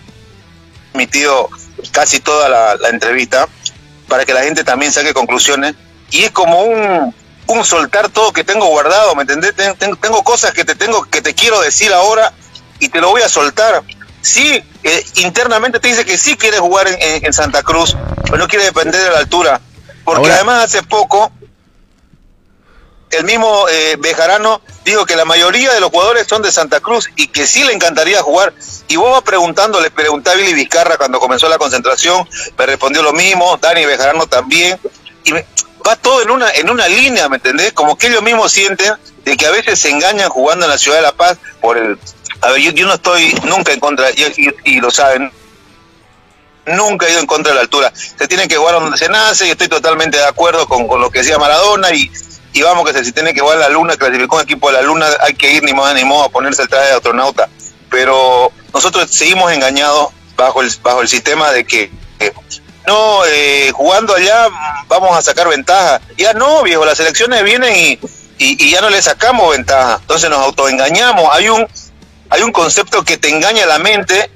emitido 0.95 1.49
casi 1.91 2.19
toda 2.19 2.49
la 2.49 2.89
entrevista, 2.89 3.47
para 4.07 4.25
que 4.25 4.33
la 4.33 4.41
gente 4.41 4.63
también 4.63 4.91
saque 4.91 5.13
conclusiones. 5.13 5.75
Y 6.09 6.23
es 6.23 6.31
como 6.31 6.63
un, 6.63 7.15
un 7.51 7.65
soltar 7.65 8.09
todo 8.09 8.31
que 8.33 8.43
tengo 8.43 8.65
guardado, 8.67 9.15
¿me 9.15 9.21
entendés? 9.23 9.55
Ten- 9.55 9.75
ten- 9.77 9.95
tengo 9.97 10.23
cosas 10.23 10.53
que 10.53 10.63
te 10.65 10.75
tengo 10.75 11.03
que 11.05 11.21
te 11.21 11.33
quiero 11.35 11.59
decir 11.61 11.91
ahora 11.93 12.33
y 12.79 12.89
te 12.89 12.99
lo 13.01 13.09
voy 13.09 13.21
a 13.21 13.29
soltar. 13.29 13.83
Sí, 14.21 14.63
eh, 14.83 15.05
internamente 15.15 15.79
te 15.79 15.87
dice 15.87 16.05
que 16.05 16.17
sí 16.17 16.37
quiere 16.37 16.59
jugar 16.59 16.87
en, 16.87 17.01
en- 17.01 17.25
en 17.25 17.33
Santa 17.33 17.63
Cruz, 17.63 17.95
pero 18.25 18.37
no 18.37 18.47
quiere 18.47 18.65
depender 18.65 19.01
de 19.03 19.09
la 19.11 19.19
altura. 19.19 19.61
Porque 20.03 20.21
Ahora- 20.21 20.35
además 20.35 20.65
hace 20.65 20.83
poco 20.83 21.31
el 23.11 23.25
mismo 23.25 23.67
eh, 23.69 23.97
Bejarano 23.99 24.61
dijo 24.85 25.05
que 25.05 25.15
la 25.17 25.25
mayoría 25.25 25.73
de 25.73 25.81
los 25.81 25.89
jugadores 25.89 26.27
son 26.27 26.41
de 26.41 26.51
Santa 26.51 26.79
Cruz 26.79 27.09
y 27.17 27.27
que 27.27 27.45
sí 27.45 27.63
le 27.63 27.73
encantaría 27.73 28.21
jugar. 28.21 28.53
Y 28.87 28.95
vos 28.95 29.11
vas 29.11 29.21
preguntando, 29.23 29.81
le 29.81 29.91
pregunté 29.91 30.29
a 30.31 30.35
Billy 30.35 30.53
Vizcarra 30.53 30.97
cuando 30.97 31.19
comenzó 31.19 31.49
la 31.49 31.57
concentración, 31.57 32.27
me 32.57 32.65
respondió 32.65 33.03
lo 33.03 33.11
mismo, 33.11 33.57
Dani 33.61 33.85
Bejarano 33.85 34.27
también. 34.27 34.79
Y 35.25 35.33
me- 35.33 35.45
va 35.87 35.95
todo 35.95 36.21
en 36.21 36.31
una, 36.31 36.49
en 36.51 36.69
una 36.69 36.87
línea, 36.87 37.29
¿me 37.29 37.37
entendés? 37.37 37.73
Como 37.73 37.97
que 37.97 38.07
ellos 38.07 38.21
mismos 38.21 38.51
sienten 38.51 38.93
de 39.23 39.37
que 39.37 39.45
a 39.45 39.51
veces 39.51 39.79
se 39.79 39.89
engañan 39.89 40.29
jugando 40.29 40.65
en 40.65 40.71
la 40.71 40.77
ciudad 40.77 40.97
de 40.97 41.03
La 41.03 41.13
Paz 41.13 41.37
por 41.59 41.77
el... 41.77 41.97
A 42.41 42.51
ver, 42.51 42.61
yo, 42.61 42.71
yo 42.71 42.87
no 42.87 42.95
estoy 42.95 43.33
nunca 43.43 43.71
en 43.71 43.79
contra, 43.79 44.07
y, 44.65 44.79
lo 44.79 44.89
saben, 44.89 45.31
nunca 46.65 47.05
he 47.05 47.11
ido 47.11 47.19
en 47.19 47.27
contra 47.27 47.51
de 47.51 47.55
la 47.55 47.61
altura. 47.61 47.93
Se 47.95 48.27
tiene 48.27 48.47
que 48.47 48.57
jugar 48.57 48.75
donde 48.75 48.97
se 48.97 49.09
nace 49.09 49.47
y 49.47 49.51
estoy 49.51 49.67
totalmente 49.67 50.17
de 50.17 50.25
acuerdo 50.25 50.67
con, 50.67 50.87
con 50.87 51.01
lo 51.01 51.11
que 51.11 51.19
decía 51.19 51.37
Maradona 51.37 51.93
y, 51.93 52.11
y 52.53 52.61
vamos 52.61 52.85
que 52.85 52.93
se, 52.93 53.05
si 53.05 53.11
tiene 53.11 53.33
que 53.33 53.41
jugar 53.41 53.59
la 53.59 53.69
luna, 53.69 53.95
clasificó 53.95 54.37
un 54.37 54.43
equipo 54.43 54.67
de 54.71 54.73
la 54.73 54.81
luna, 54.81 55.07
hay 55.21 55.33
que 55.35 55.53
ir 55.53 55.63
ni 55.63 55.73
más 55.73 55.93
ni 55.93 56.03
modo 56.03 56.25
a 56.25 56.29
ponerse 56.29 56.63
el 56.63 56.69
traje 56.69 56.87
de 56.87 56.93
astronauta. 56.93 57.47
Pero 57.89 58.51
nosotros 58.73 59.09
seguimos 59.11 59.51
engañados 59.51 60.09
bajo 60.35 60.61
el, 60.61 60.71
bajo 60.81 61.01
el 61.01 61.07
sistema 61.07 61.51
de 61.51 61.65
que 61.65 61.91
eh, 62.19 62.33
eh, 63.27 63.71
jugando 63.73 64.15
allá 64.15 64.47
vamos 64.87 65.15
a 65.17 65.21
sacar 65.21 65.47
ventaja. 65.49 66.01
Ya 66.17 66.33
no, 66.33 66.63
viejo, 66.63 66.85
las 66.85 66.99
elecciones 66.99 67.43
vienen 67.43 67.99
y 68.37 68.69
ya 68.71 68.81
no 68.81 68.89
le 68.89 69.01
sacamos 69.01 69.51
ventaja. 69.51 69.97
Entonces 70.01 70.29
nos 70.29 70.39
autoengañamos. 70.39 71.29
Hay 71.31 71.49
un, 71.49 71.67
hay 72.29 72.41
un 72.41 72.51
concepto 72.51 73.03
que 73.03 73.17
te 73.17 73.29
engaña 73.29 73.65
la 73.65 73.77
mente 73.79 74.31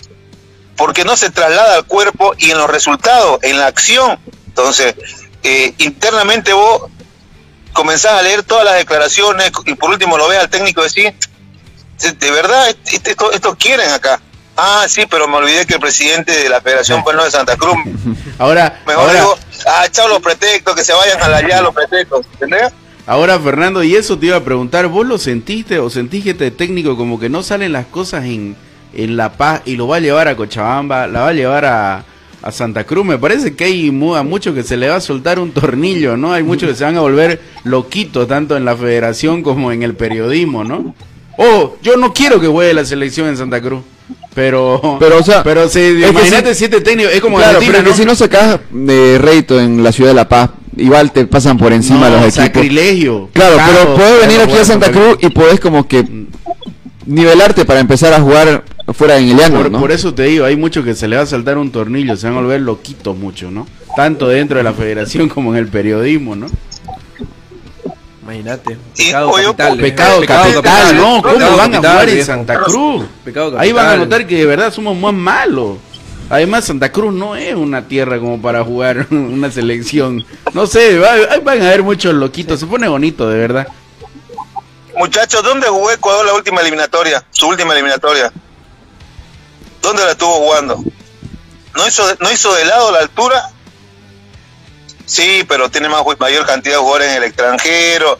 porque 0.77 1.03
no 1.05 1.15
se 1.15 1.29
traslada 1.29 1.75
al 1.75 1.85
cuerpo 1.85 2.33
y 2.37 2.51
en 2.51 2.57
los 2.57 2.69
resultados, 2.69 3.39
en 3.43 3.57
la 3.57 3.67
acción. 3.67 4.19
Entonces, 4.47 4.95
eh, 5.43 5.73
internamente 5.77 6.53
vos 6.53 6.83
comenzás 7.73 8.13
a 8.13 8.21
leer 8.21 8.43
todas 8.43 8.65
las 8.65 8.75
declaraciones 8.75 9.51
y 9.65 9.75
por 9.75 9.89
último 9.89 10.17
lo 10.17 10.27
ves 10.27 10.39
al 10.39 10.49
técnico 10.49 10.83
decir, 10.83 11.13
de 12.19 12.31
verdad, 12.31 12.69
este- 12.85 13.11
esto, 13.11 13.31
esto 13.31 13.55
quieren 13.57 13.89
acá. 13.91 14.21
Ah, 14.57 14.85
sí, 14.87 15.03
pero 15.09 15.27
me 15.27 15.35
olvidé 15.35 15.65
que 15.65 15.73
el 15.75 15.79
presidente 15.79 16.31
de 16.31 16.47
la 16.49 16.61
Federación 16.61 17.03
no 17.05 17.19
es 17.19 17.25
de 17.25 17.31
Santa 17.31 17.57
Cruz. 17.57 17.75
Ahora, 18.39 18.81
Mejor 18.87 19.03
ahora, 19.03 19.19
digo, 19.19 19.37
ah, 19.67 19.85
chao 19.91 20.07
los 20.07 20.19
pretextos, 20.21 20.75
que 20.75 20.83
se 20.83 20.93
vayan 20.93 21.21
a 21.21 21.27
la 21.29 21.37
allá 21.37 21.61
los 21.61 21.73
pretextos, 21.73 22.25
¿entendés? 22.33 22.71
ahora 23.07 23.39
Fernando, 23.39 23.83
y 23.83 23.95
eso 23.95 24.17
te 24.17 24.25
iba 24.27 24.37
a 24.37 24.43
preguntar, 24.43 24.87
¿vos 24.87 25.05
lo 25.05 25.17
sentiste 25.19 25.77
o 25.77 25.89
sentís 25.91 26.23
que 26.23 26.31
este 26.31 26.49
técnico 26.51 26.97
como 26.97 27.19
que 27.19 27.29
no 27.29 27.43
salen 27.43 27.71
las 27.71 27.85
cosas 27.85 28.25
en, 28.25 28.55
en 28.93 29.15
La 29.15 29.33
Paz 29.33 29.61
y 29.65 29.75
lo 29.75 29.87
va 29.87 29.97
a 29.97 29.99
llevar 29.99 30.27
a 30.27 30.35
Cochabamba, 30.35 31.05
la 31.07 31.21
va 31.21 31.27
a 31.29 31.33
llevar 31.33 31.65
a, 31.65 32.03
a 32.41 32.51
Santa 32.51 32.83
Cruz? 32.85 33.05
Me 33.05 33.17
parece 33.19 33.55
que 33.55 33.65
hay 33.65 33.91
mu- 33.91 34.15
a 34.15 34.23
muchos 34.23 34.55
que 34.55 34.63
se 34.63 34.75
le 34.75 34.89
va 34.89 34.95
a 34.95 35.01
soltar 35.01 35.37
un 35.39 35.51
tornillo, 35.51 36.17
¿no? 36.17 36.33
Hay 36.33 36.41
muchos 36.43 36.67
que 36.69 36.75
se 36.75 36.83
van 36.83 36.97
a 36.97 37.01
volver 37.01 37.41
loquitos, 37.63 38.27
tanto 38.27 38.57
en 38.57 38.65
la 38.65 38.75
federación 38.75 39.43
como 39.43 39.71
en 39.71 39.83
el 39.83 39.93
periodismo, 39.95 40.63
¿no? 40.63 40.95
Oh, 41.37 41.75
yo 41.83 41.97
no 41.97 42.11
quiero 42.11 42.39
que 42.41 42.47
juegue 42.47 42.73
la 42.73 42.85
selección 42.85 43.27
en 43.27 43.37
Santa 43.37 43.61
Cruz. 43.61 43.83
Pero, 44.33 44.97
Pero, 44.99 45.19
o 45.19 45.23
sea, 45.23 45.43
pero 45.43 45.67
si, 45.69 45.79
imagínate 45.79 46.49
si- 46.53 46.59
siete 46.59 46.81
técnicos, 46.81 47.13
es 47.13 47.21
como 47.21 47.37
claro, 47.37 47.57
Argentina, 47.57 47.77
pero 47.79 47.83
que 47.85 47.89
¿no? 47.91 47.95
si 47.95 48.05
no 48.05 48.15
sacas 48.15 48.59
de 48.69 49.17
rédito 49.17 49.59
en 49.59 49.81
la 49.83 49.91
ciudad 49.91 50.09
de 50.11 50.15
La 50.15 50.27
Paz, 50.27 50.49
igual 50.75 51.11
te 51.11 51.25
pasan 51.25 51.57
por 51.57 51.71
encima 51.71 52.09
No, 52.09 52.17
los 52.17 52.23
equipos. 52.25 52.33
sacrilegio. 52.35 53.29
Claro, 53.33 53.57
pero 53.65 53.95
podés 53.95 54.27
venir 54.27 54.41
aquí 54.41 54.57
a 54.57 54.65
Santa 54.65 54.91
Cruz 54.91 55.17
y 55.21 55.29
podés 55.29 55.59
como 55.61 55.87
que 55.87 56.03
nivelarte 57.05 57.65
para 57.65 57.79
empezar 57.79 58.13
a 58.13 58.19
jugar 58.19 58.63
fuera 58.93 59.17
en 59.17 59.29
el 59.29 59.37
llano, 59.37 59.57
Por, 59.57 59.71
¿no? 59.71 59.79
por 59.79 59.91
eso 59.91 60.13
te 60.13 60.23
digo, 60.23 60.45
hay 60.45 60.55
muchos 60.55 60.83
que 60.83 60.95
se 60.95 61.07
le 61.07 61.15
va 61.15 61.23
a 61.23 61.25
saltar 61.25 61.57
un 61.57 61.71
tornillo, 61.71 62.15
se 62.17 62.27
van 62.27 62.37
a 62.37 62.41
volver 62.41 62.61
loquitos 62.61 63.15
mucho, 63.17 63.51
¿no? 63.51 63.67
Tanto 63.95 64.27
dentro 64.27 64.57
de 64.57 64.63
la 64.63 64.73
federación 64.73 65.29
como 65.33 65.51
en 65.53 65.59
el 65.59 65.67
periodismo, 65.67 66.35
¿no? 66.35 66.47
Imagínate. 68.25 68.75
Pecado 68.97 69.29
oye, 69.29 69.45
capital. 69.55 69.77
Pecado, 69.77 70.23
eh. 70.23 70.25
capital, 70.25 70.97
¿no? 70.97 71.21
¿Cómo 71.21 71.35
Pecado 71.35 71.57
van 71.57 71.75
a 71.75 71.77
jugar 71.77 72.09
en. 72.09 72.25
Santa 72.25 72.59
Cruz? 72.59 73.05
Pecado 73.23 73.59
Ahí 73.59 73.71
van 73.71 73.87
a 73.87 73.97
notar 73.97 74.25
que 74.25 74.35
de 74.35 74.45
verdad 74.47 74.73
somos 74.73 74.97
más 74.97 75.13
malos. 75.13 75.77
Además, 76.27 76.65
Santa 76.65 76.91
Cruz 76.91 77.13
no 77.13 77.35
es 77.35 77.53
una 77.53 77.87
tierra 77.87 78.17
como 78.17 78.41
para 78.41 78.63
jugar 78.63 79.05
una 79.11 79.51
selección. 79.51 80.25
No 80.53 80.65
sé, 80.65 80.99
ahí 81.07 81.39
van 81.43 81.61
a 81.61 81.67
haber 81.67 81.83
muchos 81.83 82.15
loquitos. 82.15 82.59
Se 82.59 82.65
pone 82.65 82.87
bonito, 82.87 83.29
de 83.29 83.37
verdad. 83.37 83.67
Muchachos, 84.97 85.43
¿dónde 85.43 85.67
jugó 85.67 85.91
Ecuador 85.91 86.25
la 86.25 86.33
última 86.33 86.61
eliminatoria? 86.61 87.23
Su 87.29 87.47
última 87.47 87.73
eliminatoria. 87.73 88.31
¿Dónde 89.83 90.03
la 90.03 90.11
estuvo 90.11 90.33
jugando? 90.33 90.83
¿No 91.75 91.87
hizo, 91.87 92.03
no 92.21 92.31
hizo 92.31 92.55
de 92.55 92.65
lado 92.65 92.91
la 92.91 92.99
altura? 92.99 93.51
Sí, 95.05 95.45
pero 95.47 95.69
tiene 95.69 95.89
más, 95.89 96.03
mayor 96.19 96.45
cantidad 96.45 96.75
de 96.75 96.79
jugadores 96.81 97.11
en 97.11 97.17
el 97.17 97.23
extranjero. 97.23 98.19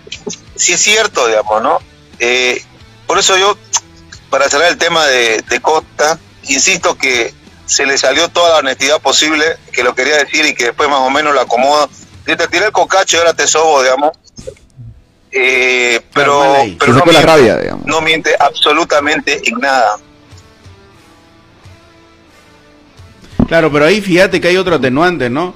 Sí 0.56 0.74
es 0.74 0.82
cierto, 0.82 1.28
digamos, 1.28 1.62
¿no? 1.62 1.80
Eh, 2.20 2.64
por 3.08 3.18
eso 3.20 3.38
yo, 3.38 3.58
para 4.30 4.50
cerrar 4.50 4.70
el 4.72 4.78
tema 4.78 5.06
de, 5.06 5.42
de 5.50 5.62
Costa, 5.62 6.20
insisto 6.44 6.98
que 6.98 7.34
se 7.66 7.86
le 7.86 7.98
salió 7.98 8.30
toda 8.30 8.50
la 8.52 8.58
honestidad 8.60 9.02
posible, 9.02 9.58
que 9.72 9.84
lo 9.84 9.96
quería 9.96 10.18
decir 10.18 10.46
y 10.46 10.54
que 10.54 10.66
después 10.66 10.88
más 10.90 11.00
o 11.00 11.10
menos 11.10 11.34
lo 11.34 11.42
acomodo. 11.42 11.90
Yo 12.28 12.38
te 12.38 12.48
tiré 12.48 12.66
el 12.68 12.72
cocacho 12.72 13.18
y 13.18 13.20
ahora 13.20 13.34
te 13.34 13.48
sobo, 13.48 13.82
digamos. 13.82 14.12
Eh, 15.32 16.00
pero 16.14 16.56
pero 16.80 16.94
Se 16.94 17.00
sacó 17.00 17.12
la 17.12 17.20
miente, 17.20 17.28
rabia, 17.28 17.58
digamos. 17.58 17.86
no 17.86 18.02
miente 18.02 18.36
absolutamente 18.40 19.42
en 19.44 19.60
nada. 19.60 19.98
Claro, 23.48 23.72
pero 23.72 23.86
ahí 23.86 24.02
fíjate 24.02 24.40
que 24.40 24.48
hay 24.48 24.58
otro 24.58 24.76
atenuante, 24.76 25.30
¿no? 25.30 25.54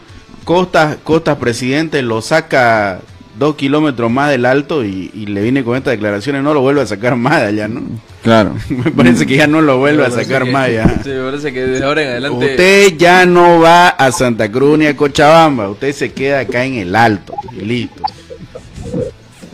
Costas, 0.49 0.97
Costas 1.03 1.37
presidente 1.37 2.01
lo 2.01 2.23
saca 2.23 3.01
dos 3.35 3.55
kilómetros 3.55 4.09
más 4.09 4.31
del 4.31 4.47
alto 4.47 4.83
y, 4.83 5.11
y 5.13 5.27
le 5.27 5.43
viene 5.43 5.63
con 5.63 5.77
estas 5.77 5.91
declaraciones, 5.91 6.41
no 6.41 6.55
lo 6.55 6.61
vuelve 6.61 6.81
a 6.81 6.87
sacar 6.87 7.15
más 7.15 7.39
de 7.41 7.45
allá, 7.49 7.67
¿no? 7.67 7.83
Claro. 8.23 8.55
Me 8.69 8.89
parece 8.89 9.27
que 9.27 9.37
ya 9.37 9.45
no 9.45 9.61
lo 9.61 9.77
vuelve 9.77 10.03
a 10.07 10.09
sacar 10.09 10.45
que- 10.45 10.51
más 10.51 10.71
ya. 10.71 10.87
Sí, 11.03 11.09
me 11.09 11.23
parece 11.29 11.53
que 11.53 11.67
desde 11.67 11.85
ahora 11.85 12.01
en 12.01 12.07
adelante. 12.09 12.45
Usted 12.49 12.97
ya 12.97 13.27
no 13.27 13.59
va 13.59 13.89
a 13.89 14.11
Santa 14.11 14.51
Cruz 14.51 14.79
ni 14.79 14.87
a 14.87 14.97
Cochabamba, 14.97 15.69
usted 15.69 15.93
se 15.93 16.11
queda 16.13 16.39
acá 16.39 16.65
en 16.65 16.77
el 16.77 16.95
alto 16.95 17.35
y 17.51 17.61
listo. 17.61 18.01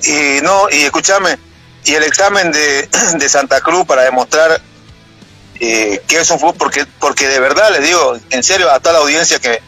Y 0.02 0.42
no, 0.44 0.70
y 0.72 0.84
escúchame, 0.84 1.32
y 1.84 1.92
el 1.92 2.04
examen 2.04 2.54
de, 2.54 2.88
de 3.20 3.28
Santa 3.28 3.60
Cruz 3.60 3.86
para 3.86 4.04
demostrar 4.04 4.62
eh, 5.60 6.00
que 6.08 6.22
es 6.22 6.32
un 6.32 6.40
fútbol, 6.40 6.56
porque, 6.58 6.86
porque 7.02 7.28
de 7.28 7.42
verdad 7.42 7.70
les 7.74 7.86
digo, 7.86 8.18
en 8.30 8.44
serio, 8.44 8.72
a 8.72 8.80
toda 8.80 8.94
la 8.94 9.00
audiencia 9.00 9.40
que, 9.40 9.60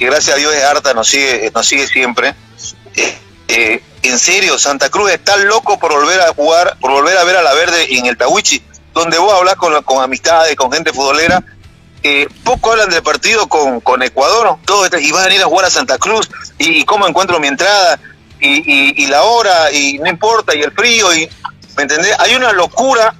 que 0.00 0.06
gracias 0.06 0.34
a 0.34 0.38
Dios 0.38 0.52
es 0.54 0.64
harta, 0.64 0.94
nos 0.94 1.06
sigue, 1.06 1.52
nos 1.54 1.66
sigue 1.68 1.86
siempre. 1.86 2.34
eh, 2.96 3.18
eh, 3.48 3.82
en 4.02 4.18
serio, 4.18 4.58
Santa 4.58 4.88
Cruz 4.88 5.10
está 5.12 5.36
loco 5.36 5.78
por 5.78 5.92
volver 5.92 6.20
a 6.22 6.32
jugar, 6.32 6.76
por 6.80 6.90
volver 6.90 7.18
a 7.18 7.24
ver 7.24 7.36
a 7.36 7.42
la 7.42 7.52
verde 7.52 7.86
en 7.96 8.06
el 8.06 8.16
Tawichi, 8.16 8.62
donde 8.94 9.18
vos 9.18 9.32
hablas 9.34 9.56
con, 9.56 9.80
con 9.82 10.02
amistades, 10.02 10.56
con 10.56 10.72
gente 10.72 10.92
futbolera. 10.92 11.42
eh, 12.02 12.26
poco 12.44 12.70
hablan 12.72 12.88
del 12.88 13.02
partido 13.02 13.46
con, 13.46 13.80
con 13.80 14.02
Ecuador, 14.02 14.56
todo, 14.64 14.86
este- 14.86 15.02
y 15.02 15.12
van 15.12 15.30
a 15.30 15.34
ir 15.34 15.42
a 15.42 15.44
jugar 15.44 15.66
a 15.66 15.70
Santa 15.70 15.98
Cruz, 15.98 16.30
y, 16.58 16.82
cómo 16.86 17.06
encuentro 17.06 17.38
mi 17.38 17.48
entrada. 17.48 18.00
y, 18.40 18.48
y- 18.64 19.04
y 19.04 19.06
la 19.08 19.22
hora, 19.24 19.70
y 19.70 19.98
no 19.98 20.08
importa, 20.08 20.54
y 20.56 20.62
el 20.62 20.72
frío, 20.72 21.12
y 21.14 21.28
¿me 21.76 21.82
entendés? 21.82 22.16
Hay 22.20 22.34
una 22.34 22.52
locura 22.52 23.14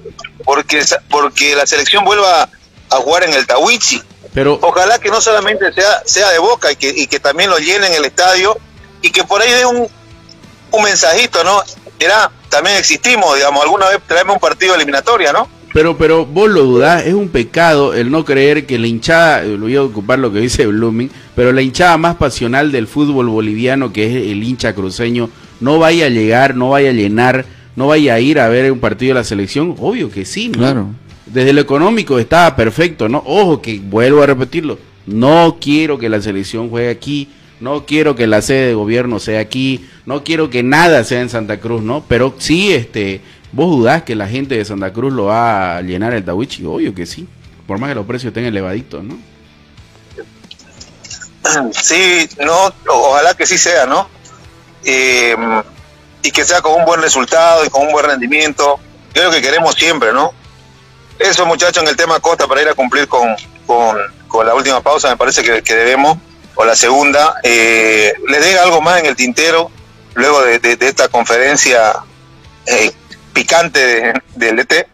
porque, 0.47 0.83
porque 1.11 1.55
la 1.55 1.67
selección 1.67 2.07
vuelva 2.07 2.49
a 2.89 2.97
jugar 2.97 3.25
en 3.25 3.35
el 3.35 3.47
Tawichi. 3.47 4.01
Pero 4.33 4.59
ojalá 4.63 4.99
que 4.99 5.11
no 5.11 5.21
solamente 5.21 5.73
sea, 5.73 6.03
sea 6.05 6.31
de 6.31 6.39
boca 6.39 6.71
y 6.71 6.77
que, 6.77 6.89
y 6.89 7.07
que 7.07 7.19
también 7.19 7.51
lo 7.51 7.59
llenen 7.59 7.93
el 7.93 8.05
estadio 8.05 8.57
y 9.03 9.11
que 9.11 9.25
por 9.25 9.41
ahí 9.41 9.51
dé 9.51 9.67
un, 9.67 9.89
un 10.71 10.83
mensajito, 10.85 11.43
¿no? 11.43 11.63
Era, 11.99 12.31
también 12.49 12.77
existimos, 12.77 13.35
digamos, 13.37 13.63
alguna 13.63 13.89
vez 13.89 13.99
traemos 14.07 14.35
un 14.35 14.41
partido 14.41 14.75
eliminatoria, 14.75 15.33
¿no? 15.33 15.49
Pero, 15.73 15.97
pero 15.97 16.27
vos 16.27 16.51
lo 16.51 16.63
dudás, 16.63 17.07
es 17.07 17.15
un 17.15 17.29
pecado 17.29 17.95
el 17.95 18.11
no 18.11 18.25
creer 18.25 18.67
que 18.67 18.79
la 18.79 18.89
hinchada, 18.89 19.45
eh, 19.45 19.57
voy 19.57 19.77
a 19.77 19.83
ocupar 19.83 20.19
lo 20.19 20.33
que 20.33 20.41
dice 20.41 20.67
Blooming, 20.67 21.11
pero 21.37 21.53
la 21.53 21.63
hinchada 21.63 21.97
más 21.97 22.17
pasional 22.17 22.73
del 22.73 22.89
fútbol 22.89 23.29
boliviano, 23.29 23.93
que 23.93 24.07
es 24.07 24.17
el 24.31 24.43
hincha 24.43 24.75
cruceño, 24.75 25.31
no 25.61 25.79
vaya 25.79 26.07
a 26.07 26.09
llegar, 26.09 26.57
no 26.57 26.71
vaya 26.71 26.91
a 26.91 26.93
llenar, 26.93 27.45
no 27.77 27.87
vaya 27.87 28.15
a 28.15 28.21
ir 28.21 28.41
a 28.41 28.49
ver 28.49 28.73
un 28.73 28.81
partido 28.81 29.15
de 29.15 29.21
la 29.21 29.25
selección. 29.25 29.77
Obvio 29.79 30.11
que 30.11 30.25
sí, 30.25 30.49
¿no? 30.49 30.59
Claro. 30.59 30.89
Desde 31.33 31.53
lo 31.53 31.61
económico 31.61 32.19
estaba 32.19 32.57
perfecto, 32.57 33.09
¿no? 33.09 33.23
Ojo, 33.25 33.63
que 33.63 33.79
vuelvo 33.79 34.23
a 34.23 34.27
repetirlo, 34.27 34.79
no 35.07 35.59
quiero 35.61 35.99
que 35.99 36.09
la 36.09 36.21
selección 36.21 36.71
juegue 36.71 36.91
aquí, 36.91 37.29
no 37.61 37.87
quiero 37.87 38.17
que 38.17 38.27
la 38.27 38.43
sede 38.43 38.69
de 38.69 38.75
gobierno 38.75 39.21
sea 39.21 39.39
aquí, 39.41 39.89
no 40.07 40.25
quiero 40.25 40.51
que 40.51 40.63
nada 40.65 41.05
sea 41.05 41.21
en 41.21 41.29
Santa 41.29 41.61
Cruz, 41.61 41.83
¿no? 41.83 42.05
Pero 42.09 42.35
sí, 42.39 42.73
este, 42.73 43.21
vos 43.53 43.71
dudás 43.71 44.03
que 44.03 44.17
la 44.17 44.27
gente 44.27 44.57
de 44.57 44.65
Santa 44.65 44.93
Cruz 44.93 45.13
lo 45.13 45.27
va 45.27 45.77
a 45.77 45.83
llenar 45.83 46.15
el 46.15 46.25
Tawichi, 46.25 46.65
obvio 46.65 46.95
que 46.95 47.07
sí, 47.07 47.29
por 47.67 47.79
más 47.79 47.91
que 47.91 47.95
los 47.95 48.07
precios 48.07 48.31
estén 48.31 48.47
elevaditos, 48.47 49.05
¿no? 49.05 49.17
Sí, 51.73 52.29
no, 52.45 52.73
ojalá 52.87 53.35
que 53.35 53.47
sí 53.47 53.57
sea, 53.57 53.87
¿no? 53.87 54.09
Eh, 54.85 55.35
y 56.23 56.31
que 56.31 56.45
sea 56.45 56.61
con 56.61 56.75
un 56.75 56.85
buen 56.85 57.01
resultado 57.01 57.65
y 57.65 57.71
con 57.71 57.87
un 57.87 57.93
buen 57.93 58.07
rendimiento. 58.07 58.79
Yo 59.15 59.25
lo 59.25 59.31
que 59.31 59.43
queremos 59.43 59.75
siempre, 59.75 60.13
¿no? 60.13 60.33
Eso, 61.21 61.45
muchachos, 61.47 61.83
en 61.83 61.89
el 61.91 61.97
tema 61.97 62.19
Costa, 62.19 62.47
para 62.49 62.63
ir 62.63 62.69
a 62.69 62.75
cumplir 62.75 63.07
con, 63.07 63.29
con, 63.67 63.97
con 64.27 64.47
la 64.47 64.55
última 64.55 64.81
pausa, 64.81 65.11
me 65.11 65.17
parece 65.17 65.43
que, 65.43 65.75
debemos, 65.75 66.17
o 66.55 66.65
la 66.65 66.75
segunda, 66.75 67.35
eh, 67.43 68.13
les 68.27 68.45
deja 68.45 68.63
algo 68.63 68.81
más 68.81 69.01
en 69.01 69.07
el 69.07 69.17
tintero, 69.17 69.71
luego 70.15 70.43
de, 70.43 70.59
de- 70.59 70.77
de 70.77 70.89
esta 70.89 71.09
conferencia 71.09 71.93
eh, 72.67 72.91
picante 73.35 73.79
de- 73.79 74.23
del 74.35 74.59
E 74.61 74.65
DT. 74.65 74.87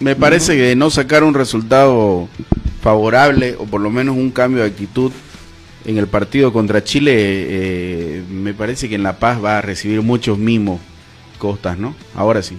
Me 0.00 0.16
parece 0.16 0.56
que 0.56 0.62
de 0.62 0.76
no 0.76 0.90
sacar 0.90 1.22
un 1.22 1.34
resultado 1.34 2.28
favorable 2.82 3.54
o 3.58 3.64
por 3.66 3.80
lo 3.80 3.90
menos 3.90 4.16
un 4.16 4.30
cambio 4.30 4.62
de 4.62 4.70
actitud 4.70 5.12
en 5.84 5.98
el 5.98 6.08
partido 6.08 6.52
contra 6.52 6.82
Chile, 6.82 7.12
eh, 7.16 8.22
me 8.28 8.54
parece 8.54 8.88
que 8.88 8.96
en 8.96 9.02
La 9.02 9.18
Paz 9.18 9.42
va 9.42 9.58
a 9.58 9.62
recibir 9.62 10.02
muchos 10.02 10.36
mimos 10.36 10.80
Costas, 11.38 11.78
¿no? 11.78 11.94
Ahora 12.14 12.42
sí. 12.42 12.58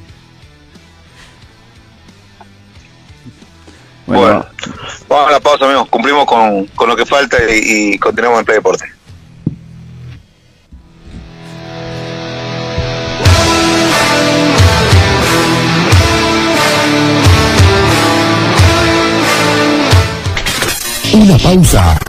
Bueno, 4.18 4.45
vamos 5.07 5.28
a 5.30 5.32
la 5.32 5.39
pausa, 5.39 5.66
amigos. 5.66 5.88
Cumplimos 5.89 6.26
con, 6.26 6.66
con 6.68 6.89
lo 6.89 6.95
que 6.95 7.05
falta 7.05 7.38
y, 7.49 7.93
y 7.93 7.97
continuamos 7.99 8.39
en 8.39 8.45
Play 8.45 8.57
Deporte. 8.57 8.86
Una 21.14 21.38
pausa. 21.38 21.99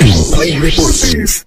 En 0.00 0.30
Play 0.36 0.60
Deportes. 0.60 1.46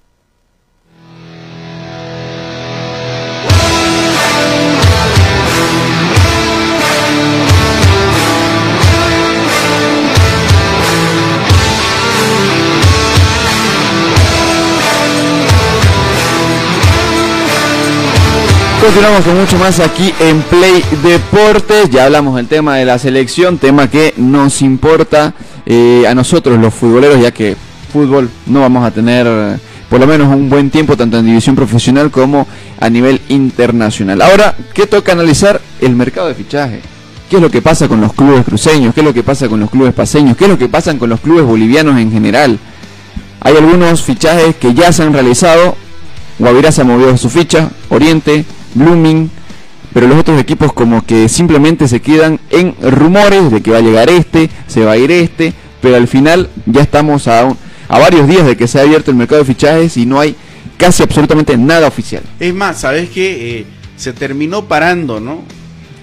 Continuamos 18.81 19.21
con 19.21 19.39
mucho 19.39 19.59
más 19.59 19.79
aquí 19.79 20.11
en 20.19 20.41
Play 20.41 20.83
Deportes. 21.03 21.91
Ya 21.91 22.05
hablamos 22.05 22.35
del 22.35 22.47
tema 22.47 22.77
de 22.77 22.85
la 22.85 22.97
selección, 22.97 23.59
tema 23.59 23.87
que 23.91 24.15
nos 24.17 24.63
importa 24.63 25.35
eh, 25.67 26.05
a 26.09 26.15
nosotros 26.15 26.59
los 26.59 26.73
futboleros, 26.73 27.21
ya 27.21 27.29
que 27.31 27.55
fútbol 27.93 28.27
no 28.47 28.61
vamos 28.61 28.83
a 28.83 28.89
tener 28.89 29.27
eh, 29.29 29.57
por 29.87 29.99
lo 29.99 30.07
menos 30.07 30.33
un 30.35 30.49
buen 30.49 30.71
tiempo, 30.71 30.97
tanto 30.97 31.19
en 31.19 31.27
división 31.27 31.55
profesional 31.55 32.09
como 32.09 32.47
a 32.79 32.89
nivel 32.89 33.21
internacional. 33.29 34.19
Ahora, 34.19 34.55
¿qué 34.73 34.87
toca 34.87 35.11
analizar? 35.11 35.61
El 35.79 35.95
mercado 35.95 36.29
de 36.29 36.33
fichaje. 36.33 36.81
¿Qué 37.29 37.35
es 37.35 37.41
lo 37.41 37.51
que 37.51 37.61
pasa 37.61 37.87
con 37.87 38.01
los 38.01 38.13
clubes 38.13 38.43
cruceños? 38.43 38.95
¿Qué 38.95 39.01
es 39.01 39.05
lo 39.05 39.13
que 39.13 39.21
pasa 39.21 39.47
con 39.47 39.59
los 39.59 39.69
clubes 39.69 39.93
paseños? 39.93 40.35
¿Qué 40.35 40.45
es 40.45 40.49
lo 40.49 40.57
que 40.57 40.69
pasa 40.69 40.97
con 40.97 41.07
los 41.07 41.19
clubes 41.19 41.45
bolivianos 41.45 41.99
en 41.99 42.11
general? 42.11 42.57
Hay 43.41 43.55
algunos 43.55 44.01
fichajes 44.01 44.55
que 44.55 44.73
ya 44.73 44.91
se 44.91 45.03
han 45.03 45.13
realizado. 45.13 45.77
Guavirá 46.39 46.71
se 46.71 46.81
ha 46.81 46.83
movido 46.83 47.15
su 47.17 47.29
ficha, 47.29 47.69
Oriente, 47.89 48.43
Blooming, 48.73 49.29
pero 49.93 50.07
los 50.07 50.17
otros 50.19 50.39
equipos 50.39 50.71
como 50.73 51.05
que 51.05 51.27
simplemente 51.29 51.87
se 51.87 52.01
quedan 52.01 52.39
en 52.49 52.75
rumores 52.81 53.51
de 53.51 53.61
que 53.61 53.71
va 53.71 53.77
a 53.77 53.81
llegar 53.81 54.09
este, 54.09 54.49
se 54.67 54.83
va 54.85 54.93
a 54.93 54.97
ir 54.97 55.11
este, 55.11 55.53
pero 55.81 55.95
al 55.97 56.07
final 56.07 56.49
ya 56.65 56.81
estamos 56.81 57.27
a, 57.27 57.45
un- 57.45 57.57
a 57.89 57.99
varios 57.99 58.27
días 58.27 58.45
de 58.45 58.55
que 58.55 58.67
se 58.67 58.79
ha 58.79 58.83
abierto 58.83 59.11
el 59.11 59.17
mercado 59.17 59.39
de 59.41 59.45
fichajes 59.45 59.97
y 59.97 60.05
no 60.05 60.19
hay 60.19 60.35
casi 60.77 61.03
absolutamente 61.03 61.57
nada 61.57 61.87
oficial. 61.87 62.23
Es 62.39 62.53
más, 62.53 62.79
¿sabes 62.81 63.09
qué? 63.09 63.59
Eh, 63.59 63.65
se 63.97 64.13
terminó 64.13 64.65
parando, 64.65 65.19
¿no? 65.19 65.43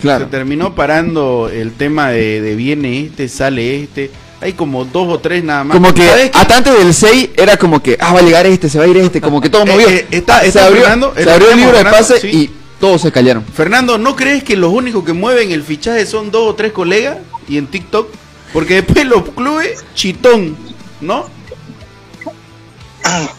Claro. 0.00 0.26
Se 0.26 0.30
terminó 0.30 0.74
parando 0.74 1.50
el 1.52 1.72
tema 1.72 2.10
de, 2.10 2.40
de 2.40 2.54
viene 2.54 3.00
este, 3.06 3.28
sale 3.28 3.82
este. 3.82 4.10
Hay 4.40 4.52
como 4.52 4.84
dos 4.84 5.08
o 5.08 5.18
tres 5.18 5.42
nada 5.42 5.64
más. 5.64 5.76
Como 5.76 5.92
que 5.92 6.08
hasta 6.32 6.56
antes 6.58 6.78
del 6.78 6.94
6 6.94 7.30
era 7.36 7.56
como 7.56 7.82
que, 7.82 7.96
ah, 7.98 8.12
va 8.12 8.20
a 8.20 8.22
llegar 8.22 8.46
este, 8.46 8.68
se 8.68 8.78
va 8.78 8.84
a 8.84 8.86
ir 8.86 8.96
este, 8.98 9.20
como 9.20 9.40
que 9.40 9.48
todo 9.50 9.62
Eh, 9.64 9.66
movió. 9.72 9.88
eh, 9.88 10.06
está- 10.12 10.42
se 10.42 10.48
está 10.48 10.66
abrió, 10.66 10.84
se 11.16 11.22
eh, 11.24 11.32
abrió 11.32 11.50
el 11.50 11.56
libro 11.56 11.76
de 11.76 11.84
pase 11.84 12.20
sí. 12.20 12.28
y 12.28 12.50
todos 12.80 13.02
se 13.02 13.12
callaron. 13.12 13.44
Fernando, 13.44 13.98
¿no 13.98 14.16
crees 14.16 14.44
que 14.44 14.56
los 14.56 14.72
únicos 14.72 15.04
que 15.04 15.12
mueven 15.12 15.50
el 15.50 15.62
fichaje 15.62 16.06
son 16.06 16.30
dos 16.30 16.48
o 16.48 16.54
tres 16.54 16.72
colegas 16.72 17.18
y 17.48 17.58
en 17.58 17.66
TikTok? 17.66 18.08
Porque 18.52 18.82
después 18.82 19.04
los 19.06 19.28
clubes, 19.30 19.84
chitón, 19.94 20.56
¿no? 21.00 21.26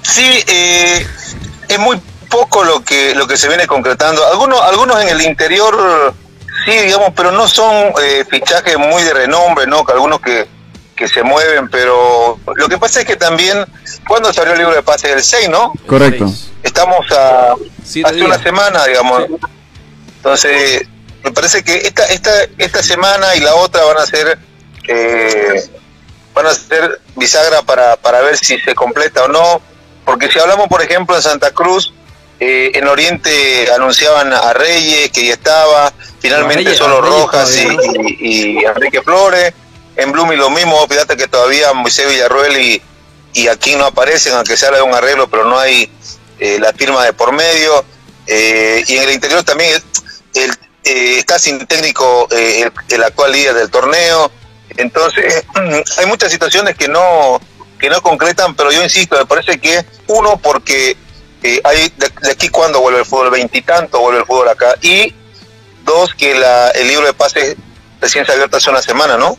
Sí, 0.02 0.44
eh, 0.48 1.06
es 1.68 1.80
muy 1.80 2.00
poco 2.30 2.64
lo 2.64 2.84
que 2.84 3.16
lo 3.16 3.28
que 3.28 3.38
se 3.38 3.48
viene 3.48 3.68
concretando. 3.68 4.26
Algunos 4.28 4.62
algunos 4.62 5.02
en 5.02 5.10
el 5.10 5.22
interior 5.22 6.14
sí, 6.66 6.72
digamos, 6.72 7.12
pero 7.16 7.32
no 7.32 7.48
son 7.48 7.94
eh, 8.04 8.26
fichajes 8.30 8.78
muy 8.78 9.04
de 9.04 9.14
renombre, 9.14 9.68
¿no? 9.68 9.84
Que 9.84 9.94
algunos 9.94 10.20
que, 10.22 10.48
que 11.00 11.08
se 11.08 11.24
mueven, 11.24 11.70
pero 11.70 12.38
lo 12.56 12.68
que 12.68 12.78
pasa 12.78 13.00
es 13.00 13.06
que 13.06 13.16
también, 13.16 13.66
cuando 14.06 14.34
se 14.34 14.42
abrió 14.42 14.54
el 14.54 14.60
libro 14.60 14.76
de 14.76 14.84
pase 14.84 15.08
del 15.08 15.24
6, 15.24 15.48
¿no? 15.50 15.72
Correcto. 15.88 16.26
Estamos 16.62 17.10
a 17.12 17.54
hace 18.04 18.22
una 18.22 18.38
semana, 18.44 18.86
digamos. 18.86 19.24
Entonces, 20.18 20.84
me 21.24 21.32
parece 21.32 21.64
que 21.64 21.78
esta, 21.78 22.04
esta, 22.08 22.32
esta 22.58 22.84
semana 22.84 23.34
y 23.36 23.40
la 23.40 23.56
otra 23.56 23.84
van 23.86 23.98
a 23.98 24.06
ser 24.06 24.38
eh, 24.90 25.70
van 26.34 26.48
a 26.48 26.54
ser 26.54 27.00
bisagra 27.16 27.62
para, 27.62 27.96
para 27.96 28.20
ver 28.22 28.38
si 28.38 28.60
se 28.60 28.76
completa 28.76 29.24
o 29.24 29.28
no. 29.30 29.62
Porque 30.06 30.30
si 30.30 30.38
hablamos, 30.40 30.68
por 30.68 30.82
ejemplo, 30.82 31.16
en 31.16 31.22
Santa 31.22 31.52
Cruz, 31.52 31.94
eh, 32.42 32.72
en 32.74 32.88
Oriente 32.88 33.72
anunciaban 33.74 34.34
a 34.34 34.52
Reyes, 34.54 35.12
que 35.12 35.28
ya 35.28 35.34
estaba, 35.34 35.94
finalmente 36.20 36.64
Reyes- 36.72 36.78
solo 36.78 37.00
Reyes 37.02 37.16
Rojas 37.22 37.56
y- 37.56 38.18
y 38.20 38.58
Enrique 38.66 39.02
Flores. 39.02 39.54
En 40.00 40.12
Blooming 40.14 40.40
lo 40.40 40.50
mismo, 40.50 40.88
fíjate 40.88 41.18
que 41.18 41.28
todavía 41.28 41.74
Moisés 41.74 42.10
Villarruel 42.10 42.58
y, 42.58 42.82
y 43.34 43.48
aquí 43.50 43.76
no 43.76 43.86
aparecen, 43.86 44.34
aunque 44.34 44.56
se 44.56 44.66
habla 44.66 44.78
de 44.78 44.84
un 44.84 44.94
arreglo, 44.94 45.30
pero 45.30 45.44
no 45.44 45.60
hay 45.60 45.92
eh, 46.40 46.58
la 46.60 46.72
firma 46.72 47.04
de 47.04 47.12
por 47.12 47.34
medio. 47.34 47.84
Eh, 48.26 48.84
y 48.88 48.96
en 48.96 49.04
el 49.04 49.12
interior 49.12 49.44
también 49.44 49.82
el, 50.36 50.52
eh, 50.84 51.18
está 51.18 51.38
sin 51.38 51.66
técnico 51.66 52.28
eh, 52.32 52.70
el, 52.90 53.04
actual 53.04 53.34
líder 53.34 53.56
del 53.56 53.70
torneo. 53.70 54.32
Entonces, 54.78 55.44
hay 55.98 56.06
muchas 56.06 56.32
situaciones 56.32 56.76
que 56.76 56.88
no 56.88 57.42
que 57.78 57.90
no 57.90 58.02
concretan, 58.02 58.56
pero 58.56 58.72
yo 58.72 58.84
insisto, 58.84 59.18
me 59.18 59.26
parece 59.26 59.58
que 59.58 59.86
uno, 60.08 60.38
porque 60.38 60.98
eh, 61.44 61.62
hay 61.64 61.92
de, 61.98 62.10
de 62.22 62.32
aquí 62.32 62.50
cuando 62.50 62.82
vuelve 62.82 63.00
el 63.00 63.06
fútbol, 63.06 63.32
veintitanto 63.32 64.00
vuelve 64.00 64.20
el 64.20 64.26
fútbol 64.26 64.50
acá, 64.50 64.76
y 64.82 65.14
dos, 65.86 66.14
que 66.14 66.36
la, 66.36 66.72
el 66.72 66.88
libro 66.88 67.06
de 67.06 67.14
pases 67.14 67.56
recién 68.02 68.26
se 68.26 68.34
abierto 68.34 68.58
hace 68.58 68.70
una 68.70 68.82
semana, 68.82 69.18
¿no? 69.18 69.38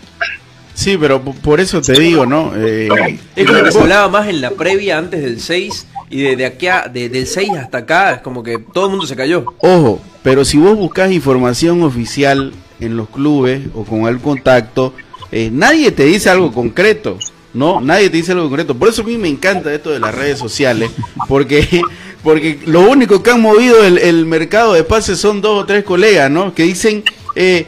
Sí, 0.81 0.97
pero 0.99 1.21
por 1.23 1.61
eso 1.61 1.81
te 1.83 1.93
digo, 1.93 2.25
¿no? 2.27 2.53
Eh, 2.57 2.89
Es 3.37 3.47
como 3.47 3.63
que 3.63 3.71
se 3.73 3.79
hablaba 3.81 4.09
más 4.09 4.29
en 4.29 4.41
la 4.41 4.51
previa 4.53 4.97
antes 4.99 5.21
del 5.23 5.41
6 5.41 5.87
y 6.09 6.23
de, 6.23 6.37
de 6.37 6.47
aquí 6.47 6.69
a, 6.69 6.83
de- 6.89 7.09
del 7.11 7.27
6 7.27 7.51
hasta 7.61 7.79
acá 7.79 8.13
es 8.15 8.21
como 8.23 8.43
que 8.43 8.59
todo 8.59 8.87
el 8.87 8.91
mundo 8.93 9.07
se 9.07 9.15
cayó. 9.15 9.45
Ojo, 9.59 10.01
pero 10.23 10.45
si 10.45 10.57
vos 10.59 10.77
buscas 10.77 11.13
información 11.13 11.83
oficial 11.83 12.53
en 12.81 12.97
los 12.97 13.09
clubes 13.11 13.61
o 13.75 13.85
con 13.85 14.07
el 14.07 14.19
contacto, 14.21 14.95
eh, 15.31 15.51
nadie 15.53 15.93
te 15.93 16.05
dice 16.05 16.31
algo 16.31 16.51
concreto, 16.51 17.19
¿no? 17.53 17.81
Nadie 17.83 18.09
te 18.09 18.17
dice 18.17 18.33
algo 18.33 18.49
concreto. 18.49 18.75
Por 18.75 18.89
eso 18.89 19.03
a 19.03 19.05
mí 19.05 19.19
me 19.19 19.29
encanta 19.29 19.73
esto 19.75 19.91
de 19.91 20.01
las 20.01 20.15
redes 20.15 20.39
sociales, 20.39 20.91
porque 21.29 21.83
porque 22.23 22.59
lo 22.67 22.81
único 22.89 23.23
que 23.23 23.31
han 23.31 23.41
movido 23.43 23.85
el, 23.85 23.99
el 23.99 24.25
mercado 24.27 24.73
de 24.73 24.83
pases 24.85 25.19
son 25.19 25.41
dos 25.43 25.63
o 25.63 25.67
tres 25.67 25.85
colegas, 25.85 26.31
¿no? 26.31 26.55
Que 26.55 26.63
dicen, 26.65 27.05
eh, 27.37 27.67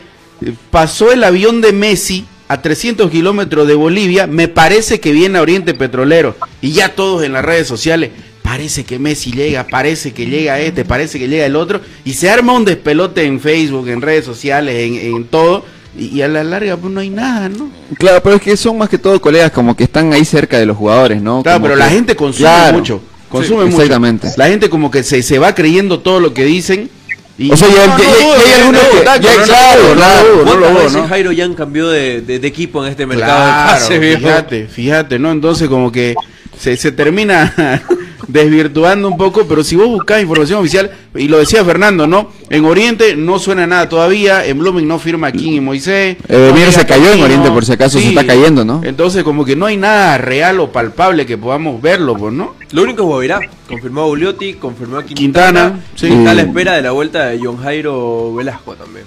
pasó 0.71 1.13
el 1.13 1.25
avión 1.25 1.61
de 1.61 1.73
Messi 1.73 2.27
a 2.53 2.61
300 2.61 3.11
kilómetros 3.11 3.67
de 3.67 3.75
Bolivia, 3.75 4.27
me 4.27 4.49
parece 4.49 5.01
que 5.01 5.13
viene 5.13 5.39
a 5.39 5.43
Oriente 5.43 5.75
Petrolero. 5.75 6.37
Y 6.61 6.73
ya 6.73 6.95
todos 6.95 7.25
en 7.25 7.33
las 7.33 7.45
redes 7.45 7.67
sociales, 7.67 8.11
parece 8.43 8.85
que 8.85 8.99
Messi 8.99 9.33
llega, 9.33 9.67
parece 9.67 10.13
que 10.13 10.27
llega 10.27 10.61
este, 10.61 10.85
parece 10.85 11.19
que 11.19 11.29
llega 11.29 11.47
el 11.47 11.57
otro. 11.57 11.81
Y 12.05 12.13
se 12.13 12.29
arma 12.29 12.53
un 12.53 12.65
despelote 12.65 13.25
en 13.25 13.41
Facebook, 13.41 13.89
en 13.89 14.03
redes 14.03 14.25
sociales, 14.25 14.75
en, 14.77 15.15
en 15.17 15.25
todo. 15.25 15.65
Y, 15.99 16.07
y 16.19 16.23
a 16.23 16.29
la 16.29 16.43
larga 16.45 16.77
pues 16.77 16.93
no 16.93 17.01
hay 17.01 17.11
nada, 17.11 17.49
¿no? 17.49 17.71
Claro, 17.99 18.23
pero 18.23 18.37
es 18.37 18.43
que 18.43 18.57
son 18.57 18.77
más 18.79 18.89
que 18.89 18.99
todo 18.99 19.21
colegas 19.21 19.51
como 19.51 19.77
que 19.77 19.85
están 19.85 20.13
ahí 20.13 20.25
cerca 20.25 20.59
de 20.59 20.67
los 20.67 20.77
jugadores, 20.77 21.21
¿no? 21.23 21.43
Claro, 21.43 21.57
Como 21.59 21.67
pero 21.69 21.75
que- 21.79 21.85
la 21.85 21.91
gente 21.91 22.17
consume 22.17 22.49
Claro. 22.49 22.79
mucho. 22.79 23.03
Consume 23.29 23.61
Sí, 23.65 23.71
mucho. 23.71 23.77
Exactamente. 23.83 24.29
La 24.37 24.49
gente 24.49 24.69
como 24.69 24.91
que 24.91 25.03
se, 25.03 25.23
se 25.23 25.39
va 25.39 25.55
creyendo 25.55 26.01
todo 26.01 26.21
lo 26.21 26.35
que 26.35 26.45
dicen. 26.45 26.91
Y, 27.39 27.51
O 27.51 27.57
sea, 27.57 27.69
ya- 27.69 27.87
No, 27.87 27.99
ya- 27.99 28.05
no 28.05 28.13
ya- 28.13 28.19
ya 28.19 28.45
hay 28.45 28.61
algunos 28.61 28.83
no, 28.83 28.91
que- 28.91 29.45
claro, 29.45 29.83
no, 29.83 29.89
no, 29.89 29.95
claro, 29.95 30.29
no, 30.29 30.37
no 30.37 30.45
¿Cuántas 30.45 30.61
lo 30.73 30.79
veces 30.79 30.93
¿no? 30.93 31.09
Jairo 31.09 31.33
Yan 31.33 31.55
cambió 31.55 31.89
de, 31.89 32.21
de- 32.21 32.39
de 32.39 32.49
equipo 32.49 32.85
en 32.85 32.91
este 32.91 33.07
mercado 33.07 33.41
de 33.47 33.53
Claro, 33.53 33.71
pases, 33.73 34.01
viejo? 34.01 34.21
fíjate, 34.21 34.67
fíjate, 34.67 35.19
¿no? 35.19 35.33
Entonces 35.33 35.69
como 35.69 35.91
que 35.91 36.15
se, 36.59 36.77
se 36.77 36.93
termina 36.93 37.83
desvirtuando 38.29 39.09
un 39.09 39.17
poco, 39.17 39.47
pero 39.47 39.65
si 39.65 39.77
vos 39.77 39.89
buscás 39.89 40.23
información 40.23 40.61
oficial, 40.61 40.91
y 41.15 41.29
lo 41.29 41.39
decía 41.39 41.65
Fernando, 41.65 42.07
¿no? 42.07 42.31
En 42.51 42.65
Oriente 42.65 43.17
no 43.17 43.39
suena 43.39 43.67
nada 43.67 43.89
todavía, 43.89 44.45
en 44.45 44.59
Blooming 44.59 44.87
no 44.87 44.99
firma 44.99 45.33
King 45.33 45.53
y 45.53 45.61
Moisés. 45.61 46.17
Eh, 46.29 46.49
no 46.51 46.57
llega 46.57 46.73
se 46.73 46.87
cayó 46.87 47.13
en 47.13 47.23
Oriente, 47.23 47.51
por 47.51 47.65
si 47.65 47.73
acaso, 47.73 47.99
se 47.99 48.09
está 48.09 48.27
cayendo, 48.27 48.65
¿no? 48.65 48.81
Entonces 48.85 49.25
como 49.25 49.45
que 49.45 49.57
no 49.57 49.67
hay 49.67 49.77
nada 49.77 50.19
real 50.19 50.61
o 50.61 50.71
palpable 50.71 51.27
que 51.27 51.39
podamos 51.39 51.81
verlo, 51.81 52.17
pues, 52.17 52.33
¿no? 52.33 52.55
Lo 52.73 52.83
único 52.83 53.03
es 53.03 53.09
Guavirá. 53.09 53.41
Confirmó 53.69 54.03
a 54.03 54.07
Buliotti, 54.07 54.55
confirmó 54.55 54.99
a 54.99 55.05
Quintana. 55.05 55.61
Quintana, 55.61 55.81
sí. 55.95 56.09
Y 56.09 56.13
está 56.13 56.31
a 56.33 56.35
la 56.35 56.43
espera 56.43 56.73
de 56.75 56.83
la 56.83 56.91
vuelta 56.93 57.27
de 57.27 57.41
John 57.43 57.63
Jairo 57.63 58.35
Velasco 58.35 58.75
también. 58.75 59.07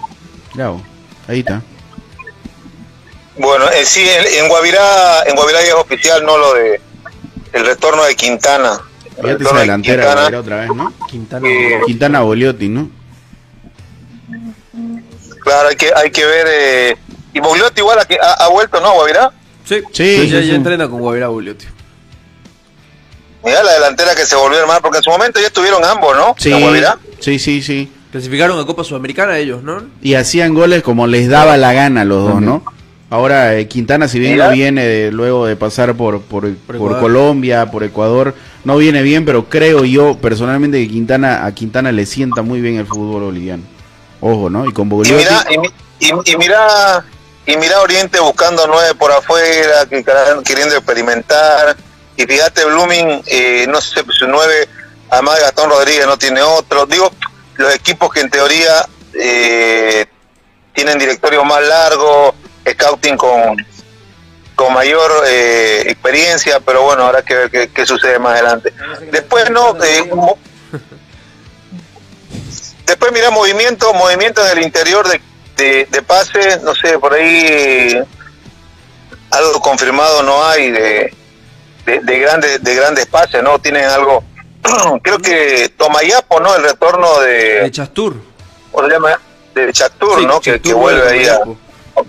Vos, 0.55 0.81
ahí 1.27 1.39
está. 1.39 1.61
Bueno, 3.37 3.65
eh, 3.69 3.85
sí, 3.85 4.01
en, 4.01 4.43
en 4.43 4.49
Guavirá, 4.49 5.23
en 5.27 5.35
Guavirá 5.35 5.61
ya 5.61 5.67
es 5.67 5.73
oficial, 5.75 6.25
¿no? 6.25 6.37
Lo 6.37 6.53
de 6.53 6.79
el 7.53 7.65
retorno 7.65 8.03
de 8.03 8.15
Quintana. 8.15 8.81
Fíjate 9.21 9.43
esa 9.43 9.57
delantera 9.59 10.03
Quintana. 10.03 10.21
Guavirá 10.21 10.39
otra 10.39 10.55
vez, 10.57 10.69
¿no? 10.75 10.93
Quintana. 11.07 11.47
Eh, 11.49 11.79
Quintana 11.85 12.21
Boliotti, 12.21 12.69
¿no? 12.69 12.89
Claro, 15.41 15.69
hay 15.69 15.75
que, 15.75 15.91
hay 15.95 16.11
que 16.11 16.25
ver. 16.25 16.47
Eh, 16.49 16.97
y 17.33 17.39
Bogliotti 17.39 17.81
igual 17.81 17.99
ha, 17.99 18.01
ha, 18.25 18.45
ha 18.45 18.49
vuelto, 18.49 18.79
¿no? 18.81 18.93
Guavirá. 18.93 19.31
Sí, 19.63 19.81
Sí, 19.91 20.15
ya, 20.17 20.23
sí, 20.23 20.29
ya 20.29 20.41
sí. 20.41 20.55
entrena 20.55 20.87
con 20.89 20.99
Guavirá 20.99 21.27
Buliotti. 21.27 21.65
Mira 23.43 23.63
la 23.63 23.73
delantera 23.73 24.15
que 24.15 24.25
se 24.25 24.35
volvió 24.35 24.57
a 24.57 24.61
armar, 24.61 24.81
porque 24.81 24.97
en 24.97 25.03
su 25.03 25.09
momento 25.11 25.39
ya 25.39 25.47
estuvieron 25.47 25.83
ambos, 25.85 26.15
¿no? 26.15 26.35
Sí, 26.37 26.51
sí, 27.19 27.37
sí, 27.39 27.61
sí. 27.61 27.91
Clasificaron 28.11 28.59
a 28.59 28.65
Copa 28.65 28.83
Sudamericana 28.83 29.37
ellos, 29.37 29.61
¿no? 29.61 29.83
y 30.01 30.13
hacían 30.15 30.53
goles 30.53 30.81
como 30.81 31.05
les 31.05 31.27
daba 31.27 31.57
la 31.57 31.73
gana 31.73 32.05
los 32.05 32.23
dos, 32.27 32.41
¿no? 32.41 32.63
Ahora 33.09 33.55
eh, 33.55 33.67
Quintana, 33.67 34.07
si 34.07 34.17
bien 34.19 34.37
no 34.37 34.49
viene 34.49 34.85
de- 34.85 35.11
luego 35.11 35.45
de 35.45 35.55
pasar 35.55 35.93
por, 35.95 36.21
por, 36.21 36.53
por. 36.55 36.99
Colombia, 36.99 37.67
por 37.71 37.83
Ecuador, 37.83 38.33
no 38.63 38.77
viene 38.77 39.03
bien, 39.03 39.25
pero 39.25 39.45
creo 39.45 39.85
yo 39.85 40.17
personalmente 40.17 40.79
que 40.79 40.87
Quintana 40.91 41.45
a 41.45 41.51
Quintana 41.53 41.91
le 41.91 42.05
sienta 42.07 42.41
muy 42.41 42.61
bien 42.61 42.77
el 42.77 42.87
fútbol 42.87 43.23
boliviano. 43.23 43.63
Ojo, 44.21 44.49
¿no? 44.49 44.65
Y 44.65 44.73
con 44.73 44.87
Y 44.87 44.89
Bogliotti, 44.89 45.23
mira, 45.23 45.45
y, 45.99 46.05
y- 46.07 46.31
y 46.33 46.37
mira, 46.37 47.05
y 47.45 47.57
mira 47.57 47.79
Oriente 47.81 48.19
buscando 48.19 48.65
nueve 48.67 48.95
por 48.95 49.11
afuera, 49.11 49.85
que- 49.87 50.03
queriendo 50.43 50.75
experimentar. 50.75 51.77
Y 52.17 52.23
fíjate, 52.23 52.65
Blooming, 52.65 53.21
eh, 53.27 53.67
no 53.69 53.81
sé, 53.81 54.01
su 54.17 54.25
nueve, 54.27 54.67
además 55.11 55.35
de 55.35 55.41
Gastón 55.41 55.69
Rodríguez 55.69 56.07
no 56.07 56.17
tiene 56.17 56.41
otro. 56.41 56.87
Digo, 56.87 57.11
los 57.57 57.75
equipos 57.75 58.11
que 58.11 58.21
en 58.21 58.29
teoría 58.31 58.85
eh, 59.13 60.05
tienen 60.73 60.97
directorio 60.97 61.43
más 61.45 61.61
largo, 61.65 62.33
scouting 62.67 63.17
con, 63.17 63.57
con 64.55 64.73
mayor 64.73 65.11
eh, 65.27 65.83
experiencia, 65.87 66.59
pero 66.59 66.83
bueno, 66.83 67.03
habrá 67.03 67.23
que 67.23 67.35
ver 67.35 67.51
qué, 67.51 67.69
qué 67.69 67.85
sucede 67.85 68.19
más 68.19 68.33
adelante. 68.33 68.73
Después, 69.11 69.49
no, 69.49 69.75
eh, 69.83 70.09
después 72.85 73.11
mira 73.11 73.29
movimiento, 73.31 73.93
movimiento 73.93 74.45
en 74.45 74.57
el 74.57 74.63
interior 74.63 75.07
de, 75.07 75.21
de, 75.57 75.87
de 75.89 76.01
pase, 76.01 76.59
no 76.63 76.73
sé, 76.75 76.97
por 76.99 77.13
ahí 77.13 77.97
algo 79.31 79.59
confirmado 79.59 80.23
no 80.23 80.43
hay 80.45 80.71
de, 80.71 81.13
de, 81.85 81.99
de 81.99 82.19
grandes 82.19 82.63
de 82.63 82.75
grandes 82.75 83.05
pases, 83.05 83.43
¿no? 83.43 83.59
Tienen 83.59 83.85
algo, 83.85 84.23
creo 85.03 85.19
que 85.19 85.69
Tomayapo, 85.77 86.39
¿no? 86.39 86.55
El 86.55 86.63
retorno 86.63 87.19
de, 87.19 87.61
De 87.63 87.71
Chastur. 87.71 88.15
¿cómo 88.71 88.87
se 88.87 88.93
llama? 88.93 89.19
De 89.53 89.71
Chactur, 89.73 90.19
Sí, 90.19 90.25
¿no? 90.25 90.39
Que, 90.39 90.51
Chastur 90.51 90.71
que 90.71 90.73
vuelve 90.73 91.09
ahí 91.09 91.27
a... 91.27 91.39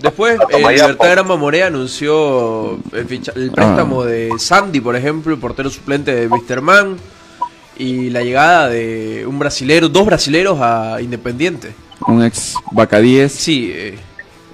Después, 0.01 0.39
eh. 0.49 0.57
Libertad 0.59 1.11
Gran 1.11 1.27
Morea 1.39 1.67
anunció 1.67 2.73
el, 2.93 3.07
ficha- 3.07 3.33
el 3.35 3.51
préstamo 3.51 4.03
de 4.03 4.31
Sandy, 4.37 4.79
por 4.81 4.95
ejemplo, 4.95 5.33
el 5.33 5.39
portero 5.39 5.69
suplente 5.69 6.13
de 6.13 6.27
Wisterman, 6.27 6.97
y 7.77 8.09
la 8.09 8.21
llegada 8.23 8.69
de 8.69 9.25
un 9.27 9.39
brasilero, 9.39 9.87
dos 9.89 10.05
brasileros 10.05 10.59
a 10.61 11.01
Independiente. 11.01 11.73
Un 12.07 12.23
ex 12.23 12.55
Vaca 12.71 12.99
10 12.99 13.31
Sí, 13.31 13.71
eh, 13.73 13.97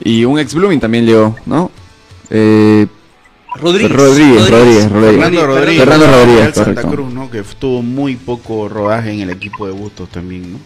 y 0.04 0.26
un 0.26 0.40
ex 0.40 0.54
Blooming 0.54 0.80
también 0.80 1.06
llegó, 1.06 1.36
¿no? 1.46 1.72
Eh, 2.30 2.88
Rodríguez. 3.56 3.92
Rodríguez, 3.92 4.50
Rodríguez, 4.50 4.90
Rodríguez. 4.92 5.14
Fernando 5.16 5.46
Rodríguez, 5.48 5.80
Fernando 5.80 6.08
Rodríguez, 6.08 6.40
Real 6.42 6.54
Santa 6.54 6.82
correcto. 6.82 6.92
Cruz, 6.92 7.14
¿no? 7.14 7.30
Que 7.30 7.44
tuvo 7.60 7.82
muy 7.82 8.16
poco 8.16 8.68
rodaje 8.68 9.12
en 9.12 9.20
el 9.22 9.30
equipo 9.30 9.68
de 9.68 9.74
Bustos 9.74 10.10
también, 10.10 10.54
¿no? 10.54 10.60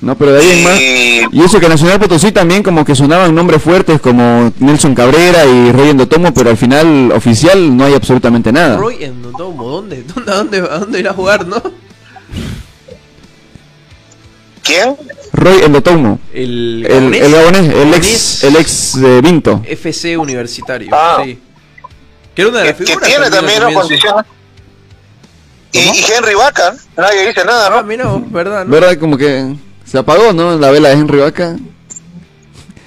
No, 0.00 0.14
pero 0.16 0.32
de 0.32 0.40
ahí 0.40 0.50
en 0.58 0.64
más. 0.64 1.32
Y 1.32 1.42
eso 1.42 1.58
que 1.58 1.68
Nacional 1.68 1.98
Potosí 1.98 2.30
también 2.30 2.62
como 2.62 2.84
que 2.84 2.94
sonaban 2.94 3.34
nombres 3.34 3.62
fuertes 3.62 4.00
como 4.00 4.52
Nelson 4.58 4.94
Cabrera 4.94 5.44
y 5.46 5.72
Roy 5.72 5.88
Endotomo, 5.90 6.34
pero 6.34 6.50
al 6.50 6.56
final 6.58 7.10
oficial 7.12 7.74
no 7.76 7.84
hay 7.84 7.94
absolutamente 7.94 8.52
nada. 8.52 8.76
Roy 8.76 9.02
en 9.04 9.22
Domo, 9.32 9.64
¿dónde? 9.68 10.02
¿Dónde, 10.04 10.30
a, 10.32 10.34
dónde, 10.36 10.58
¿A 10.58 10.78
dónde 10.78 11.00
irá 11.00 11.10
a 11.12 11.14
jugar, 11.14 11.46
no? 11.46 11.62
¿Quién? 14.62 14.96
Roy 15.32 15.60
Endotomo. 15.62 16.18
El 16.32 16.84
El, 16.86 16.92
gabonés. 17.10 17.22
el 17.22 17.32
gabonés, 17.32 17.60
el 17.62 17.72
Gabonés. 17.72 17.96
ex, 17.98 18.44
el 18.44 18.56
ex 18.56 19.00
de 19.00 19.20
Vinto. 19.20 19.62
FC 19.64 20.16
Universitario, 20.16 20.90
Ah. 20.92 21.22
sí. 21.24 21.38
Que 22.34 22.42
era 22.42 22.50
una 22.50 22.58
de 22.60 22.64
las 22.66 22.74
que, 22.76 22.84
que 22.84 22.90
figuras 22.90 23.08
tiene 23.10 23.30
también 23.30 23.74
condición. 23.74 24.14
Y, 25.72 25.78
y 25.78 26.04
Henry 26.16 26.34
Vaca, 26.34 26.74
nadie 26.96 27.28
dice 27.28 27.44
nada, 27.44 27.70
¿no? 27.70 27.76
Ah, 27.78 27.82
mira 27.82 28.06
¿verdad? 28.30 28.64
no? 28.64 28.70
¿Verdad? 28.72 28.98
Como 28.98 29.16
que 29.16 29.54
se 29.86 29.98
apagó, 29.98 30.32
¿no? 30.32 30.58
La 30.58 30.70
vela 30.70 30.88
de 30.88 30.96
Henry 30.96 31.18
Vaca. 31.18 31.56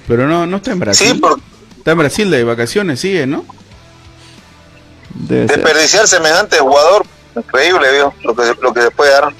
Pero 0.06 0.26
no, 0.26 0.46
no 0.46 0.58
está 0.58 0.72
en 0.72 0.80
Brasil. 0.80 1.08
Sí, 1.08 1.14
por 1.14 1.40
Está 1.80 1.92
en 1.92 1.98
Brasil 1.98 2.30
de 2.30 2.44
vacaciones, 2.44 3.00
sigue, 3.00 3.26
¿no? 3.26 3.46
Debe 5.14 5.48
ser. 5.48 5.56
desperdiciar 5.56 6.06
semejante 6.06 6.58
jugador, 6.58 7.06
increíble, 7.34 7.90
¿vio? 7.90 8.12
Lo 8.22 8.36
que, 8.36 8.54
lo 8.60 8.74
que 8.74 8.82
se 8.82 8.90
puede 8.90 9.12
dar. 9.12 9.32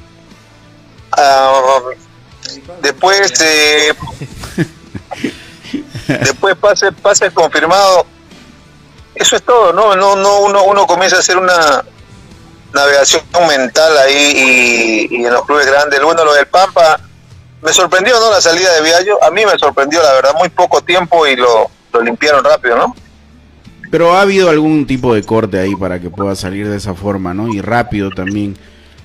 después 2.80 3.32
eh, 3.42 3.92
después 6.08 6.56
pase 6.56 6.92
pase 6.92 7.30
confirmado 7.30 8.06
eso 9.14 9.36
es 9.36 9.42
todo 9.42 9.72
no 9.72 9.94
no 9.94 10.16
no 10.16 10.40
uno 10.40 10.62
uno 10.64 10.86
comienza 10.86 11.16
a 11.16 11.18
hacer 11.18 11.36
una 11.36 11.84
navegación 12.72 13.22
mental 13.48 13.98
ahí 13.98 15.08
y, 15.10 15.16
y 15.16 15.24
en 15.26 15.32
los 15.32 15.44
clubes 15.44 15.66
grandes 15.66 16.02
bueno 16.02 16.24
lo 16.24 16.32
del 16.32 16.46
Pampa 16.46 17.00
me 17.62 17.72
sorprendió 17.72 18.14
no 18.20 18.30
la 18.30 18.40
salida 18.40 18.72
de 18.74 18.82
Viallo 18.82 19.22
a 19.22 19.30
mí 19.30 19.42
me 19.44 19.58
sorprendió 19.58 20.02
la 20.02 20.12
verdad 20.14 20.30
muy 20.38 20.48
poco 20.48 20.80
tiempo 20.82 21.26
y 21.26 21.36
lo, 21.36 21.70
lo 21.92 22.02
limpiaron 22.02 22.42
rápido 22.44 22.76
no 22.76 22.94
Pero 23.90 24.14
ha 24.14 24.22
habido 24.22 24.48
algún 24.50 24.86
tipo 24.86 25.14
de 25.14 25.22
corte 25.22 25.58
ahí 25.58 25.74
para 25.76 26.00
que 26.00 26.10
pueda 26.10 26.34
salir 26.36 26.68
de 26.68 26.76
esa 26.76 26.94
forma, 26.94 27.34
¿no? 27.34 27.48
Y 27.52 27.60
rápido 27.60 28.10
también. 28.10 28.56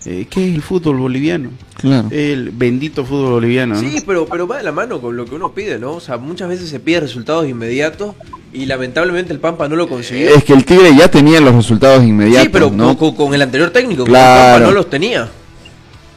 Eh, 0.05 0.27
¿Qué 0.29 0.47
es 0.49 0.53
el 0.53 0.61
fútbol 0.61 0.97
boliviano? 0.97 1.49
Claro. 1.81 2.07
El 2.11 2.51
bendito 2.51 3.03
fútbol 3.03 3.31
boliviano, 3.31 3.73
¿no? 3.73 3.81
Sí, 3.81 4.03
pero, 4.05 4.27
pero 4.27 4.45
va 4.47 4.57
de 4.57 4.63
la 4.63 4.71
mano 4.71 5.01
con 5.01 5.17
lo 5.17 5.25
que 5.25 5.33
uno 5.33 5.51
pide, 5.53 5.79
¿no? 5.79 5.93
O 5.93 5.99
sea, 5.99 6.17
muchas 6.17 6.47
veces 6.47 6.69
se 6.69 6.79
pide 6.79 6.99
resultados 6.99 7.47
inmediatos 7.47 8.13
y 8.53 8.67
lamentablemente 8.67 9.33
el 9.33 9.39
Pampa 9.39 9.67
no 9.67 9.75
lo 9.75 9.89
consiguió. 9.89 10.35
Es 10.35 10.43
que 10.43 10.53
el 10.53 10.63
Tigre 10.63 10.95
ya 10.95 11.09
tenía 11.09 11.41
los 11.41 11.55
resultados 11.55 12.03
inmediatos, 12.03 12.43
sí, 12.43 12.49
pero 12.49 12.69
¿no? 12.69 12.95
con, 12.95 13.15
con 13.15 13.33
el 13.33 13.41
anterior 13.41 13.71
técnico, 13.71 14.03
Claro. 14.03 14.43
el 14.45 14.51
Pampa 14.53 14.65
no 14.67 14.71
los 14.75 14.87
tenía. 14.91 15.27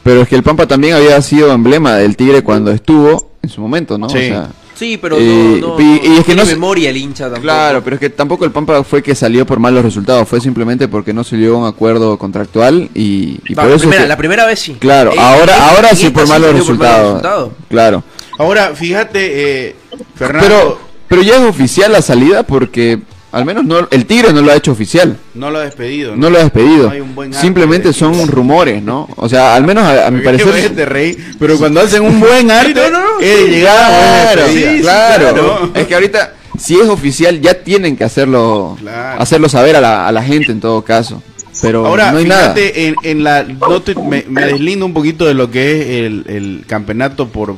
Pero 0.03 0.21
es 0.21 0.27
que 0.27 0.35
el 0.35 0.43
Pampa 0.43 0.65
también 0.67 0.93
había 0.95 1.21
sido 1.21 1.51
emblema 1.51 1.95
del 1.95 2.15
Tigre 2.15 2.41
cuando 2.43 2.71
estuvo 2.71 3.31
en 3.41 3.49
su 3.49 3.61
momento, 3.61 3.97
¿no? 3.97 4.09
Sí. 4.09 4.17
O 4.17 4.21
sea, 4.21 4.49
Sí, 4.75 4.97
pero 4.97 5.17
eh, 5.19 5.57
no, 5.59 5.77
no, 5.77 5.81
y, 5.81 5.83
y 6.07 6.11
es 6.13 6.19
que 6.19 6.23
tiene 6.27 6.41
no 6.43 6.47
memoria 6.47 6.89
el 6.89 6.95
hincha 6.95 7.25
tampoco. 7.25 7.41
Claro, 7.41 7.83
pero 7.83 7.95
es 7.97 7.99
que 7.99 8.09
tampoco 8.09 8.45
el 8.45 8.51
Pampa 8.51 8.81
fue 8.85 9.03
que 9.03 9.13
salió 9.13 9.45
por 9.45 9.59
malos 9.59 9.83
resultados, 9.83 10.25
fue 10.25 10.39
simplemente 10.39 10.87
porque 10.87 11.11
no 11.13 11.25
se 11.25 11.35
llegó 11.35 11.57
a 11.57 11.59
un 11.59 11.67
acuerdo 11.67 12.17
contractual 12.17 12.89
y, 12.95 13.39
y 13.45 13.53
Va, 13.55 13.63
por 13.63 13.71
la, 13.71 13.75
eso 13.75 13.79
primera, 13.81 14.03
que- 14.03 14.07
la 14.07 14.17
primera 14.17 14.45
vez 14.45 14.59
sí. 14.61 14.77
Claro, 14.79 15.11
Eh, 15.11 15.15
ahora 15.19 15.51
eh, 15.53 15.61
ahora 15.75 15.89
y 15.91 15.95
sí 15.97 16.09
por 16.11 16.25
malos 16.29 16.53
resultados. 16.53 17.07
resultados. 17.15 17.51
Claro. 17.67 18.03
Ahora, 18.37 18.71
fíjate, 18.73 19.67
eh, 19.67 19.75
Fernando. 20.15 20.47
Pero 20.47 20.79
pero 21.09 21.21
ya 21.23 21.35
es 21.35 21.41
oficial 21.49 21.91
la 21.91 22.01
salida 22.01 22.43
porque 22.43 23.01
al 23.31 23.45
menos 23.45 23.63
no 23.65 23.87
el 23.91 24.05
Tigre 24.05 24.33
no 24.33 24.41
lo 24.41 24.51
ha 24.51 24.55
hecho 24.55 24.71
oficial. 24.71 25.17
No 25.35 25.51
lo 25.51 25.59
ha 25.59 25.63
despedido. 25.63 26.15
No 26.15 26.29
lo 26.29 26.37
ha 26.39 26.43
despedido. 26.43 26.85
No 26.87 26.91
hay 26.91 26.99
un 27.01 27.13
buen 27.15 27.29
arte 27.33 27.41
Simplemente 27.41 27.93
son 27.93 28.27
rumores, 28.27 28.81
¿no? 28.83 29.07
O 29.15 29.29
sea, 29.29 29.55
al 29.55 29.63
menos 29.63 29.83
a, 29.83 30.07
a 30.07 30.11
mi 30.11 30.21
parecer. 30.21 30.75
te 30.75 30.85
reí, 30.85 31.17
pero 31.39 31.57
cuando 31.57 31.81
hacen 31.81 32.01
un 32.03 32.19
buen 32.19 32.49
arte, 32.51 32.81
es 33.21 33.51
de 33.51 33.59
Claro, 33.61 34.41
sí, 34.47 34.65
claro. 34.81 35.71
Es 35.75 35.87
que 35.87 35.95
ahorita, 35.95 36.33
si 36.57 36.79
es 36.79 36.87
oficial, 36.87 37.39
ya 37.41 37.53
tienen 37.55 37.95
que 37.97 38.03
hacerlo, 38.03 38.75
Claro. 38.79 39.21
hacerlo 39.21 39.49
saber 39.49 39.75
a 39.75 39.81
la, 39.81 40.07
a 40.07 40.11
la 40.11 40.23
gente 40.23 40.51
en 40.51 40.59
todo 40.59 40.81
caso. 40.83 41.21
Pero 41.61 41.85
Ahora, 41.85 42.11
no 42.13 42.19
hay 42.19 42.25
nada. 42.25 42.53
fíjate, 42.53 42.87
en, 42.87 42.95
en 43.03 43.23
la, 43.23 43.43
no 43.43 43.81
te- 43.81 43.93
me, 43.95 44.23
me 44.29 44.45
deslindo 44.45 44.85
un 44.85 44.93
poquito 44.93 45.25
de 45.25 45.33
lo 45.33 45.51
que 45.51 45.79
es 45.81 45.87
el, 46.05 46.23
el 46.27 46.63
campeonato 46.67 47.27
por 47.27 47.57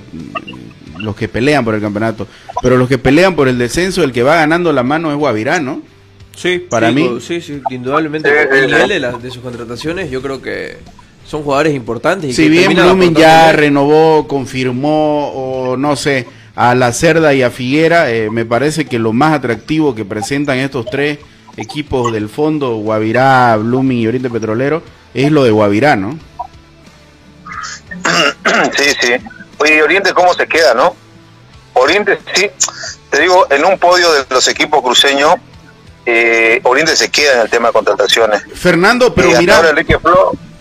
los 1.02 1.16
que 1.16 1.28
pelean 1.28 1.64
por 1.66 1.76
el 1.76 1.82
campeonato. 1.82 2.28
Pero 2.62 2.78
los 2.78 2.88
que 2.88 2.97
pelean 2.97 3.36
por 3.36 3.47
el 3.47 3.58
descenso, 3.58 4.04
el 4.04 4.12
que 4.12 4.24
va 4.24 4.36
ganando 4.36 4.72
la 4.72 4.84
mano 4.84 5.12
es 5.12 5.18
Guavirá, 5.18 5.60
¿no? 5.60 5.82
Sí, 6.36 6.60
Para 6.70 6.89
sí, 6.89 6.95
mí. 6.95 7.18
Sí, 7.22 7.41
sí, 7.41 7.62
indudablemente. 7.70 8.30
El 8.30 8.68
nivel 8.68 8.88
de, 8.89 8.99
las- 8.99 9.22
de 9.22 9.30
sus 9.32 9.41
contrataciones, 9.43 10.10
yo 10.10 10.22
creo 10.22 10.41
que 10.41 10.78
son 11.28 11.43
jugadores 11.43 11.76
importantes. 11.76 12.30
Y 12.30 12.34
Si 12.34 12.43
que 12.43 12.49
bien 12.49 12.80
aportando 12.80 13.20
ya 13.20 13.52
renovó, 13.52 14.28
confirmó, 14.28 15.28
o 15.34 15.78
no 15.78 15.95
sé, 15.95 16.28
a 16.56 16.74
la 16.76 16.91
Cerda 16.93 17.34
y 17.34 17.41
a 17.43 17.52
Figuera, 17.52 18.12
eh, 18.12 18.30
me 18.30 18.45
parece 18.45 18.86
que 18.86 18.99
lo 18.99 19.14
más 19.14 19.34
atractivo 19.34 19.93
que 19.95 20.06
presentan 20.06 20.58
estos 20.58 20.86
tres 20.86 21.20
equipos 21.58 22.12
del 22.14 22.30
fondo, 22.30 22.76
Guavirá, 22.78 23.58
Blooming 23.58 23.99
y 23.99 24.08
Oriente 24.08 24.30
Petrolero, 24.30 24.82
es 25.14 25.32
lo 25.32 25.43
de 25.43 25.52
Guavirá, 25.52 25.95
¿no? 25.97 26.18
sí, 28.78 28.84
sí. 29.02 29.14
Oye, 29.62 29.76
¿y 29.76 29.82
Oriente 29.82 30.12
cómo 30.14 30.34
se 30.34 30.47
queda, 30.47 30.74
no? 30.74 30.95
Oriente, 31.74 32.20
sí, 32.34 32.49
te 33.12 33.22
digo, 33.22 33.45
en 33.51 33.64
un 33.64 33.78
podio 33.78 34.12
de 34.12 34.26
los 34.30 34.47
equipos 34.47 34.82
cruceños, 34.82 35.36
eh, 36.05 36.59
Oriente 36.64 36.95
se 36.95 37.12
queda 37.12 37.36
en 37.36 37.39
el 37.41 37.49
tema 37.49 37.68
de 37.68 37.74
contrataciones. 37.74 38.43
Fernando, 38.55 39.14
pero 39.14 39.30
mira, 39.38 39.62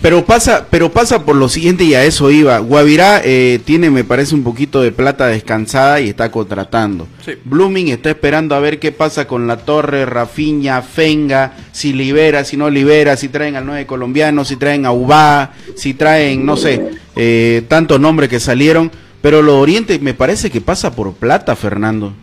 pero 0.03 0.25
pasa, 0.25 0.67
pero 0.71 0.91
pasa 0.91 1.25
por 1.25 1.37
lo 1.37 1.49
siguiente 1.49 1.85
y 1.85 1.95
a 1.95 2.05
eso 2.05 2.31
iba. 2.31 2.59
Guavirá 2.59 3.21
eh, 3.23 3.61
tiene, 3.65 3.91
me 3.91 4.03
parece, 4.03 4.35
un 4.35 4.43
poquito 4.43 4.81
de 4.81 4.93
plata 4.93 5.27
descansada 5.27 6.01
y 6.01 6.09
está 6.09 6.31
contratando. 6.31 7.07
Blooming 7.45 7.89
está 7.89 8.11
esperando 8.11 8.55
a 8.55 8.61
ver 8.61 8.79
qué 8.79 8.93
pasa 8.93 9.27
con 9.27 9.47
la 9.47 9.59
Torre, 9.59 10.07
Rafiña, 10.07 10.81
Fenga, 10.81 11.53
si 11.73 11.93
libera, 11.93 12.45
si 12.45 12.57
no 12.57 12.71
libera, 12.71 13.17
si 13.17 13.29
traen 13.29 13.57
al 13.57 13.67
9 13.67 13.85
colombiano, 13.87 14.45
si 14.45 14.57
traen 14.57 14.87
a 14.87 14.93
Ubá, 14.93 15.53
si 15.77 15.93
traen, 15.93 16.47
no 16.47 16.57
sé, 16.57 16.81
eh, 17.17 17.63
tantos 17.69 18.01
nombres 18.01 18.31
que 18.31 18.41
salieron. 18.41 18.91
Pero 19.21 19.43
lo 19.43 19.61
Oriente 19.61 19.99
me 19.99 20.15
parece 20.15 20.51
que 20.51 20.63
pasa 20.63 20.97
por 20.97 21.13
plata, 21.13 21.55
Fernando. 21.57 22.15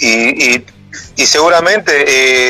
y, 0.00 0.06
y, 0.08 0.64
y 1.16 1.26
seguramente, 1.26 2.04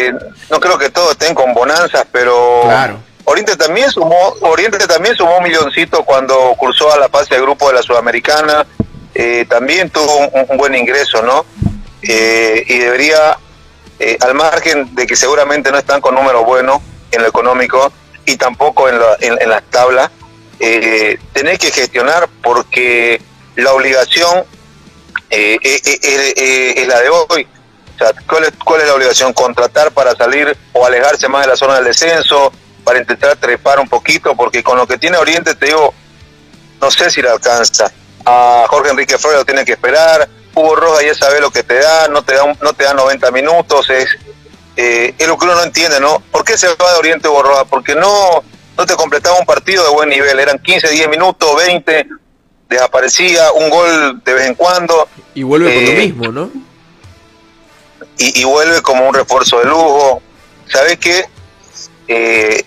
eh, 0.07 0.13
no 0.51 0.61
creo 0.61 0.79
que 0.79 0.91
todos 0.91 1.13
estén 1.13 1.35
con 1.35 1.53
bonanzas, 1.55 2.07
pero 2.13 2.63
Claro. 2.65 2.99
Oriente 3.27 3.57
también 3.57 3.91
sumó, 3.91 4.35
Oriente 4.43 4.79
también 4.87 5.17
sumó 5.17 5.39
un 5.39 5.45
milloncito 5.45 6.05
cuando 6.05 6.55
cursó 6.59 6.93
a 6.93 6.99
la 6.99 7.09
fase 7.09 7.35
de 7.37 7.41
grupo 7.41 7.69
de 7.69 7.75
la 7.75 7.83
Sudamericana, 7.83 8.67
eh, 9.15 9.47
también 9.49 9.89
tuvo 9.91 10.17
un, 10.29 10.47
un 10.49 10.57
buen 10.59 10.75
ingreso, 10.75 11.23
¿no? 11.23 11.45
Eh, 12.03 12.65
y 12.67 12.79
debería, 12.79 13.39
eh, 13.99 14.19
al 14.21 14.35
margen 14.35 14.95
de 14.95 15.07
que 15.07 15.17
seguramente 15.17 15.71
no 15.73 15.79
están 15.79 16.01
con 16.03 16.15
números 16.15 16.45
buenos 16.45 16.81
en 17.13 17.23
lo 17.23 17.29
económico 17.29 17.91
y 18.27 18.37
tampoco 18.37 18.89
en, 18.91 18.99
la- 18.99 19.17
en, 19.21 19.41
en 19.41 19.49
las 19.49 19.63
tablas, 19.71 20.11
eh, 20.61 21.19
tener 21.33 21.59
que 21.59 21.71
gestionar 21.71 22.29
porque 22.43 23.23
la 23.57 23.73
obligación 23.73 24.45
es 25.31 26.87
la 26.89 27.01
de 27.01 27.09
hoy. 27.09 27.47
O 27.95 27.99
sea, 27.99 28.13
¿cuál 28.29 28.45
es, 28.45 28.53
¿cuál 28.65 28.81
es 28.81 28.87
la 28.89 28.95
obligación? 28.95 29.33
Contratar 29.33 29.93
para 29.93 30.15
salir 30.17 30.57
o 30.73 30.85
alejarse 30.85 31.29
más 31.29 31.43
de 31.43 31.49
la 31.49 31.57
zona 31.57 31.77
del 31.77 31.85
descenso, 31.85 32.53
para 32.83 32.99
intentar 32.99 33.37
trepar 33.37 33.79
un 33.81 33.89
poquito, 33.89 34.35
porque 34.35 34.63
con 34.63 34.77
lo 34.77 34.87
que 34.87 34.99
tiene 34.99 35.17
Oriente, 35.17 35.55
te 35.55 35.67
digo, 35.67 35.95
no 36.81 36.91
sé 36.91 37.11
si 37.11 37.23
le 37.23 37.31
alcanza. 37.31 37.91
A 38.27 38.65
Jorge 38.69 38.91
Enrique 38.91 39.17
Flores 39.19 39.41
lo 39.41 39.45
tiene 39.45 39.65
que 39.65 39.73
esperar. 39.73 40.29
Hugo 40.55 40.77
Rojas 40.77 41.05
ya 41.05 41.15
sabe 41.15 41.41
lo 41.41 41.51
que 41.51 41.63
te 41.63 41.75
da, 41.79 42.09
no 42.09 42.23
te 42.23 42.35
da, 42.35 42.45
un- 42.45 42.59
no 42.63 42.73
te 42.73 42.85
da 42.85 42.95
90 42.95 43.31
minutos. 43.31 43.89
Es, 43.91 44.09
eh, 44.77 45.15
es 45.19 45.27
lo 45.29 45.37
que 45.39 45.45
uno 45.47 45.55
no 45.55 45.63
entiende, 45.63 46.01
¿no? 46.01 46.21
¿Por 46.31 46.45
qué 46.45 46.57
se 46.59 46.69
va 46.69 46.93
de 46.93 46.99
Oriente 46.99 47.29
Hugo 47.29 47.43
Rojas? 47.43 47.65
Porque 47.71 47.95
no, 47.95 48.43
no 48.77 48.87
te 48.87 48.95
completaba 48.97 49.39
un 49.39 49.47
partido 49.47 49.85
de 49.85 49.91
buen 49.91 50.09
nivel. 50.09 50.39
Eran 50.39 50.59
15, 50.59 50.89
10 50.91 51.09
minutos, 51.09 51.57
20, 51.57 52.07
desaparecía, 52.69 53.53
un 53.53 53.71
gol 53.71 54.23
de 54.25 54.33
vez 54.35 54.47
en 54.47 54.55
cuando. 54.55 55.09
Y 55.35 55.43
vuelve 55.43 55.75
con 55.75 55.85
lo 55.85 55.91
Eh, 55.91 55.95
mismo, 56.07 56.33
¿no? 56.33 56.51
Y, 58.19 58.41
y 58.41 58.45
vuelve 58.45 58.83
como 58.83 59.09
un 59.09 59.15
refuerzo 59.15 59.59
de 59.59 59.67
lujo. 59.67 60.23
¿Sabes 60.69 60.99
qué? 60.99 61.25
Eh, 62.09 62.65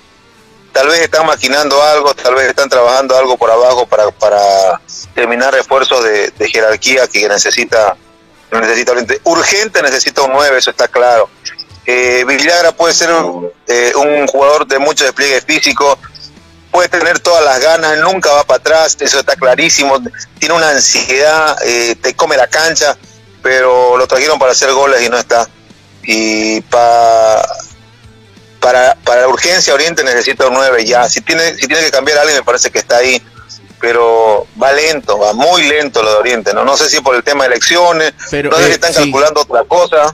tal 0.77 0.87
vez 0.89 1.01
están 1.01 1.25
maquinando 1.25 1.81
algo, 1.81 2.13
tal 2.13 2.35
vez 2.35 2.49
están 2.49 2.69
trabajando 2.69 3.17
algo 3.17 3.35
por 3.35 3.49
abajo 3.49 3.87
para, 3.87 4.11
para 4.11 4.79
terminar 5.15 5.51
refuerzos 5.51 6.03
de, 6.03 6.31
jerarquía 6.47 7.07
que 7.07 7.27
necesita, 7.27 7.97
necesita 8.51 8.93
urgente 9.23 9.81
necesita 9.81 10.21
un 10.21 10.33
9, 10.33 10.57
eso 10.57 10.69
está 10.69 10.87
claro. 10.87 11.29
Eh, 11.85 12.23
Villagra 12.27 12.73
puede 12.73 12.93
ser 12.93 13.09
eh, 13.67 13.93
un 13.95 14.27
jugador 14.27 14.67
de 14.67 14.77
mucho 14.77 15.03
despliegue 15.03 15.41
físico, 15.41 15.97
puede 16.69 16.89
tener 16.89 17.19
todas 17.19 17.43
las 17.43 17.59
ganas, 17.59 17.97
nunca 17.99 18.31
va 18.31 18.43
para 18.43 18.59
atrás, 18.59 18.97
eso 18.99 19.19
está 19.19 19.35
clarísimo. 19.35 19.97
Tiene 20.37 20.53
una 20.53 20.69
ansiedad, 20.69 21.57
eh, 21.65 21.95
te 21.95 22.13
come 22.15 22.37
la 22.37 22.45
cancha, 22.45 22.95
pero 23.47 23.95
lo 23.97 24.05
trajeron 24.07 24.37
para 24.37 24.51
hacer 24.51 24.71
goles 24.73 25.01
y 25.05 25.09
no 25.09 25.17
está. 25.17 25.47
Y 26.03 26.59
pa- 26.61 27.47
para, 28.59 28.95
para 29.05 29.21
la 29.21 29.27
urgencia 29.29 29.73
Oriente 29.73 30.03
necesita 30.03 30.47
un 30.47 30.53
9 30.55 30.83
ya. 30.83 31.07
Si 31.07 31.21
tiene, 31.21 31.55
si 31.55 31.65
tiene 31.65 31.83
que 31.83 31.91
cambiar 31.91 32.17
a 32.17 32.21
alguien, 32.21 32.39
me 32.39 32.43
parece 32.43 32.69
que 32.71 32.79
está 32.79 32.97
ahí. 32.97 33.21
Pero 33.79 34.45
va 34.61 34.73
lento, 34.73 35.17
va 35.17 35.31
muy 35.33 35.63
lento 35.63 36.03
lo 36.03 36.09
de 36.11 36.17
Oriente. 36.17 36.53
No, 36.53 36.65
no 36.65 36.75
sé 36.75 36.89
si 36.89 36.99
por 36.99 37.15
el 37.15 37.23
tema 37.23 37.45
de 37.45 37.51
elecciones, 37.51 38.13
Pero, 38.31 38.49
no 38.49 38.57
sé 38.57 38.63
eh, 38.63 38.65
si 38.67 38.71
están 38.73 38.91
sí. 38.93 38.99
calculando 39.03 39.41
otra 39.41 39.63
cosa. 39.63 40.13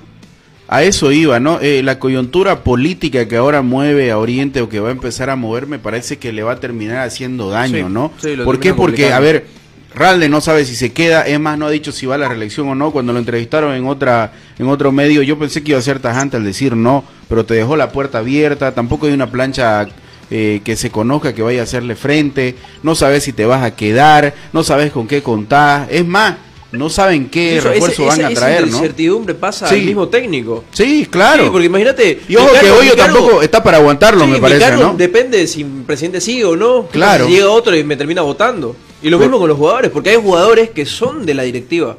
A 0.67 0.83
eso 0.83 1.11
iba, 1.11 1.39
¿no? 1.39 1.59
Eh, 1.59 1.81
la 1.83 1.97
coyuntura 1.97 2.63
política 2.63 3.27
que 3.27 3.37
ahora 3.37 3.61
mueve 3.63 4.11
a 4.11 4.19
Oriente 4.19 4.61
o 4.61 4.69
que 4.69 4.79
va 4.79 4.89
a 4.89 4.91
empezar 4.91 5.29
a 5.31 5.35
mover, 5.35 5.65
me 5.65 5.79
parece 5.79 6.19
que 6.19 6.31
le 6.33 6.43
va 6.43 6.53
a 6.53 6.59
terminar 6.59 7.07
haciendo 7.07 7.49
daño, 7.49 7.87
Sí, 7.87 7.93
¿no? 7.93 8.11
sí, 8.21 8.35
lo 8.35 8.45
¿Por 8.45 8.59
qué? 8.59 8.73
Porque, 8.75 9.11
a 9.11 9.19
ver, 9.19 9.47
Ralde 9.95 10.27
no 10.27 10.41
sabe 10.41 10.65
si 10.65 10.75
se 10.75 10.91
queda, 10.91 11.21
es 11.27 11.39
más, 11.39 11.57
no 11.57 11.67
ha 11.67 11.69
dicho 11.69 11.91
si 11.91 12.05
va 12.07 12.15
a 12.15 12.17
la 12.17 12.27
reelección 12.29 12.67
o 12.67 12.75
no. 12.75 12.91
Cuando 12.91 13.13
lo 13.13 13.19
entrevistaron 13.19 13.73
en 13.75 13.85
otra 13.87 14.31
en 14.57 14.67
otro 14.67 14.91
medio, 14.91 15.21
yo 15.21 15.37
pensé 15.37 15.63
que 15.63 15.71
iba 15.71 15.79
a 15.79 15.83
ser 15.83 15.99
tajante 15.99 16.37
al 16.37 16.43
decir 16.43 16.75
no, 16.75 17.03
pero 17.29 17.45
te 17.45 17.53
dejó 17.53 17.75
la 17.75 17.91
puerta 17.91 18.17
abierta, 18.19 18.73
tampoco 18.73 19.05
hay 19.05 19.13
una 19.13 19.29
plancha 19.31 19.87
eh, 20.31 20.61
que 20.63 20.75
se 20.75 20.89
conozca 20.89 21.33
que 21.33 21.43
vaya 21.43 21.61
a 21.61 21.63
hacerle 21.63 21.95
frente, 21.95 22.55
no 22.81 22.95
sabes 22.95 23.23
si 23.23 23.33
te 23.33 23.45
vas 23.45 23.63
a 23.63 23.75
quedar, 23.75 24.33
no 24.51 24.63
sabes 24.63 24.91
con 24.91 25.07
qué 25.07 25.21
contar, 25.21 25.87
es 25.91 26.05
más, 26.05 26.35
no 26.71 26.89
saben 26.89 27.29
qué 27.29 27.57
Eso- 27.57 27.69
refuerzo 27.69 28.01
esa- 28.03 28.09
van 28.09 28.19
esa- 28.19 28.27
a 28.27 28.31
esa 28.31 28.41
traer, 28.41 28.61
¿no? 28.67 28.77
incertidumbre 28.77 29.35
pasa 29.35 29.67
Sí. 29.67 29.75
al 29.75 29.81
mismo 29.83 30.07
técnico. 30.07 30.63
Sí, 30.71 31.07
claro. 31.07 31.43
Sí, 31.43 31.49
porque 31.51 31.67
imagínate. 31.67 32.21
Y 32.27 32.35
ojo 32.35 32.49
que 32.59 32.71
Hoyo 32.71 32.95
tampoco 32.95 33.43
está 33.43 33.61
para 33.61 33.77
aguantarlo, 33.77 34.25
Sí, 34.25 34.31
me 34.31 34.39
parece, 34.39 34.71
¿no? 34.77 34.95
Depende 34.95 35.45
si 35.45 35.61
el 35.61 35.83
presidente 35.85 36.19
sigue 36.19 36.45
o 36.45 36.55
no. 36.55 36.87
Claro. 36.87 37.27
Si 37.27 37.33
llega 37.33 37.49
otro 37.49 37.75
y 37.75 37.83
me 37.83 37.95
termina 37.95 38.23
votando. 38.23 38.75
Y 39.03 39.09
lo 39.09 39.19
mismo 39.19 39.37
con 39.37 39.49
los 39.49 39.57
jugadores, 39.57 39.91
porque 39.91 40.11
hay 40.11 40.15
jugadores 40.15 40.69
que 40.71 40.85
son 40.85 41.25
de 41.25 41.33
la 41.33 41.43
directiva. 41.43 41.97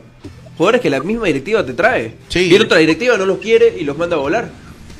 Jugadores 0.57 0.81
que 0.81 0.89
la 0.91 1.01
misma 1.01 1.27
directiva 1.27 1.65
te 1.65 1.75
trae. 1.75 2.15
Sí. 2.29 2.49
Viene 2.49 2.65
otra 2.65 2.79
directiva, 2.79 3.17
no 3.19 3.27
los 3.27 3.39
quiere 3.39 3.77
y 3.79 3.85
los 3.85 3.97
manda 3.99 4.17
a 4.17 4.21
volar. 4.21 4.51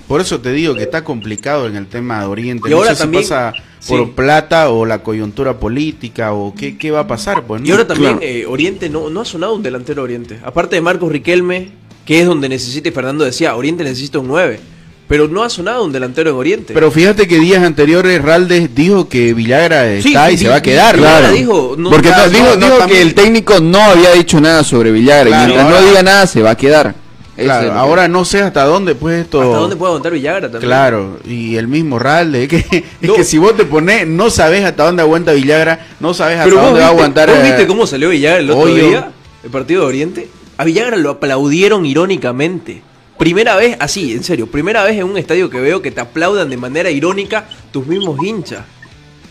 Por 0.07 0.21
eso 0.21 0.39
te 0.41 0.53
digo 0.53 0.75
que 0.75 0.83
está 0.83 1.03
complicado 1.03 1.67
en 1.67 1.77
el 1.77 1.87
tema 1.87 2.21
de 2.21 2.27
Oriente. 2.27 2.69
Y 2.69 2.71
no 2.71 2.77
ahora 2.79 2.91
sé 2.91 2.97
si 2.97 3.03
también- 3.03 3.23
pasa 3.23 3.55
por 3.89 4.05
sí. 4.07 4.13
plata 4.15 4.69
o 4.71 4.85
la 4.85 5.03
coyuntura 5.03 5.59
política 5.59 6.33
o 6.35 6.55
qué, 6.55 6.77
qué 6.77 6.91
va 6.91 7.01
a 7.01 7.07
pasar. 7.07 7.45
Pues, 7.45 7.63
¿no? 7.63 7.69
Y 7.69 7.71
ahora 7.71 7.87
también 7.87 8.19
eh, 8.21 8.45
Oriente 8.47 8.91
no, 8.91 9.09
no 9.09 9.21
ha 9.23 9.25
sonado 9.25 9.55
un 9.55 9.63
delantero 9.63 10.03
Oriente. 10.03 10.39
Aparte 10.45 10.77
de 10.77 10.83
Marcos 10.83 11.11
Riquelme, 11.11 11.71
que 12.05 12.21
es 12.21 12.27
donde 12.27 12.49
necesita, 12.51 12.89
y 12.91 12.93
Fernando 12.93 13.25
decía, 13.25 13.57
Oriente 13.57 13.83
necesita 13.83 14.19
un 14.19 14.29
9. 14.29 14.61
Pero 15.07 15.29
no 15.29 15.43
ha 15.43 15.51
sonado 15.51 15.85
un 15.85 15.93
delantero 15.93 16.31
en 16.31 16.37
Oriente. 16.37 16.73
Pero 16.75 16.91
fíjate 16.91 17.29
que 17.29 17.39
días 17.39 17.63
anteriores 17.63 18.23
Raldes 18.23 18.75
dijo 18.75 19.09
que 19.09 19.35
Villagra 19.35 20.01
Sí, 20.01 20.09
está 20.09 20.31
y 20.31 20.39
se 20.39 20.49
va 20.49 20.57
a 20.57 20.63
quedar. 20.63 20.97
Villagra 20.97 21.29
¿no? 21.29 21.35
dijo, 21.35 21.75
no- 21.77 21.91
Porque 21.91 22.09
Claro, 22.09 22.31
dijo, 22.31 22.57
no, 22.57 22.67
dijo 22.67 22.87
que 22.87 23.03
el 23.03 23.15
técnico 23.15 23.61
no 23.61 23.81
había 23.83 24.13
dicho 24.13 24.41
nada 24.41 24.65
sobre 24.65 24.91
Villagra. 24.93 25.27
Claro, 25.27 25.43
y 25.45 25.47
mientras 25.49 25.67
ahora- 25.67 25.81
no 25.81 25.87
diga 25.89 26.03
nada, 26.03 26.27
se 26.27 26.41
va 26.43 26.51
a 26.51 26.57
quedar. 26.57 26.95
Claro, 27.37 27.73
ahora 27.73 28.07
no 28.07 28.25
sé 28.25 28.41
hasta 28.43 28.65
dónde 28.65 28.95
pues 28.95 29.23
esto... 29.23 29.43
¿Hasta 29.43 29.57
dónde 29.57 29.75
puede 29.77 29.91
aguantar 29.91 30.13
Villagra 30.13 30.43
también? 30.43 30.63
Claro, 30.63 31.19
y 31.27 31.57
el 31.57 31.67
mismo 31.67 31.99
Ralde, 31.99 32.45
es 32.45 32.49
que, 32.49 32.57
es 33.03 33.11
que 33.11 33.25
si 33.25 33.39
vos 33.39 33.57
te 33.57 33.65
pones, 33.65 34.07
no 34.07 34.31
sabes 34.31 34.65
hasta 34.65 34.85
dónde 34.85 35.03
aguanta 35.03 35.33
Villagra, 35.33 35.85
no 36.01 36.15
sabes 36.15 36.39
hasta 36.39 36.49
dónde 36.55 36.81
va 36.81 36.87
a 36.87 36.91
aguantar. 36.91 37.29
¿vos 37.29 37.39
eh, 37.39 37.43
viste 37.43 37.67
cómo 37.67 37.87
salió 37.89 38.11
Villagra 38.11 38.39
el 38.39 38.51
otro 38.51 38.63
Hoyo. 38.73 38.89
día? 38.89 39.11
El 39.43 39.51
partido 39.51 39.83
de 39.83 39.87
Oriente. 39.89 40.29
A 40.57 40.65
Villagra 40.65 40.97
lo 40.97 41.11
aplaudieron 41.11 41.85
irónicamente. 41.85 42.83
Primera 43.19 43.57
vez, 43.57 43.77
así, 43.81 44.12
en 44.12 44.25
serio, 44.25 44.47
primera 44.49 44.83
vez 44.83 44.97
en 44.99 45.05
un 45.05 45.17
estadio 45.17 45.49
que 45.49 45.61
veo 45.61 45.81
que 45.81 45.91
te 45.91 46.01
aplaudan 46.01 46.51
de 46.51 46.57
manera 46.57 46.91
irónica 46.91 47.45
tus 47.73 47.87
mismos 47.87 48.19
hinchas. 48.23 48.65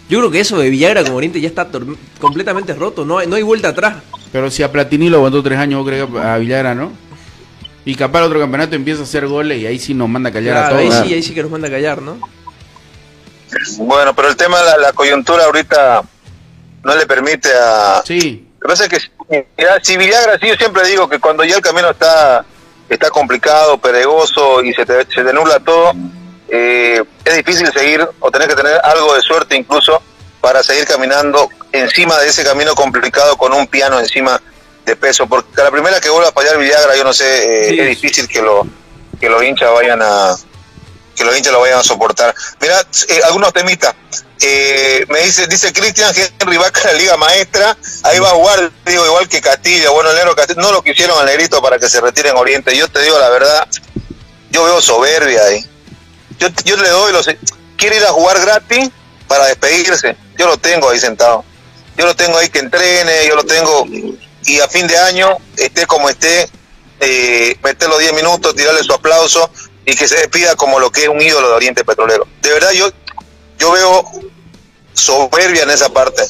Yo 0.09 0.19
creo 0.19 0.31
que 0.31 0.39
eso 0.39 0.57
de 0.57 0.69
Villagra 0.69 1.03
con 1.03 1.13
Oriente 1.13 1.41
ya 1.41 1.47
está 1.47 1.67
completamente 2.19 2.73
roto, 2.73 3.05
no 3.05 3.17
hay, 3.17 3.27
no 3.27 3.36
hay 3.36 3.41
vuelta 3.43 3.69
atrás. 3.69 3.95
Pero 4.31 4.49
si 4.49 4.63
a 4.63 4.71
Platini 4.71 5.09
lo 5.09 5.17
aguantó 5.17 5.43
tres 5.43 5.59
años, 5.59 5.79
vos 5.79 5.88
crees 5.88 6.05
que 6.09 6.17
a 6.19 6.38
Villagra 6.38 6.73
no. 6.75 6.91
Y 7.86 7.95
capaz 7.95 8.19
el 8.19 8.25
otro 8.25 8.39
campeonato 8.39 8.75
empieza 8.75 9.01
a 9.01 9.03
hacer 9.03 9.27
goles 9.27 9.59
y 9.59 9.65
ahí 9.65 9.77
sí 9.79 9.93
nos 9.93 10.07
manda 10.07 10.29
a 10.29 10.34
callar 10.34 10.55
Claro, 10.55 10.75
a 10.75 10.79
ahí 10.79 10.89
todos. 10.89 11.05
sí, 11.07 11.13
ahí 11.13 11.23
sí 11.23 11.34
que 11.34 11.41
nos 11.43 11.51
manda 11.51 11.67
a 11.67 11.71
callar, 11.71 12.01
¿no? 12.01 12.17
Bueno, 13.79 14.15
pero 14.15 14.29
el 14.29 14.36
tema 14.36 14.57
de 14.59 14.65
la, 14.65 14.77
la 14.77 14.93
coyuntura 14.93 15.43
ahorita 15.45 16.03
no 16.84 16.95
le 16.95 17.05
permite 17.05 17.49
a... 17.53 18.01
Sí. 18.05 18.47
Lo 18.59 18.67
que 18.67 18.71
pasa 18.71 18.86
es 18.86 18.89
que 18.89 18.99
si 19.84 19.97
Villagra, 19.97 20.39
sí, 20.39 20.47
yo 20.47 20.55
siempre 20.55 20.88
digo 20.88 21.07
que 21.09 21.19
cuando 21.19 21.43
ya 21.43 21.55
el 21.57 21.61
camino 21.61 21.89
está, 21.89 22.45
está 22.93 23.09
complicado, 23.09 23.77
pedregoso 23.77 24.63
y 24.63 24.73
se 24.73 24.85
te, 24.85 25.05
se 25.05 25.23
te 25.23 25.33
nubla 25.33 25.59
todo, 25.59 25.93
eh, 26.49 27.03
es 27.25 27.35
difícil 27.37 27.71
seguir 27.71 28.07
o 28.19 28.31
tener 28.31 28.47
que 28.47 28.55
tener 28.55 28.79
algo 28.83 29.15
de 29.15 29.21
suerte 29.21 29.55
incluso 29.55 30.01
para 30.39 30.61
seguir 30.61 30.85
caminando 30.85 31.49
encima 31.71 32.19
de 32.19 32.27
ese 32.27 32.43
camino 32.43 32.75
complicado 32.75 33.37
con 33.37 33.53
un 33.53 33.65
piano 33.67 33.99
encima 33.99 34.41
de 34.85 34.95
peso. 34.95 35.25
Porque 35.27 35.61
a 35.61 35.63
la 35.63 35.71
primera 35.71 35.99
que 35.99 36.09
vuelva 36.09 36.29
a 36.29 36.31
fallar 36.33 36.57
Villagra, 36.57 36.95
yo 36.95 37.03
no 37.03 37.13
sé, 37.13 37.69
eh, 37.69 37.81
es 37.81 37.87
difícil 37.89 38.27
que, 38.27 38.41
lo, 38.41 38.67
que 39.19 39.29
los 39.29 39.43
hinchas 39.43 39.71
vayan 39.73 40.01
a 40.01 40.35
que 41.16 41.24
los 41.24 41.36
hinchas 41.38 41.53
lo 41.53 41.61
vayan 41.61 41.80
a 41.80 41.84
soportar. 41.84 42.34
Mira, 42.59 42.80
eh, 43.07 43.22
algunos 43.26 43.53
temitas. 43.53 43.95
Eh, 44.41 45.05
me 45.09 45.22
dice, 45.22 45.47
dice 45.47 45.72
Cristian 45.72 46.14
Henry 46.16 46.57
va 46.57 46.68
a 46.68 46.88
la 46.88 46.93
Liga 46.93 47.16
Maestra, 47.16 47.78
ahí 48.03 48.20
va 48.20 48.30
a 48.30 48.34
jugar, 48.34 48.72
digo, 48.86 49.05
igual 49.05 49.30
que 49.30 49.39
Castillo. 49.39 49.93
Bueno, 49.93 50.09
el 50.09 50.18
negro 50.18 50.36
Castillo, 50.36 50.61
no 50.61 50.72
lo 50.72 50.84
quisieron 50.84 51.18
al 51.18 51.26
negrito 51.26 51.61
para 51.61 51.80
que 51.80 51.89
se 51.89 52.01
retire 52.01 52.30
en 52.30 52.36
Oriente. 52.36 52.76
Yo 52.76 52.89
te 52.89 53.01
digo 53.01 53.18
la 53.20 53.30
verdad, 53.30 53.68
yo 54.51 54.64
veo 54.66 54.82
soberbia 54.82 55.43
ahí. 55.45 55.66
Yo, 56.39 56.49
yo 56.66 56.76
le 56.78 56.89
doy 56.89 57.14
los. 57.14 57.30
Quiere 57.78 57.97
ir 57.97 58.03
a 58.03 58.09
jugar 58.09 58.39
gratis 58.41 58.89
para 59.28 59.45
despedirse. 59.45 60.18
Yo 60.38 60.47
lo 60.47 60.57
tengo 60.57 60.89
ahí 60.89 60.99
sentado. 60.99 61.45
Yo 61.95 62.05
lo 62.05 62.16
tengo 62.16 62.38
ahí 62.38 62.49
que 62.49 62.59
entrene, 62.59 63.28
yo 63.28 63.36
lo 63.36 63.43
tengo. 63.43 63.86
Y 64.45 64.59
a 64.59 64.68
fin 64.68 64.88
de 64.88 64.97
año, 64.97 65.38
esté 65.55 65.86
como 65.86 66.09
esté, 66.09 66.49
eh, 66.99 67.57
meter 67.64 67.88
los 67.88 67.99
10 67.99 68.14
minutos, 68.14 68.55
tirarle 68.55 68.84
su 68.84 68.93
aplauso 68.93 69.49
y 69.86 69.95
que 69.95 70.07
se 70.07 70.15
despida 70.15 70.55
como 70.55 70.79
lo 70.79 70.91
que 70.91 71.03
es 71.03 71.09
un 71.09 71.21
ídolo 71.21 71.49
de 71.49 71.55
Oriente 71.55 71.84
Petrolero. 71.84 72.27
De 72.41 72.51
verdad, 72.51 72.71
yo, 72.71 72.89
yo 73.57 73.71
veo 73.71 74.11
soberbia 74.93 75.63
en 75.63 75.71
esa 75.71 75.89
parte. 75.89 76.23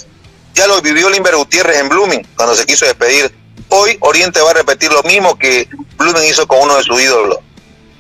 Ya 0.54 0.68
lo 0.68 0.82
vivió 0.82 1.10
Limber 1.10 1.36
Gutiérrez 1.36 1.78
en 1.78 1.90
Blooming 1.90 2.28
cuando 2.36 2.56
se 2.56 2.66
quiso 2.66 2.86
despedir. 2.86 3.34
Hoy 3.70 3.98
Oriente 4.02 4.42
va 4.42 4.52
a 4.52 4.54
repetir 4.54 4.92
lo 4.92 5.04
mismo 5.04 5.38
que 5.38 5.68
Blooming 5.98 6.24
hizo 6.26 6.48
con 6.48 6.60
uno 6.60 6.78
de 6.78 6.84
sus 6.84 7.02
ídolos. 7.02 7.40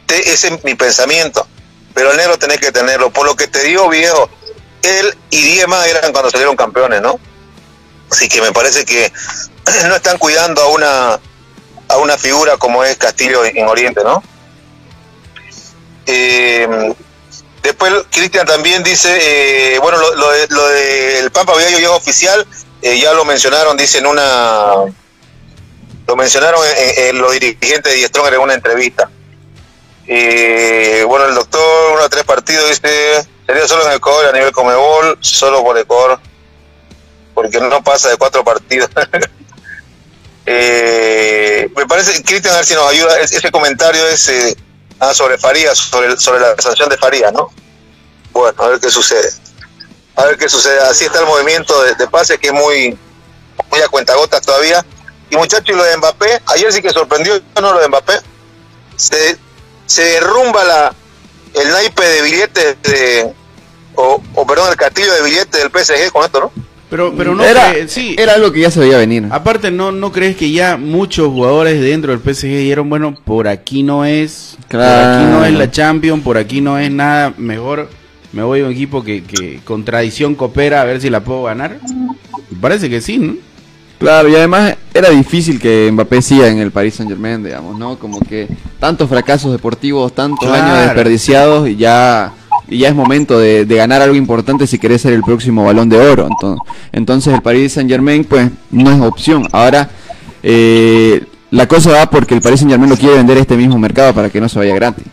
Ese 0.07 0.47
es 0.47 0.63
mi 0.63 0.75
pensamiento. 0.75 1.47
Pero 1.93 2.11
el 2.11 2.17
negro 2.17 2.37
tenés 2.37 2.59
que 2.59 2.71
tenerlo. 2.71 3.11
Por 3.11 3.25
lo 3.25 3.35
que 3.35 3.47
te 3.47 3.63
digo, 3.63 3.89
viejo, 3.89 4.29
él 4.81 5.17
y 5.29 5.41
10 5.41 5.67
más 5.67 5.87
eran 5.87 6.11
cuando 6.11 6.29
salieron 6.29 6.55
campeones, 6.55 7.01
¿no? 7.01 7.19
Así 8.11 8.29
que 8.29 8.41
me 8.41 8.51
parece 8.51 8.85
que 8.85 9.11
no 9.87 9.95
están 9.95 10.17
cuidando 10.17 10.61
a 10.61 10.67
una 10.67 11.19
a 11.89 11.97
una 11.97 12.17
figura 12.17 12.57
como 12.57 12.83
es 12.83 12.97
Castillo 12.97 13.43
en 13.45 13.67
Oriente, 13.67 14.03
¿no? 14.03 14.23
Eh, 16.05 16.93
después 17.61 17.93
Cristian 18.11 18.45
también 18.45 18.83
dice, 18.83 19.75
eh, 19.75 19.79
bueno, 19.79 19.97
lo, 19.97 20.15
lo 20.15 20.31
de- 20.31 20.47
lo 20.49 20.67
del 20.69 21.31
Pampa 21.31 21.55
Viallo 21.55 21.77
es 21.77 21.87
oficial, 21.87 22.45
eh, 22.81 22.99
ya 22.99 23.13
lo 23.13 23.23
mencionaron, 23.25 23.77
dice 23.77 23.99
en 23.99 24.07
una, 24.07 24.65
lo 26.07 26.15
mencionaron 26.15 26.59
en, 26.97 27.17
los 27.19 27.31
dirigentes 27.33 27.91
de 27.93 27.97
Diestronger 27.99 28.33
en 28.33 28.39
una 28.41 28.53
entrevista. 28.53 29.09
Eh, 30.07 31.03
bueno, 31.07 31.25
el 31.25 31.35
doctor, 31.35 31.93
uno 31.93 32.03
a 32.03 32.09
tres 32.09 32.25
partidos, 32.25 32.67
dice, 32.69 33.25
sería 33.47 33.67
solo 33.67 33.85
en 33.87 33.93
Ecuador 33.93 34.25
a 34.27 34.31
nivel 34.33 34.51
Comebol, 34.51 35.17
solo 35.21 35.63
por 35.63 35.77
Ecuador, 35.77 36.19
porque 37.33 37.59
no 37.61 37.81
pasa 37.81 38.09
de 38.09 38.17
cuatro 38.17 38.43
partidos. 38.43 38.89
Eh, 40.45 41.69
me 41.75 41.85
parece, 41.87 42.21
Cristian, 42.23 42.53
a 42.53 42.57
ver 42.57 42.65
si 42.65 42.73
nos 42.73 42.85
ayuda, 42.89 43.17
es- 43.21 43.31
ese 43.31 43.49
comentario 43.49 44.05
es 44.09 44.55
ah, 45.09 45.13
sobre 45.13 45.37
Farías, 45.37 45.77
sobre, 45.77 46.39
la 46.39 46.55
sanción 46.59 46.89
de 46.89 46.97
Farías, 46.97 47.31
¿no? 47.33 47.51
Bueno, 48.31 48.61
a 48.63 48.67
ver 48.69 48.79
qué 48.79 48.89
sucede. 48.89 49.31
A 50.15 50.25
ver 50.25 50.37
qué 50.37 50.49
sucede. 50.49 50.79
Así 50.81 51.05
está 51.05 51.19
el 51.19 51.25
movimiento 51.25 51.81
de, 51.83 51.95
de 51.95 52.07
pase, 52.07 52.37
que 52.37 52.47
es 52.47 52.53
muy, 52.53 52.97
muy 53.71 53.81
a 53.81 53.87
cuentagotas 53.87 54.41
todavía. 54.41 54.85
Y 55.29 55.35
muchachos, 55.35 55.69
y 55.69 55.73
lo 55.73 55.83
de 55.83 55.97
Mbappé, 55.97 56.41
ayer 56.47 56.71
sí 56.71 56.81
que 56.81 56.91
sorprendió, 56.91 57.41
¿no? 57.61 57.73
Lo 57.73 57.79
de 57.79 57.87
Mbappé. 57.87 58.19
Se, 58.95 59.37
se 59.85 60.03
derrumba 60.03 60.63
la, 60.63 60.95
el 61.53 61.71
naipe 61.71 62.05
de 62.05 62.21
billetes 62.21 62.81
de, 62.83 63.33
o 63.95 64.47
perdón, 64.47 64.69
el 64.69 64.77
castillo 64.77 65.13
de 65.13 65.23
billetes 65.23 65.61
del 65.61 65.71
PSG 65.71 66.11
con 66.11 66.23
esto, 66.25 66.39
¿no? 66.39 66.72
Pero, 66.93 67.11
pero 67.17 67.33
no 67.33 67.43
Era- 67.43 67.73
sí. 67.87 68.15
era 68.19 68.33
algo 68.35 68.51
que 68.51 68.59
ya 68.59 68.69
se 68.69 68.79
veía 68.79 68.99
venir. 68.99 69.25
Aparte, 69.31 69.71
no, 69.71 69.91
no 69.91 70.11
crees 70.11 70.35
que 70.35 70.51
ya 70.51 70.77
muchos 70.77 71.27
jugadores 71.29 71.81
dentro 71.81 72.11
del 72.15 72.19
PSG 72.21 72.45
dijeron, 72.49 72.87
bueno, 72.87 73.15
por 73.25 73.47
aquí 73.47 73.81
no 73.81 74.05
es, 74.05 74.59
por 74.69 74.79
aquí 74.79 75.23
no 75.25 75.43
es 75.43 75.49
Claro. 75.49 75.57
la 75.57 75.71
Champions, 75.71 76.21
por 76.23 76.37
aquí 76.37 76.61
no 76.61 76.77
es 76.77 76.91
nada, 76.91 77.33
mejor 77.35 77.89
me 78.31 78.43
voy 78.43 78.61
a 78.61 78.65
un 78.65 78.71
equipo 78.73 79.03
que, 79.03 79.23
que 79.23 79.59
con 79.63 79.83
tradición 79.83 80.35
coopera 80.35 80.81
a 80.81 80.85
ver 80.85 81.01
si 81.01 81.09
la 81.09 81.21
puedo 81.23 81.41
ganar. 81.41 81.79
Parece 82.61 82.91
que 82.91 83.01
sí, 83.01 83.17
¿no? 83.17 83.33
Claro, 83.97 84.29
y 84.29 84.35
además 84.35 84.75
era 84.93 85.09
difícil 85.09 85.59
que 85.59 85.89
Mbappé 85.91 86.21
siga 86.21 86.47
en 86.47 86.59
el 86.59 86.69
Paris 86.69 86.93
Saint 86.93 87.09
Germain, 87.11 87.43
digamos, 87.43 87.75
¿no? 87.79 87.97
Como 87.97 88.19
que 88.19 88.47
tantos 88.79 89.09
fracasos 89.09 89.51
deportivos, 89.51 90.13
tantos 90.13 90.47
Claro. 90.47 90.63
años 90.63 90.79
desperdiciados 90.85 91.67
y 91.69 91.75
ya, 91.75 92.33
y 92.67 92.79
ya 92.79 92.89
es 92.89 92.95
momento 92.95 93.39
de, 93.39 93.65
de 93.65 93.75
ganar 93.75 94.01
algo 94.01 94.15
importante 94.15 94.67
si 94.67 94.79
querés 94.79 95.01
ser 95.01 95.13
el 95.13 95.21
próximo 95.23 95.65
balón 95.65 95.89
de 95.89 95.97
oro. 95.99 96.27
Entonces, 96.29 96.73
entonces 96.91 97.33
el 97.33 97.41
Paris 97.41 97.73
Saint 97.73 97.89
Germain, 97.89 98.23
pues, 98.25 98.49
no 98.71 98.91
es 98.91 99.01
opción. 99.01 99.47
Ahora, 99.51 99.89
eh, 100.41 101.23
la 101.51 101.67
cosa 101.67 101.91
va 101.91 102.09
porque 102.09 102.33
el 102.33 102.41
Paris 102.41 102.59
Saint 102.61 102.71
Germain 102.71 102.89
lo 102.89 102.97
quiere 102.97 103.15
vender 103.15 103.37
a 103.37 103.41
este 103.41 103.55
mismo 103.55 103.77
mercado 103.77 104.13
para 104.13 104.29
que 104.29 104.41
no 104.41 104.49
se 104.49 104.59
vaya 104.59 104.73
gratis. 104.75 105.05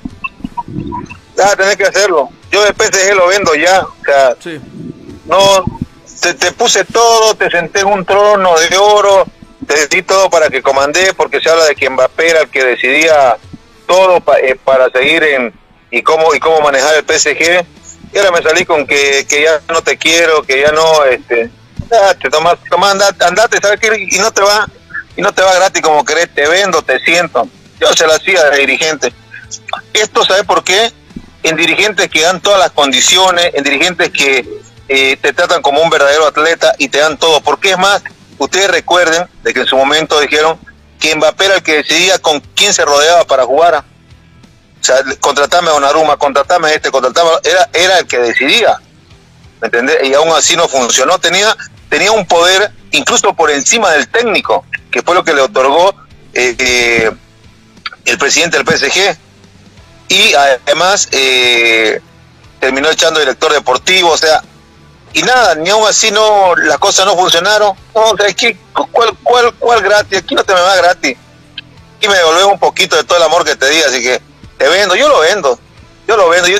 Ah, 1.42 1.54
tenés 1.56 1.76
que 1.76 1.84
hacerlo. 1.84 2.28
Yo 2.50 2.62
de 2.64 2.72
PSG 2.72 3.14
lo 3.14 3.28
vendo 3.28 3.54
ya. 3.54 3.82
O 3.82 3.94
sea, 4.04 4.34
no, 5.26 5.64
te, 6.20 6.34
te 6.34 6.52
puse 6.52 6.84
todo, 6.84 7.34
te 7.34 7.50
senté 7.50 7.80
en 7.80 7.88
un 7.88 8.04
trono 8.04 8.50
de 8.70 8.76
oro, 8.76 9.26
te 9.66 9.86
di 9.94 10.02
todo 10.02 10.28
para 10.28 10.50
que 10.50 10.60
comandé, 10.62 11.12
porque 11.16 11.40
se 11.40 11.48
habla 11.48 11.64
de 11.66 11.74
que 11.76 11.88
Mbappé 11.88 12.30
era 12.30 12.40
el 12.42 12.48
que 12.48 12.64
decidía 12.64 13.36
todo 13.86 14.20
pa- 14.20 14.38
eh, 14.40 14.56
para 14.64 14.90
seguir 14.90 15.22
en 15.22 15.52
y 15.90 16.02
cómo 16.02 16.34
y 16.34 16.40
cómo 16.40 16.60
manejar 16.60 16.94
el 16.96 17.04
PSG. 17.04 17.64
Y 18.12 18.18
ahora 18.18 18.32
me 18.32 18.42
salí 18.42 18.64
con 18.64 18.86
que, 18.86 19.26
que 19.28 19.42
ya 19.42 19.60
no 19.68 19.82
te 19.82 19.96
quiero, 19.96 20.42
que 20.42 20.60
ya 20.60 20.72
no, 20.72 21.04
este, 21.04 21.50
te 22.20 22.30
tomas, 22.30 22.56
toma, 22.68 22.90
andate, 22.90 23.24
andate, 23.24 23.58
¿sabes? 23.60 23.80
Y 24.10 24.18
no 24.18 24.30
te 24.32 24.42
va, 24.42 24.66
y 25.16 25.22
no 25.22 25.32
te 25.32 25.42
va 25.42 25.54
gratis 25.54 25.82
como 25.82 26.04
querés, 26.04 26.32
te 26.34 26.48
vendo, 26.48 26.82
te 26.82 26.98
siento. 27.00 27.48
Yo 27.80 27.92
se 27.92 28.06
lo 28.06 28.14
hacía 28.14 28.44
de 28.50 28.58
dirigente. 28.58 29.12
Esto, 29.92 30.24
¿sabe 30.24 30.44
por 30.44 30.62
qué? 30.64 30.92
En 31.42 31.56
dirigentes 31.56 32.08
que 32.08 32.22
dan 32.22 32.40
todas 32.40 32.60
las 32.60 32.70
condiciones, 32.70 33.50
en 33.54 33.64
dirigentes 33.64 34.10
que 34.10 34.46
eh, 34.88 35.16
te 35.16 35.32
tratan 35.32 35.62
como 35.62 35.80
un 35.80 35.90
verdadero 35.90 36.26
atleta 36.26 36.74
y 36.78 36.88
te 36.88 36.98
dan 36.98 37.16
todo. 37.16 37.40
Porque 37.40 37.70
es 37.70 37.78
más, 37.78 38.02
ustedes 38.38 38.70
recuerden 38.70 39.26
de 39.42 39.54
que 39.54 39.60
en 39.60 39.66
su 39.66 39.76
momento 39.76 40.20
dijeron 40.20 40.58
que 40.98 41.14
Mbappé 41.14 41.46
era 41.46 41.54
el 41.56 41.62
que 41.62 41.76
decidía 41.76 42.18
con 42.18 42.40
quién 42.54 42.74
se 42.74 42.84
rodeaba 42.84 43.24
para 43.24 43.44
jugar. 43.44 43.84
O 44.80 44.84
sea, 44.84 44.96
contratame 45.20 45.68
a 45.68 45.72
Donnarumma, 45.72 46.16
contratame 46.16 46.68
a 46.68 46.74
este, 46.74 46.90
contratame 46.90 47.30
a- 47.30 47.40
era, 47.48 47.68
era 47.72 47.98
el 47.98 48.06
que 48.06 48.18
decidía. 48.18 48.80
¿Me 49.60 49.66
entendés? 49.66 49.98
Y 50.04 50.14
aún 50.14 50.30
así 50.30 50.56
no 50.56 50.68
funcionó. 50.68 51.18
Tenía, 51.18 51.54
tenía 51.90 52.12
un 52.12 52.26
poder 52.26 52.72
incluso 52.92 53.34
por 53.34 53.50
encima 53.50 53.90
del 53.92 54.08
técnico, 54.08 54.64
que 54.90 55.02
fue 55.02 55.14
lo 55.14 55.22
que 55.22 55.34
le 55.34 55.42
otorgó 55.42 55.94
eh, 56.32 56.56
eh, 56.58 57.10
el 58.06 58.18
presidente 58.18 58.56
del 58.58 58.66
PSG. 58.66 59.16
Y 60.08 60.34
además 60.34 61.08
eh, 61.12 62.00
terminó 62.58 62.88
echando 62.90 63.20
director 63.20 63.52
deportivo, 63.52 64.10
o 64.10 64.16
sea, 64.16 64.42
y 65.12 65.22
nada, 65.22 65.54
ni 65.56 65.68
aún 65.70 65.86
así 65.86 66.10
no, 66.10 66.54
las 66.56 66.78
cosas 66.78 67.04
no 67.04 67.16
funcionaron. 67.16 67.76
No, 67.94 68.16
sea, 68.16 68.28
aquí, 68.28 68.56
¿cuál, 68.72 69.16
cuál, 69.22 69.54
¿cuál 69.54 69.82
gratis? 69.82 70.18
Aquí 70.18 70.34
no 70.34 70.42
te 70.42 70.54
me 70.54 70.60
va 70.60 70.74
gratis. 70.76 71.16
Aquí 71.96 72.08
me 72.08 72.14
devolvés 72.16 72.44
un 72.44 72.58
poquito 72.58 72.96
de 72.96 73.04
todo 73.04 73.18
el 73.18 73.24
amor 73.24 73.44
que 73.44 73.56
te 73.56 73.68
di, 73.68 73.82
así 73.82 74.02
que 74.02 74.20
te 74.60 74.68
vendo, 74.68 74.94
yo 74.94 75.08
lo 75.08 75.20
vendo, 75.20 75.58
yo 76.06 76.16
lo 76.18 76.28
vendo. 76.28 76.46
Yo, 76.48 76.58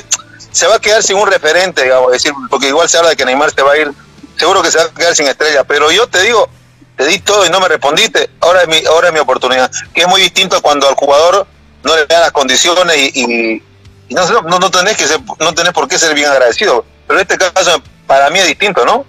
se 0.51 0.65
va 0.65 0.75
a 0.75 0.79
quedar 0.79 1.03
sin 1.03 1.17
un 1.17 1.27
referente, 1.27 1.83
digamos, 1.83 2.11
decir, 2.11 2.33
porque 2.49 2.67
igual 2.67 2.89
se 2.89 2.97
habla 2.97 3.11
de 3.11 3.15
que 3.15 3.23
Neymar 3.23 3.53
se 3.53 3.61
va 3.61 3.73
a 3.73 3.77
ir, 3.77 3.91
seguro 4.37 4.63
que 4.63 4.71
se 4.71 4.79
va 4.79 4.85
a 4.85 4.89
quedar 4.89 5.15
sin 5.15 5.27
estrella, 5.27 5.63
pero 5.63 5.91
yo 5.91 6.07
te 6.07 6.19
digo, 6.23 6.49
te 6.97 7.05
di 7.05 7.19
todo 7.19 7.45
y 7.45 7.51
no 7.51 7.59
me 7.59 7.67
respondiste, 7.67 8.31
ahora 8.39 8.63
es 8.63 8.67
mi, 8.67 8.83
ahora 8.87 9.09
es 9.09 9.13
mi 9.13 9.19
oportunidad, 9.19 9.71
que 9.93 10.01
es 10.01 10.07
muy 10.07 10.19
distinto 10.19 10.59
cuando 10.63 10.89
al 10.89 10.95
jugador 10.95 11.45
no 11.83 11.95
le 11.95 12.07
dan 12.07 12.21
las 12.21 12.31
condiciones 12.31 12.97
y, 12.97 13.11
y, 13.13 13.63
y 14.09 14.15
no, 14.15 14.41
no, 14.41 14.57
no 14.57 14.71
tenés 14.71 14.97
que 14.97 15.05
ser, 15.05 15.19
no 15.39 15.53
tenés 15.53 15.71
por 15.71 15.87
qué 15.87 15.99
ser 15.99 16.15
bien 16.15 16.27
agradecido, 16.27 16.83
pero 17.05 17.19
en 17.19 17.27
este 17.29 17.37
caso 17.37 17.83
para 18.07 18.31
mí 18.31 18.39
es 18.39 18.47
distinto, 18.47 18.83
¿no? 18.83 19.05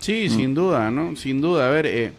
Sí, 0.00 0.28
sin 0.28 0.54
duda, 0.56 0.90
¿no? 0.90 1.14
Sin 1.16 1.40
duda, 1.40 1.68
a 1.68 1.70
ver, 1.70 1.86
eh, 1.86 2.12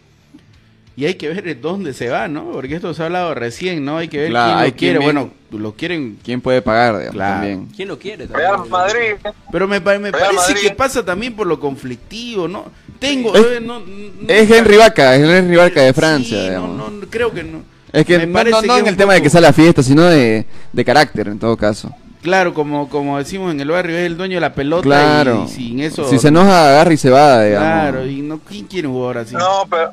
y 0.96 1.04
hay 1.04 1.14
que 1.14 1.28
ver 1.28 1.60
dónde 1.60 1.92
se 1.92 2.08
va, 2.08 2.26
¿no? 2.26 2.50
Porque 2.52 2.74
esto 2.76 2.94
se 2.94 3.02
ha 3.02 3.06
hablado 3.06 3.34
recién, 3.34 3.84
¿no? 3.84 3.98
Hay 3.98 4.08
que 4.08 4.18
ver 4.18 4.30
Claro, 4.30 4.46
quién 4.52 4.58
hay 4.64 4.70
lo 4.70 4.76
quiere. 4.76 4.98
quien 4.98 5.04
Bueno, 5.14 5.30
lo 5.50 5.72
quieren. 5.74 6.18
¿Quién 6.24 6.40
puede 6.40 6.62
pagar, 6.62 6.94
digamos, 6.94 7.14
Claro. 7.14 7.34
también? 7.34 7.68
¿Quién 7.76 7.88
lo 7.88 7.98
quiere? 7.98 8.26
Real 8.26 8.66
Madrid. 8.68 9.12
Pero 9.52 9.68
me, 9.68 9.80
parece 9.80 10.10
Madrid. 10.10 10.56
que 10.62 10.70
pasa 10.70 11.04
también 11.04 11.34
por 11.36 11.46
lo 11.46 11.60
conflictivo, 11.60 12.48
¿no? 12.48 12.64
Tengo, 12.98 13.34
Es- 13.34 13.44
eh, 13.58 13.60
no, 13.60 13.80
no- 13.80 13.86
Es 14.28 14.50
Henry 14.50 14.76
Vaca, 14.78 15.14
es 15.14 15.22
Henry 15.28 15.56
Vaca 15.56 15.82
de 15.82 15.92
Francia, 15.92 16.28
sí, 16.38 16.42
no, 16.44 16.44
digamos. 16.44 16.92
no, 16.92 17.06
creo 17.10 17.30
que 17.32 17.44
no. 17.44 17.62
Es 17.92 18.04
que 18.06 18.18
Me 18.18 18.26
no, 18.26 18.50
no- 18.50 18.60
que 18.62 18.66
no 18.66 18.78
en 18.78 18.86
el 18.86 18.96
tema 18.96 19.14
de 19.14 19.22
que 19.22 19.30
sale 19.30 19.46
a 19.46 19.52
fiesta, 19.52 19.82
sino 19.82 20.02
de, 20.04 20.46
de 20.72 20.84
carácter, 20.84 21.28
en 21.28 21.38
todo 21.38 21.56
caso. 21.56 21.90
Claro, 22.22 22.52
como, 22.54 22.88
como 22.88 23.18
decimos 23.18 23.52
en 23.52 23.60
el 23.60 23.68
barrio, 23.68 23.96
es 23.98 24.06
el 24.06 24.16
dueño 24.16 24.36
de 24.36 24.40
la 24.40 24.52
pelota 24.54 24.82
Claro. 24.82 25.44
y, 25.46 25.52
sin 25.52 25.80
eso... 25.80 26.08
Si 26.10 26.18
se 26.18 26.28
enoja, 26.28 26.70
agarra 26.70 26.92
y 26.92 26.96
se 26.96 27.08
va, 27.10 27.44
digamos. 27.44 27.68
Claro, 27.68 28.06
y 28.06 28.20
no, 28.22 28.40
¿quién 28.40 28.66
quiere 28.66 28.88
un 28.88 28.94
jugador 28.94 29.18
así? 29.18 29.34
No, 29.34 29.66
pero, 29.70 29.90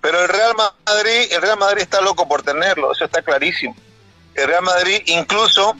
pero 0.00 0.22
el 0.22 0.28
Real 0.28 0.54
Madrid, 0.56 1.32
el 1.32 1.42
Real 1.42 1.58
Madrid 1.58 1.82
está 1.82 2.00
loco 2.00 2.26
por 2.26 2.42
tenerlo, 2.42 2.92
eso 2.92 3.04
está 3.04 3.22
clarísimo. 3.22 3.76
El 4.34 4.48
Real 4.48 4.62
Madrid, 4.62 5.02
incluso 5.06 5.76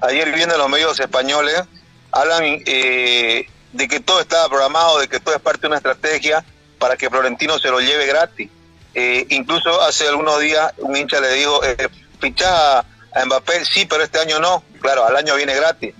ayer 0.00 0.32
viendo 0.32 0.56
los 0.58 0.68
medios 0.68 0.98
españoles, 0.98 1.62
hablan 2.10 2.42
eh, 2.44 3.46
de 3.72 3.88
que 3.88 4.00
todo 4.00 4.20
estaba 4.20 4.48
programado, 4.48 4.98
de 4.98 5.08
que 5.08 5.20
todo 5.20 5.34
es 5.34 5.40
parte 5.40 5.62
de 5.62 5.66
una 5.68 5.76
estrategia 5.76 6.44
para 6.78 6.96
que 6.96 7.08
Florentino 7.08 7.58
se 7.58 7.68
lo 7.68 7.80
lleve 7.80 8.06
gratis. 8.06 8.50
Eh, 8.94 9.26
incluso 9.28 9.80
hace 9.82 10.08
algunos 10.08 10.40
días 10.40 10.72
un 10.78 10.96
hincha 10.96 11.20
le 11.20 11.32
dijo, 11.34 11.62
eh, 11.64 11.88
ficha 12.20 12.80
a 12.80 13.24
Mbappé, 13.24 13.64
sí, 13.64 13.86
pero 13.86 14.02
este 14.02 14.18
año 14.18 14.40
no. 14.40 14.64
Claro, 14.80 15.04
al 15.04 15.16
año 15.16 15.36
viene 15.36 15.54
gratis. 15.54 15.94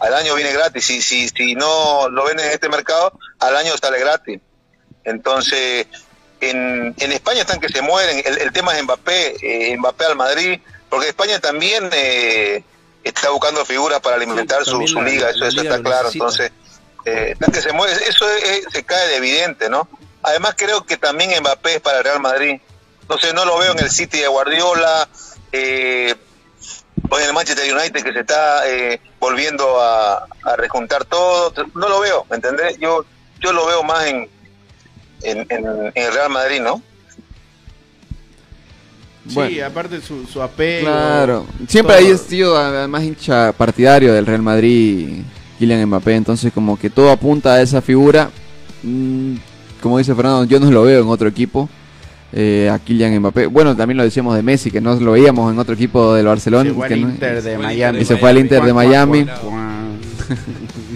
Al 0.00 0.14
año 0.14 0.34
viene 0.34 0.52
gratis. 0.52 0.84
Si, 0.84 1.00
si, 1.00 1.28
si 1.28 1.54
no 1.54 2.08
lo 2.10 2.24
ven 2.24 2.38
en 2.38 2.50
este 2.50 2.68
mercado, 2.68 3.12
al 3.38 3.56
año 3.56 3.76
sale 3.78 3.98
gratis. 3.98 4.40
Entonces, 5.04 5.86
en, 6.40 6.94
en 6.98 7.12
España 7.12 7.40
están 7.40 7.60
que 7.60 7.68
se 7.68 7.82
mueren. 7.82 8.22
El, 8.24 8.38
el 8.38 8.52
tema 8.52 8.76
es 8.76 8.82
Mbappé, 8.84 9.36
eh, 9.72 9.76
Mbappé 9.76 10.04
al 10.04 10.16
Madrid, 10.16 10.60
porque 10.88 11.08
España 11.08 11.38
también 11.40 11.88
eh, 11.92 12.62
está 13.04 13.30
buscando 13.30 13.64
figuras 13.64 14.00
para 14.00 14.16
alimentar 14.16 14.64
su, 14.64 14.86
su 14.86 15.00
la- 15.00 15.08
liga, 15.08 15.30
eso, 15.30 15.38
la 15.40 15.48
eso 15.48 15.62
liga 15.62 15.74
está 15.76 15.82
claro. 15.88 16.04
necesita. 16.08 16.24
Entonces, 16.24 16.52
eh, 17.04 17.30
están 17.32 17.52
que 17.52 17.60
se 17.62 17.72
mueren. 17.72 17.98
Eso 18.08 18.28
es- 18.30 18.44
es- 18.44 18.64
se 18.72 18.84
cae 18.84 19.06
de 19.08 19.16
evidente, 19.16 19.68
¿no? 19.68 19.88
Además, 20.22 20.54
creo 20.56 20.84
que 20.84 20.96
también 20.96 21.30
Mbappé 21.40 21.76
es 21.76 21.80
para 21.80 21.98
el 21.98 22.04
Real 22.04 22.20
Madrid. 22.20 22.60
No 23.08 23.18
sé, 23.18 23.32
no 23.32 23.44
lo 23.44 23.58
veo 23.58 23.72
en 23.72 23.78
el 23.78 23.90
City 23.90 24.18
de 24.20 24.28
Guardiola. 24.28 25.08
Eh, 25.52 26.14
o 27.10 27.18
en 27.18 27.24
el 27.26 27.32
Manchester 27.32 27.72
United 27.72 28.02
que 28.02 28.12
se 28.12 28.20
está 28.20 28.68
eh, 28.68 29.00
volviendo 29.18 29.80
a, 29.80 30.26
a 30.42 30.56
rejuntar 30.56 31.04
todo, 31.06 31.54
no 31.74 31.88
lo 31.88 32.00
veo, 32.00 32.26
¿me 32.28 32.36
entendés? 32.36 32.76
Yo 32.78 33.04
yo 33.40 33.52
lo 33.52 33.64
veo 33.66 33.82
más 33.84 34.04
en, 34.06 34.28
en, 35.22 35.38
en- 35.38 35.48
en 35.48 35.92
el 35.94 36.12
Real 36.14 36.30
Madrid, 36.30 36.60
¿no? 36.62 36.82
Sí, 39.28 39.60
aparte 39.60 40.00
su, 40.00 40.24
su 40.26 40.40
apego. 40.40 40.86
Claro. 40.86 41.46
Siempre 41.68 41.96
todo. 41.98 42.14
ha 42.14 42.18
sido 42.18 42.56
además 42.56 43.02
hincha 43.04 43.52
partidario 43.52 44.14
del 44.14 44.24
Real 44.24 44.40
Madrid, 44.40 45.20
Kylian 45.58 45.84
Mbappé. 45.86 46.14
Entonces, 46.16 46.50
como 46.52 46.78
que 46.78 46.88
todo 46.88 47.10
apunta 47.10 47.54
a 47.54 47.60
esa 47.62 47.82
figura. 47.82 48.30
Mm, 48.82 49.34
como 49.82 49.98
dice 49.98 50.14
Fernando, 50.14 50.44
yo 50.44 50.58
no 50.58 50.70
lo 50.70 50.82
veo 50.82 51.02
en 51.02 51.08
otro 51.08 51.28
equipo. 51.28 51.68
eh, 52.32 52.70
a 52.72 52.78
Kylian 52.78 53.18
Mbappé. 53.20 53.46
Bueno, 53.46 53.76
también 53.76 53.98
lo 53.98 54.04
decíamos 54.04 54.34
de 54.34 54.42
Messi, 54.42 54.70
que 54.70 54.80
no 54.80 54.94
lo 54.94 55.12
veíamos 55.12 55.52
en 55.52 55.58
otro 55.58 55.74
equipo 55.74 56.14
del 56.14 56.26
Barcelona. 56.26 56.70
Se 56.70 56.74
fue 56.74 56.88
no- 56.90 56.96
Inter 56.96 57.42
de 57.42 57.58
Miami. 57.58 57.98
Y 58.00 58.04
se 58.06 58.16
fue 58.16 58.30
al 58.30 58.38
Inter 58.38 58.62
de 58.62 58.72
Juan, 58.72 58.86
Juan, 58.86 59.08
Miami. 59.10 59.24
Juan, 59.24 59.38
Juan. 59.42 59.98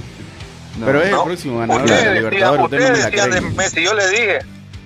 No. 0.83 0.87
Pero 0.87 1.03
es 1.03 1.11
el 1.13 1.23
próximo 1.23 1.59
ganador 1.61 1.83
de 1.83 1.93
Ustedes 1.93 2.05
la 2.05 2.13
decían, 2.13 2.25
Libertadores. 2.33 2.65
Usted 2.65 2.79
no 2.79 2.85
me 2.85 2.91
ustedes 2.93 2.99
la 2.99 3.11
decían 3.11 3.31
de. 3.31 3.57
Messi, 3.57 3.85
yo 3.85 3.95
le 3.95 4.09
dije, 4.11 4.39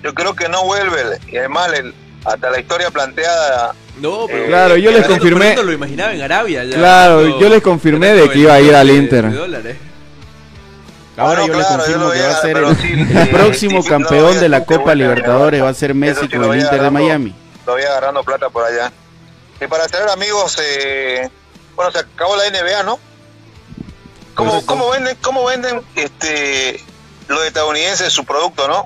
yo 0.03 0.13
creo 0.13 0.35
que 0.35 0.47
no 0.49 0.63
vuelve, 0.65 1.03
y 1.27 1.37
además 1.37 1.73
el- 1.73 1.93
hasta 2.25 2.49
la 2.49 2.59
historia 2.59 2.89
planteada... 2.91 3.73
No, 4.01 4.25
pero 4.27 4.43
eh, 4.43 4.47
Claro, 4.47 4.75
yo 4.77 4.91
les 4.91 5.07
confirmé- 5.07 5.55
lo 5.55 5.71
imaginaba 5.71 6.13
en 6.13 6.21
Arabia. 6.21 6.63
Ya, 6.65 6.75
Claro, 6.77 7.39
yo 7.39 7.49
les 7.49 7.61
confirmé 7.63 8.13
de 8.13 8.29
que 8.29 8.39
iba 8.39 8.53
a 8.53 8.59
ir 8.61 8.75
al 8.75 8.89
Inter. 8.89 9.33
dólares. 9.33 9.77
Ahora 11.17 11.41
Ah, 11.41 11.47
yo 11.47 11.53
claro, 11.53 11.69
le 11.69 11.77
confirmo 11.77 12.03
yo 12.05 12.11
que 12.13 12.21
va 12.21 12.29
a 12.37 12.41
ser 12.41 12.57
el, 12.57 12.75
sí, 12.77 12.91
el 13.17 13.29
próximo 13.29 13.81
sí, 13.81 13.87
sí, 13.87 13.93
no, 13.93 13.97
campeón 14.07 14.39
de 14.39 14.49
la 14.49 14.65
Copa 14.65 14.93
Libertadores. 14.93 15.63
Va 15.63 15.69
a 15.69 15.73
ser 15.73 15.95
Messi 15.95 16.27
con 16.29 16.43
el 16.53 16.59
Inter 16.61 16.79
de. 16.81 16.91
Miami. 16.91 17.33
Lo 17.65 17.73
voy 17.73 17.81
agarrando 17.81 18.23
plata 18.23 18.49
por 18.49 18.63
allá. 18.65 18.91
Y 19.59 19.65
para 19.65 19.87
ser 19.87 20.07
amigos, 20.09 20.59
eh, 20.61 21.27
bueno, 21.75 21.91
se 21.91 21.99
acabó 21.99 22.35
la 22.35 22.43
NBA, 22.51 22.83
¿no? 22.83 22.99
¿Cómo, 24.37 24.65
cómo 24.65 24.89
venden, 24.91 25.17
cómo 25.21 25.45
venden 25.45 25.81
este, 25.95 26.79
los 27.27 27.43
estadounidenses 27.43 28.13
su 28.13 28.23
producto, 28.23 28.67
no? 28.67 28.85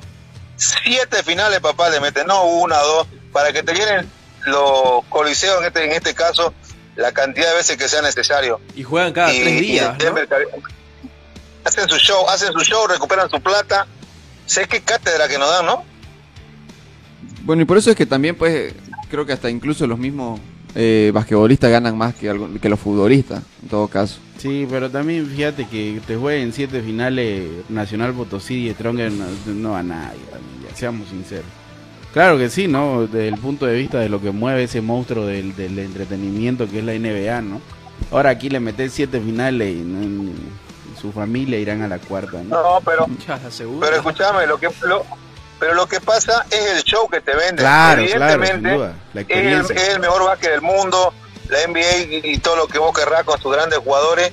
Siete 0.56 1.24
finales, 1.24 1.60
papá, 1.60 1.90
le 1.90 2.00
meten, 2.00 2.26
no 2.28 2.44
una, 2.46 2.78
dos, 2.78 3.06
para 3.34 3.52
que 3.52 3.62
te 3.62 3.74
llenen 3.74 4.10
los 4.46 5.04
coliseos, 5.10 5.60
en 5.60 5.66
este, 5.68 5.84
en 5.86 5.92
este 5.92 6.14
caso, 6.16 6.54
la 6.96 7.12
cantidad 7.12 7.50
de 7.50 7.56
veces 7.58 7.76
que 7.78 7.90
sea 7.90 8.02
necesario. 8.02 8.62
Y 8.76 8.84
juegan 8.84 9.12
cada 9.12 9.34
Y- 9.34 9.42
tres 9.42 9.60
días, 9.62 9.98
mercade- 10.14 10.48
Hacen 11.66 11.88
su 11.90 11.98
show, 11.98 12.28
hacen 12.30 12.52
su 12.54 12.62
show, 12.62 12.88
recuperan 12.88 13.30
su 13.30 13.40
plata. 13.42 13.86
Sé 14.48 14.68
qué 14.68 14.82
cátedra 14.82 15.28
que 15.28 15.38
nos 15.38 15.50
dan, 15.50 15.66
¿no? 15.66 15.84
Bueno, 17.42 17.62
y 17.62 17.66
por 17.66 17.78
eso 17.78 17.92
es 17.92 17.96
que 17.98 18.06
también, 18.06 18.36
pues, 18.36 18.74
creo 19.10 19.26
que 19.26 19.34
hasta 19.34 19.50
incluso 19.50 19.86
los 19.86 20.00
mismos 20.00 20.40
eh, 20.76 21.12
basquetbolistas 21.14 21.70
ganan 21.72 21.98
más 21.98 22.16
que, 22.16 22.30
algo- 22.30 22.50
que 22.60 22.70
los 22.70 22.80
futbolistas, 22.80 23.44
en 23.64 23.70
todo 23.70 23.88
caso. 23.88 24.20
Sí, 24.38 24.66
pero 24.70 24.90
también 24.90 25.28
fíjate 25.28 25.68
que 25.68 26.02
te 26.08 26.16
jueguen 26.16 26.52
siete 26.54 26.82
finales 26.82 27.48
Nacional 27.70 28.14
Potosí 28.14 28.68
y 28.68 28.74
Stronger 28.74 29.12
no, 29.12 29.26
no 29.54 29.76
a 29.76 29.84
nadie, 29.84 30.20
también, 30.32 30.70
ya, 30.70 30.76
seamos 30.76 31.10
sinceros. 31.10 31.46
Claro 32.14 32.38
que 32.38 32.50
sí, 32.50 32.68
¿no? 32.68 33.04
Desde 33.08 33.28
el 33.30 33.38
punto 33.38 33.66
de 33.66 33.78
vista 33.78 34.00
de 34.00 34.10
lo 34.10 34.20
que 34.22 34.32
mueve 34.32 34.64
ese 34.64 34.82
monstruo 34.82 35.26
del, 35.26 35.56
del 35.56 35.80
entretenimiento 35.80 36.68
que 36.70 36.80
es 36.80 36.84
la 36.86 36.94
NBA, 36.94 37.42
¿no? 37.42 37.62
Ahora 38.12 38.32
aquí 38.32 38.50
le 38.50 38.60
metes 38.60 38.92
siete 38.94 39.22
finales 39.22 39.76
y, 39.76 40.32
su 41.00 41.12
familia 41.12 41.58
irán 41.58 41.82
a 41.82 41.88
la 41.88 41.98
cuarta, 41.98 42.44
¿no? 42.44 42.50
No, 42.62 42.82
pero, 42.86 43.08
Ya, 43.28 43.38
la 43.38 43.50
segunda. 43.50 43.86
pero 43.88 43.98
escúchame, 43.98 44.46
lo 44.46 44.60
que, 44.60 44.68
lo- 44.88 45.04
pero 45.62 45.76
lo 45.76 45.86
que 45.88 46.02
pasa 46.02 46.44
es 46.50 46.72
el 46.72 46.84
show 46.84 47.08
que 47.08 47.22
te 47.22 47.36
venden. 47.36 47.58
Claro, 47.58 48.02
Evidentemente, 48.02 48.78
la 49.14 49.22
es 49.22 49.70
el, 49.70 49.78
es 49.78 49.90
el 49.90 50.00
mejor 50.00 50.26
básquet 50.26 50.50
del 50.50 50.62
mundo, 50.62 51.14
la 51.50 51.60
NBA 51.68 51.98
y, 52.10 52.22
y 52.34 52.38
todo 52.40 52.56
lo 52.56 52.68
que 52.68 52.80
vos 52.80 52.98
querrás 52.98 53.24
con 53.26 53.40
sus 53.40 53.54
grandes 53.54 53.78
jugadores, 53.78 54.32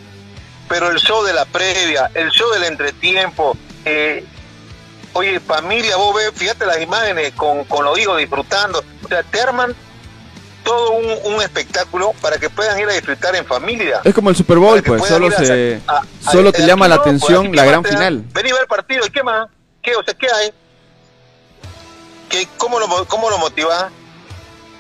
pero 0.71 0.91
el 0.91 0.97
show 0.99 1.23
de 1.25 1.35
la 1.35 1.45
previa, 1.45 2.11
el 2.15 2.31
show 2.31 2.51
del 2.53 2.65
entretiempo, 2.65 3.59
eh, 3.85 4.25
oye, 5.13 5.39
familia, 5.39 5.97
vos 5.99 6.17
ves, 6.17 6.31
fíjate 6.35 6.65
las 6.65 6.81
imágenes 6.81 7.33
con, 7.35 7.65
con 7.65 7.85
los 7.85 7.99
hijos 7.99 8.17
disfrutando, 8.17 8.83
o 9.05 9.09
sea, 9.09 9.23
te 9.23 9.39
arman 9.43 9.75
todo 10.65 10.93
un, 10.93 11.35
un 11.35 11.43
espectáculo 11.43 12.15
para 12.23 12.39
que 12.39 12.49
puedan 12.49 12.79
ir 12.81 12.89
a 12.89 12.93
disfrutar 12.95 13.37
en 13.37 13.45
familia. 13.45 14.01
Es 14.03 14.15
como 14.15 14.31
el 14.31 14.37
Super 14.37 14.57
Bowl, 14.57 14.83
pues, 14.83 15.05
solo 15.07 15.27
a 15.27 15.31
se 15.33 15.81
a- 15.87 16.03
solo 16.21 16.49
a- 16.49 16.53
te 16.53 16.67
llama 16.67 16.89
la 16.89 16.97
pues, 16.97 17.07
atención 17.07 17.55
la 17.55 17.63
¿qué 17.65 17.69
gran 17.69 17.85
final. 17.85 18.25
Vení 18.33 18.49
a 18.49 18.55
ver 18.55 18.63
el 18.63 18.69
partido, 18.69 19.05
¿y 19.07 19.11
qué 19.11 19.23
más? 19.23 19.49
¿Qué, 19.83 19.95
o 19.95 20.03
sea, 20.03 20.15
¿qué 20.15 20.27
hay? 20.27 20.53
¿Qué, 22.29 22.47
cómo, 22.57 22.79
lo, 22.79 22.89
mo- 22.89 23.05
¿Cómo 23.07 23.31
lo 23.31 23.39
motivas? 23.39 23.87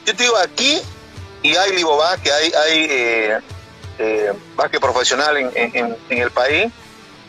Yo 0.06 0.14
te 0.16 0.22
digo, 0.24 0.36
aquí 0.36 0.80
y 1.42 1.56
hay 1.56 1.72
Libobá, 1.74 2.16
que 2.18 2.32
hay, 2.32 2.52
hay 2.52 2.86
eh, 2.90 3.38
eh, 3.98 4.32
básquet 4.56 4.80
profesional 4.80 5.36
en, 5.36 5.50
en- 5.54 5.76
en- 5.76 5.96
en 6.08 6.18
el 6.18 6.30
país, 6.30 6.70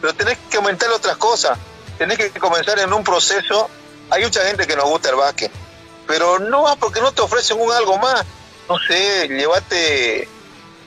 pero 0.02 0.14
tenés 0.14 0.38
que 0.50 0.58
aumentar 0.58 0.90
otras 0.92 1.18
cosas. 1.18 1.58
Tenés 1.98 2.18
que 2.18 2.32
comenzar 2.40 2.80
en 2.80 2.92
un 2.94 3.04
proceso. 3.04 3.70
Hay 4.10 4.24
mucha 4.24 4.44
gente 4.46 4.66
que 4.66 4.76
nos 4.76 4.86
gusta 4.86 5.10
el 5.10 5.16
básquet, 5.16 5.52
pero 6.08 6.40
no 6.40 6.64
va 6.64 6.76
porque 6.76 7.02
no 7.02 7.12
te 7.12 7.22
ofrecen 7.22 7.60
un 7.60 7.72
algo 7.72 7.98
más. 7.98 8.26
No 8.68 8.78
sé, 8.88 9.28
llévate, 9.28 10.28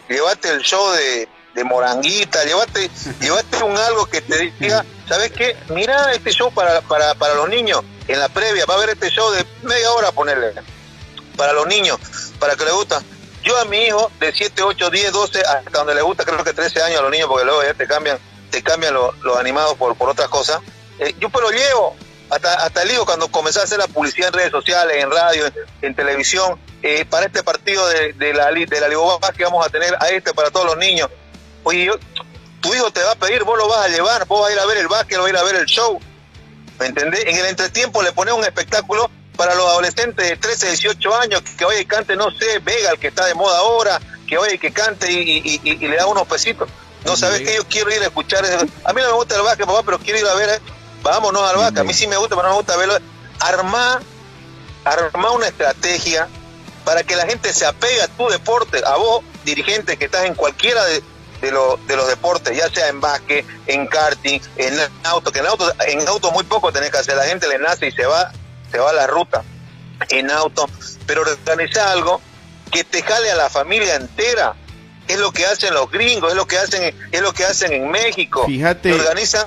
llévate 0.08 0.48
el 0.50 0.60
show 0.62 0.90
de, 0.92 1.28
de 1.54 1.64
Moranguita, 1.64 2.44
llévate, 2.44 2.90
llévate 3.20 3.62
un 3.62 3.76
algo 3.76 4.06
que 4.06 4.20
te 4.22 4.52
diga, 4.58 4.84
¿sabes 5.08 5.30
qué? 5.32 5.56
Mira 5.68 6.12
este 6.12 6.30
show 6.32 6.52
para, 6.52 6.80
para, 6.82 7.14
para 7.14 7.34
los 7.34 7.48
niños. 7.48 7.82
En 8.08 8.18
la 8.18 8.28
previa, 8.28 8.66
va 8.66 8.74
a 8.74 8.76
haber 8.76 8.90
este 8.90 9.10
show 9.10 9.30
de 9.30 9.44
media 9.62 9.90
hora, 9.92 10.12
ponerle, 10.12 10.52
para 11.36 11.52
los 11.52 11.66
niños, 11.66 11.98
para 12.38 12.56
que 12.56 12.64
les 12.64 12.74
gusta. 12.74 13.02
Yo 13.42 13.58
a 13.58 13.64
mi 13.64 13.78
hijo 13.78 14.10
de 14.20 14.32
7, 14.32 14.62
8, 14.62 14.90
10, 14.90 15.12
12, 15.12 15.40
hasta 15.40 15.78
donde 15.78 15.94
le 15.94 16.02
gusta, 16.02 16.24
creo 16.24 16.44
que 16.44 16.52
13 16.52 16.82
años 16.82 17.00
a 17.00 17.02
los 17.02 17.10
niños, 17.10 17.28
porque 17.28 17.44
luego 17.44 17.62
ya 17.62 17.74
te 17.74 17.86
cambian, 17.86 18.18
te 18.50 18.62
cambian 18.62 18.94
los, 18.94 19.36
animados 19.36 19.74
por, 19.74 19.96
por 19.96 20.08
otras 20.08 20.28
cosas. 20.28 20.60
Eh, 20.98 21.14
yo 21.18 21.28
pues 21.28 21.44
lo 21.44 21.50
llevo, 21.50 21.96
hasta, 22.30 22.54
hasta 22.64 22.82
el 22.82 22.92
hijo 22.92 23.04
cuando 23.04 23.28
comenzó 23.28 23.60
a 23.60 23.64
hacer 23.64 23.78
la 23.78 23.88
publicidad 23.88 24.28
en 24.28 24.34
redes 24.34 24.52
sociales, 24.52 25.02
en 25.02 25.10
radio, 25.10 25.44
en, 25.82 25.94
televisión, 25.94 26.58
eh, 26.82 27.04
para 27.04 27.26
este 27.26 27.42
partido 27.42 27.86
de, 27.88 28.12
de 28.12 28.32
la, 28.32 28.50
de 28.50 28.80
la 28.80 28.88
que 29.32 29.44
vamos 29.44 29.66
a 29.66 29.70
tener 29.70 29.94
a 30.00 30.08
este 30.08 30.32
para 30.32 30.50
todos 30.50 30.66
los 30.66 30.76
niños. 30.78 31.08
Oye, 31.64 31.84
yo, 31.84 31.94
tu 32.60 32.72
hijo 32.74 32.90
te 32.90 33.02
va 33.02 33.12
a 33.12 33.16
pedir, 33.16 33.44
vos 33.44 33.58
lo 33.58 33.68
vas 33.68 33.86
a 33.86 33.88
llevar, 33.88 34.26
vos 34.26 34.40
vas 34.40 34.50
a 34.50 34.52
ir 34.54 34.58
a 34.60 34.66
ver 34.66 34.78
el 34.78 34.88
básquet, 34.88 35.18
vas 35.18 35.26
a 35.26 35.30
ir 35.30 35.36
a 35.36 35.42
ver 35.42 35.56
el 35.56 35.66
show. 35.66 36.00
¿Me 36.78 36.86
entendés? 36.86 37.24
En 37.26 37.36
el 37.36 37.46
entretiempo 37.46 38.02
le 38.02 38.12
pones 38.12 38.34
un 38.34 38.44
espectáculo 38.44 39.10
para 39.36 39.54
los 39.54 39.66
adolescentes 39.66 40.28
de 40.28 40.36
13, 40.36 40.68
18 40.70 41.14
años, 41.16 41.42
que 41.42 41.64
y 41.80 41.84
cante, 41.84 42.16
no 42.16 42.30
sé, 42.30 42.58
Vega, 42.60 42.90
el 42.90 42.98
que 42.98 43.08
está 43.08 43.24
de 43.26 43.34
moda 43.34 43.58
ahora, 43.58 44.00
que 44.26 44.36
y 44.54 44.58
que 44.58 44.72
cante 44.72 45.10
y, 45.10 45.18
y- 45.18 45.60
y- 45.62 45.84
y 45.84 45.88
le 45.88 45.96
da 45.96 46.06
unos 46.06 46.26
pesitos. 46.26 46.68
No 47.04 47.16
sabes 47.16 47.40
que 47.40 47.56
yo 47.56 47.64
quiero 47.68 47.90
ir 47.94 48.00
a 48.02 48.06
escuchar. 48.06 48.44
eso. 48.44 48.64
A 48.84 48.92
mí 48.92 49.00
no 49.02 49.08
me 49.08 49.12
gusta 49.14 49.34
el 49.36 49.42
básquet, 49.42 49.66
papá, 49.66 49.82
pero 49.84 49.98
quiero 49.98 50.18
ir 50.20 50.26
a 50.26 50.34
ver. 50.34 50.48
eh. 50.50 50.60
Vámonos 51.02 51.42
al 51.42 51.56
básquet. 51.56 51.78
A 51.80 51.84
mí 51.84 51.92
sí 51.94 52.06
me 52.06 52.16
gusta, 52.16 52.36
pero 52.36 52.48
no 52.48 52.54
me 52.54 52.58
gusta 52.58 52.76
verlo. 52.76 52.96
Armar, 53.40 54.00
armar 54.84 55.30
una 55.32 55.46
estrategia 55.48 56.28
para 56.84 57.02
que 57.02 57.16
la 57.16 57.26
gente 57.26 57.52
se 57.52 57.66
apegue 57.66 58.00
a 58.02 58.08
tu 58.08 58.28
deporte, 58.28 58.80
a 58.84 58.96
vos, 58.96 59.24
dirigente 59.44 59.96
que 59.96 60.04
estás 60.06 60.24
en 60.26 60.34
cualquiera 60.34 60.84
de, 60.84 61.02
de, 61.42 61.50
los- 61.50 61.86
de 61.86 61.96
los 61.96 62.08
deportes, 62.08 62.56
ya 62.56 62.70
sea 62.70 62.88
en 62.88 63.00
básquet, 63.00 63.44
en 63.66 63.86
karting, 63.86 64.40
en 64.56 64.74
auto, 65.04 65.30
que 65.30 65.40
en 65.40 65.46
auto, 65.46 65.70
en 65.86 66.08
auto 66.08 66.30
muy 66.32 66.44
poco 66.44 66.72
tenés 66.72 66.90
que 66.90 66.98
hacer, 66.98 67.16
la 67.16 67.24
gente 67.24 67.46
le 67.48 67.58
nace 67.58 67.88
y 67.88 67.92
se 67.92 68.06
va, 68.06 68.32
se 68.70 68.78
va 68.78 68.90
a 68.90 68.92
la 68.94 69.06
ruta 69.06 69.42
en 70.08 70.30
auto, 70.30 70.68
pero 71.06 71.22
organizar 71.22 71.88
algo 71.88 72.20
que 72.70 72.84
te 72.84 73.02
jale 73.02 73.30
a 73.30 73.36
la 73.36 73.50
familia 73.50 73.96
entera, 73.96 74.54
es 75.08 75.18
lo 75.18 75.30
que 75.32 75.44
hacen 75.44 75.74
los 75.74 75.90
gringos, 75.90 76.30
es 76.30 76.36
lo 76.36 76.46
que 76.46 76.56
hacen, 76.58 76.94
es 77.10 77.20
lo 77.20 77.32
que 77.32 77.44
hacen 77.44 77.72
en 77.72 77.90
México, 77.90 78.44
Fíjate. 78.46 78.92
organizan 78.94 79.46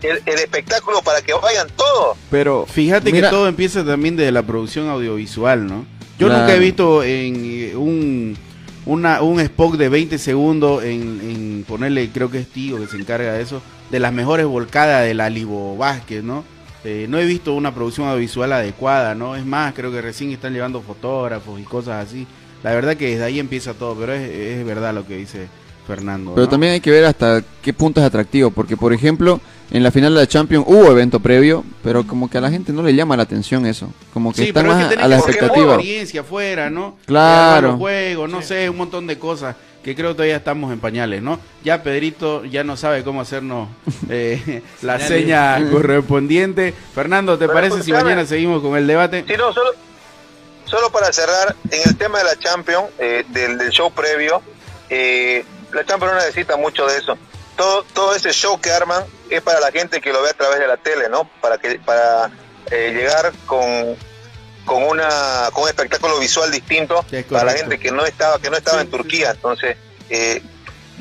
el, 0.00 0.22
el 0.24 0.38
espectáculo 0.38 1.02
para 1.02 1.20
que 1.22 1.34
vayan 1.34 1.68
todos. 1.76 2.16
Pero 2.30 2.66
Fíjate 2.66 3.12
mira- 3.12 3.28
que 3.28 3.34
todo 3.36 3.46
empieza 3.48 3.84
también 3.84 4.16
desde 4.16 4.32
la 4.32 4.42
producción 4.42 4.88
audiovisual, 4.88 5.66
¿no? 5.66 5.84
Yo 6.18 6.28
Claro. 6.28 6.42
nunca 6.42 6.54
he 6.54 6.58
visto 6.60 7.02
en 7.02 7.34
eh, 7.44 7.76
un, 7.76 8.38
una, 8.86 9.22
un 9.22 9.40
spot 9.40 9.76
de 9.76 9.88
20 9.88 10.18
segundos 10.18 10.84
en, 10.84 11.20
en 11.22 11.64
ponerle, 11.66 12.10
creo 12.10 12.30
que 12.30 12.38
es 12.38 12.48
Tío 12.48 12.78
que 12.78 12.86
se 12.86 12.96
encarga 12.96 13.32
de 13.32 13.42
eso, 13.42 13.62
de 13.90 14.00
las 14.00 14.12
mejores 14.12 14.46
volcadas 14.46 15.04
de 15.04 15.14
la 15.14 15.30
Libo 15.30 15.76
Vázquez, 15.76 16.22
¿no? 16.22 16.44
Eh, 16.84 17.06
no 17.08 17.18
he 17.18 17.24
visto 17.24 17.54
una 17.54 17.74
producción 17.74 18.08
audiovisual 18.08 18.52
adecuada, 18.52 19.14
¿no? 19.14 19.36
Es 19.36 19.46
más, 19.46 19.72
creo 19.72 19.92
que 19.92 20.02
recién 20.02 20.32
están 20.32 20.52
llevando 20.52 20.82
fotógrafos 20.82 21.60
y 21.60 21.62
cosas 21.62 22.06
así. 22.06 22.26
La 22.64 22.72
verdad 22.72 22.96
que 22.96 23.10
desde 23.10 23.24
ahí 23.24 23.38
empieza 23.38 23.74
todo, 23.74 23.94
pero 23.94 24.12
es, 24.14 24.28
es 24.28 24.64
verdad 24.64 24.92
lo 24.92 25.06
que 25.06 25.16
dice 25.16 25.48
Fernando. 25.86 26.32
Pero 26.34 26.46
¿no? 26.46 26.50
también 26.50 26.72
hay 26.74 26.80
que 26.80 26.90
ver 26.90 27.04
hasta 27.04 27.42
qué 27.62 27.72
punto 27.72 28.00
es 28.00 28.06
atractivo, 28.06 28.50
porque 28.50 28.76
por 28.76 28.92
ejemplo, 28.92 29.40
en 29.70 29.82
la 29.82 29.90
final 29.90 30.14
de 30.14 30.20
la 30.20 30.26
Champions 30.26 30.64
hubo 30.68 30.90
evento 30.90 31.20
previo, 31.20 31.64
pero 31.82 32.06
como 32.06 32.30
que 32.30 32.38
a 32.38 32.40
la 32.40 32.50
gente 32.50 32.72
no 32.72 32.82
le 32.82 32.94
llama 32.94 33.16
la 33.16 33.24
atención 33.24 33.66
eso, 33.66 33.92
como 34.12 34.32
que 34.32 34.42
Sí, 34.42 34.48
está 34.48 34.60
es 34.60 34.66
más 34.66 34.94
que 34.94 35.00
a 35.00 35.08
la 35.08 35.16
expectativa. 35.16 35.74
experiencia 35.74 36.20
afuera, 36.20 36.70
¿no? 36.70 36.96
Claro. 37.06 37.68
Los 37.72 37.78
juegos, 37.78 38.30
no 38.30 38.42
sé, 38.42 38.68
un 38.70 38.76
montón 38.76 39.06
de 39.06 39.18
cosas 39.18 39.56
que 39.82 39.96
creo 39.96 40.10
que 40.10 40.14
todavía 40.14 40.36
estamos 40.36 40.72
en 40.72 40.78
pañales, 40.78 41.20
¿no? 41.22 41.40
Ya 41.64 41.82
Pedrito 41.82 42.44
ya 42.44 42.62
no 42.62 42.76
sabe 42.76 43.02
cómo 43.02 43.20
hacernos 43.20 43.68
eh, 44.08 44.62
la 44.82 45.00
seña 45.00 45.58
correspondiente. 45.72 46.72
Fernando, 46.94 47.36
¿te 47.36 47.46
Pero 47.46 47.54
parece 47.54 47.74
si 47.76 47.90
escúchame. 47.90 48.04
mañana 48.04 48.24
seguimos 48.26 48.62
con 48.62 48.76
el 48.76 48.86
debate? 48.86 49.24
Sí, 49.26 49.34
no, 49.36 49.52
solo, 49.52 49.70
solo 50.66 50.90
para 50.90 51.12
cerrar, 51.12 51.56
en 51.70 51.80
el 51.84 51.96
tema 51.96 52.18
de 52.18 52.24
la 52.24 52.36
Champions, 52.38 52.84
eh, 53.00 53.24
del, 53.30 53.58
del 53.58 53.70
show 53.70 53.90
previo, 53.92 54.40
eh, 54.88 55.44
la 55.72 55.84
Champions 55.84 56.14
no 56.14 56.18
necesita 56.20 56.56
mucho 56.56 56.86
de 56.86 56.98
eso. 56.98 57.16
Todo, 57.56 57.84
todo 57.92 58.14
ese 58.14 58.32
show 58.32 58.60
que 58.60 58.70
arman 58.70 59.04
es 59.28 59.42
para 59.42 59.60
la 59.60 59.70
gente 59.70 60.00
que 60.00 60.12
lo 60.12 60.22
ve 60.22 60.30
a 60.30 60.34
través 60.34 60.58
de 60.58 60.66
la 60.66 60.76
tele, 60.76 61.08
¿no? 61.08 61.28
Para 61.40 61.58
que 61.58 61.78
para 61.84 62.30
eh, 62.70 62.92
llegar 62.94 63.32
con, 63.46 63.96
con 64.64 64.82
una 64.84 65.48
con 65.52 65.64
un 65.64 65.68
espectáculo 65.68 66.18
visual 66.18 66.50
distinto 66.50 67.04
para 67.30 67.44
la 67.44 67.52
gente 67.52 67.78
que 67.78 67.92
no 67.92 68.04
estaba 68.06 68.40
que 68.40 68.50
no 68.50 68.56
estaba 68.56 68.80
en 68.80 68.90
Turquía. 68.90 69.32
Entonces 69.32 69.76
eh, 70.08 70.42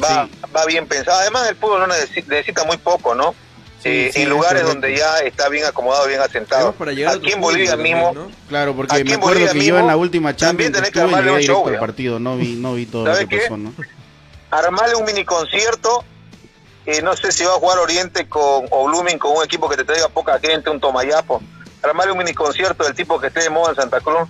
va 0.01 0.28
va 0.55 0.65
bien 0.65 0.88
pensado. 0.88 1.19
Además 1.19 1.49
el 1.49 1.55
fútbol 1.55 1.80
no 1.80 1.88
necesita, 1.88 2.28
necesita 2.30 2.63
muy 2.65 2.78
poco, 2.78 3.15
¿no? 3.15 3.34
Eh, 3.84 4.11
en 4.13 4.22
es 4.24 4.28
lugares 4.30 4.63
donde 4.63 4.95
ya 4.95 5.19
está 5.19 5.49
bien 5.49 5.65
acomodado, 5.65 6.07
bien 6.07 6.22
asentado. 6.22 6.76
Aquí 7.07 7.32
en 7.32 7.41
Bolivia 7.41 7.76
mismo, 7.76 8.30
Claro, 8.47 8.76
porque 8.76 9.03
me 9.03 9.13
acuerdo 9.13 9.39
Bolivia 9.39 9.51
que 9.53 9.65
yo 9.65 9.80
en 9.80 9.88
la 9.88 9.97
última 9.97 10.36
también 10.36 10.72
Champions 10.72 10.74
tenés 10.74 10.91
que 10.91 10.99
estuve 10.99 11.17
llegué 11.17 11.32
un 11.32 11.41
show, 11.41 11.80
partido, 11.80 12.19
no 12.19 12.38
vi, 12.38 12.55
no 12.55 12.76
vi 12.76 12.86
todo 12.86 13.05
lo 13.05 13.13
¿Sabe 13.13 13.28
que 13.28 13.38
qué? 13.38 13.41
pasó, 13.43 13.57
¿no? 13.57 13.74
Armarle 14.52 14.95
un 14.95 15.06
mini 15.06 15.24
concierto. 15.26 16.04
eh, 16.86 17.02
no 17.04 17.16
sé 17.16 17.32
si 17.32 17.43
va 17.45 17.52
a 17.52 17.60
jugar 17.60 17.78
Oriente 17.80 18.28
con 18.28 18.66
o 18.72 18.86
Blooming 18.88 19.20
con 19.20 19.38
un 19.38 19.43
equipo 19.43 19.70
que 19.70 19.78
te 19.78 19.84
traiga 19.86 20.10
poca 20.10 20.39
gente, 20.39 20.70
un 20.70 20.80
tomayapo. 20.80 21.41
Armarle 21.84 22.12
un 22.12 22.18
mini 22.20 22.34
concierto 22.34 22.84
del 22.84 22.93
tipo 22.95 23.20
que 23.20 23.28
esté 23.28 23.41
de 23.41 23.49
moda 23.49 23.72
en 23.72 23.76
Santa 23.76 23.99
Cruz, 24.02 24.28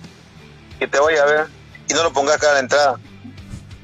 que 0.78 0.86
te 0.86 0.98
vaya 1.00 1.22
a 1.22 1.26
ver 1.26 1.46
y 1.88 1.94
no 1.94 2.02
lo 2.02 2.12
pongas 2.12 2.36
acá 2.36 2.50
a 2.50 2.54
la 2.54 2.60
entrada. 2.60 2.98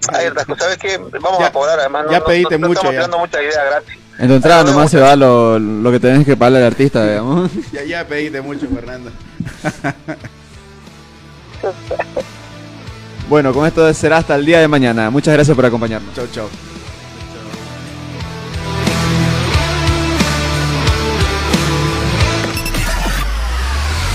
Cosas, 0.07 0.47
¿sabes 0.59 0.78
qué? 0.78 0.97
Vamos 1.20 1.43
a 1.43 1.53
cobrar, 1.53 1.78
además. 1.80 2.07
No, 2.07 2.12
ya 2.12 2.18
no- 2.20 2.24
pediste 2.24 2.55
no- 2.59 2.62
no 2.62 2.68
mucho, 2.68 2.78
Estamos 2.80 2.95
ya. 2.95 2.99
tirando 3.01 3.18
muchas 3.18 3.43
ideas 3.43 3.64
gratis. 3.66 3.95
En 4.18 4.28
tu 4.28 4.34
entrada 4.34 4.64
nomás 4.64 4.91
se 4.91 5.01
va 5.01 5.14
lo, 5.16 5.59
lo 5.59 5.91
que 5.93 6.01
tenés 6.01 6.24
que 6.26 6.36
pagarle 6.36 6.59
al 6.59 6.64
artista, 6.66 7.05
digamos. 7.07 7.51
Ya, 7.72 7.82
ya 7.84 8.07
pediste 8.07 8.41
mucho, 8.41 8.66
Fernando. 8.74 9.11
Bueno, 13.29 13.53
con 13.53 13.66
esto 13.66 13.93
será 13.93 14.18
hasta 14.18 14.35
el 14.35 14.47
día 14.47 14.61
de 14.61 14.68
mañana. 14.68 15.11
Muchas 15.11 15.35
gracias 15.35 15.55
por 15.55 15.66
acompañarnos. 15.66 16.14
Chau, 16.14 16.26
chau. 16.33 16.49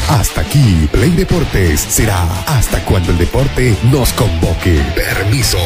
Hasta 0.10 0.42
aquí, 0.42 0.88
Play 0.92 1.12
Deportes 1.12 1.80
será 1.82 2.24
hasta 2.46 2.84
cuando 2.86 3.12
el 3.12 3.18
deporte 3.18 3.76
nos 3.92 4.14
convoque. 4.14 4.82
Permiso. 4.96 5.58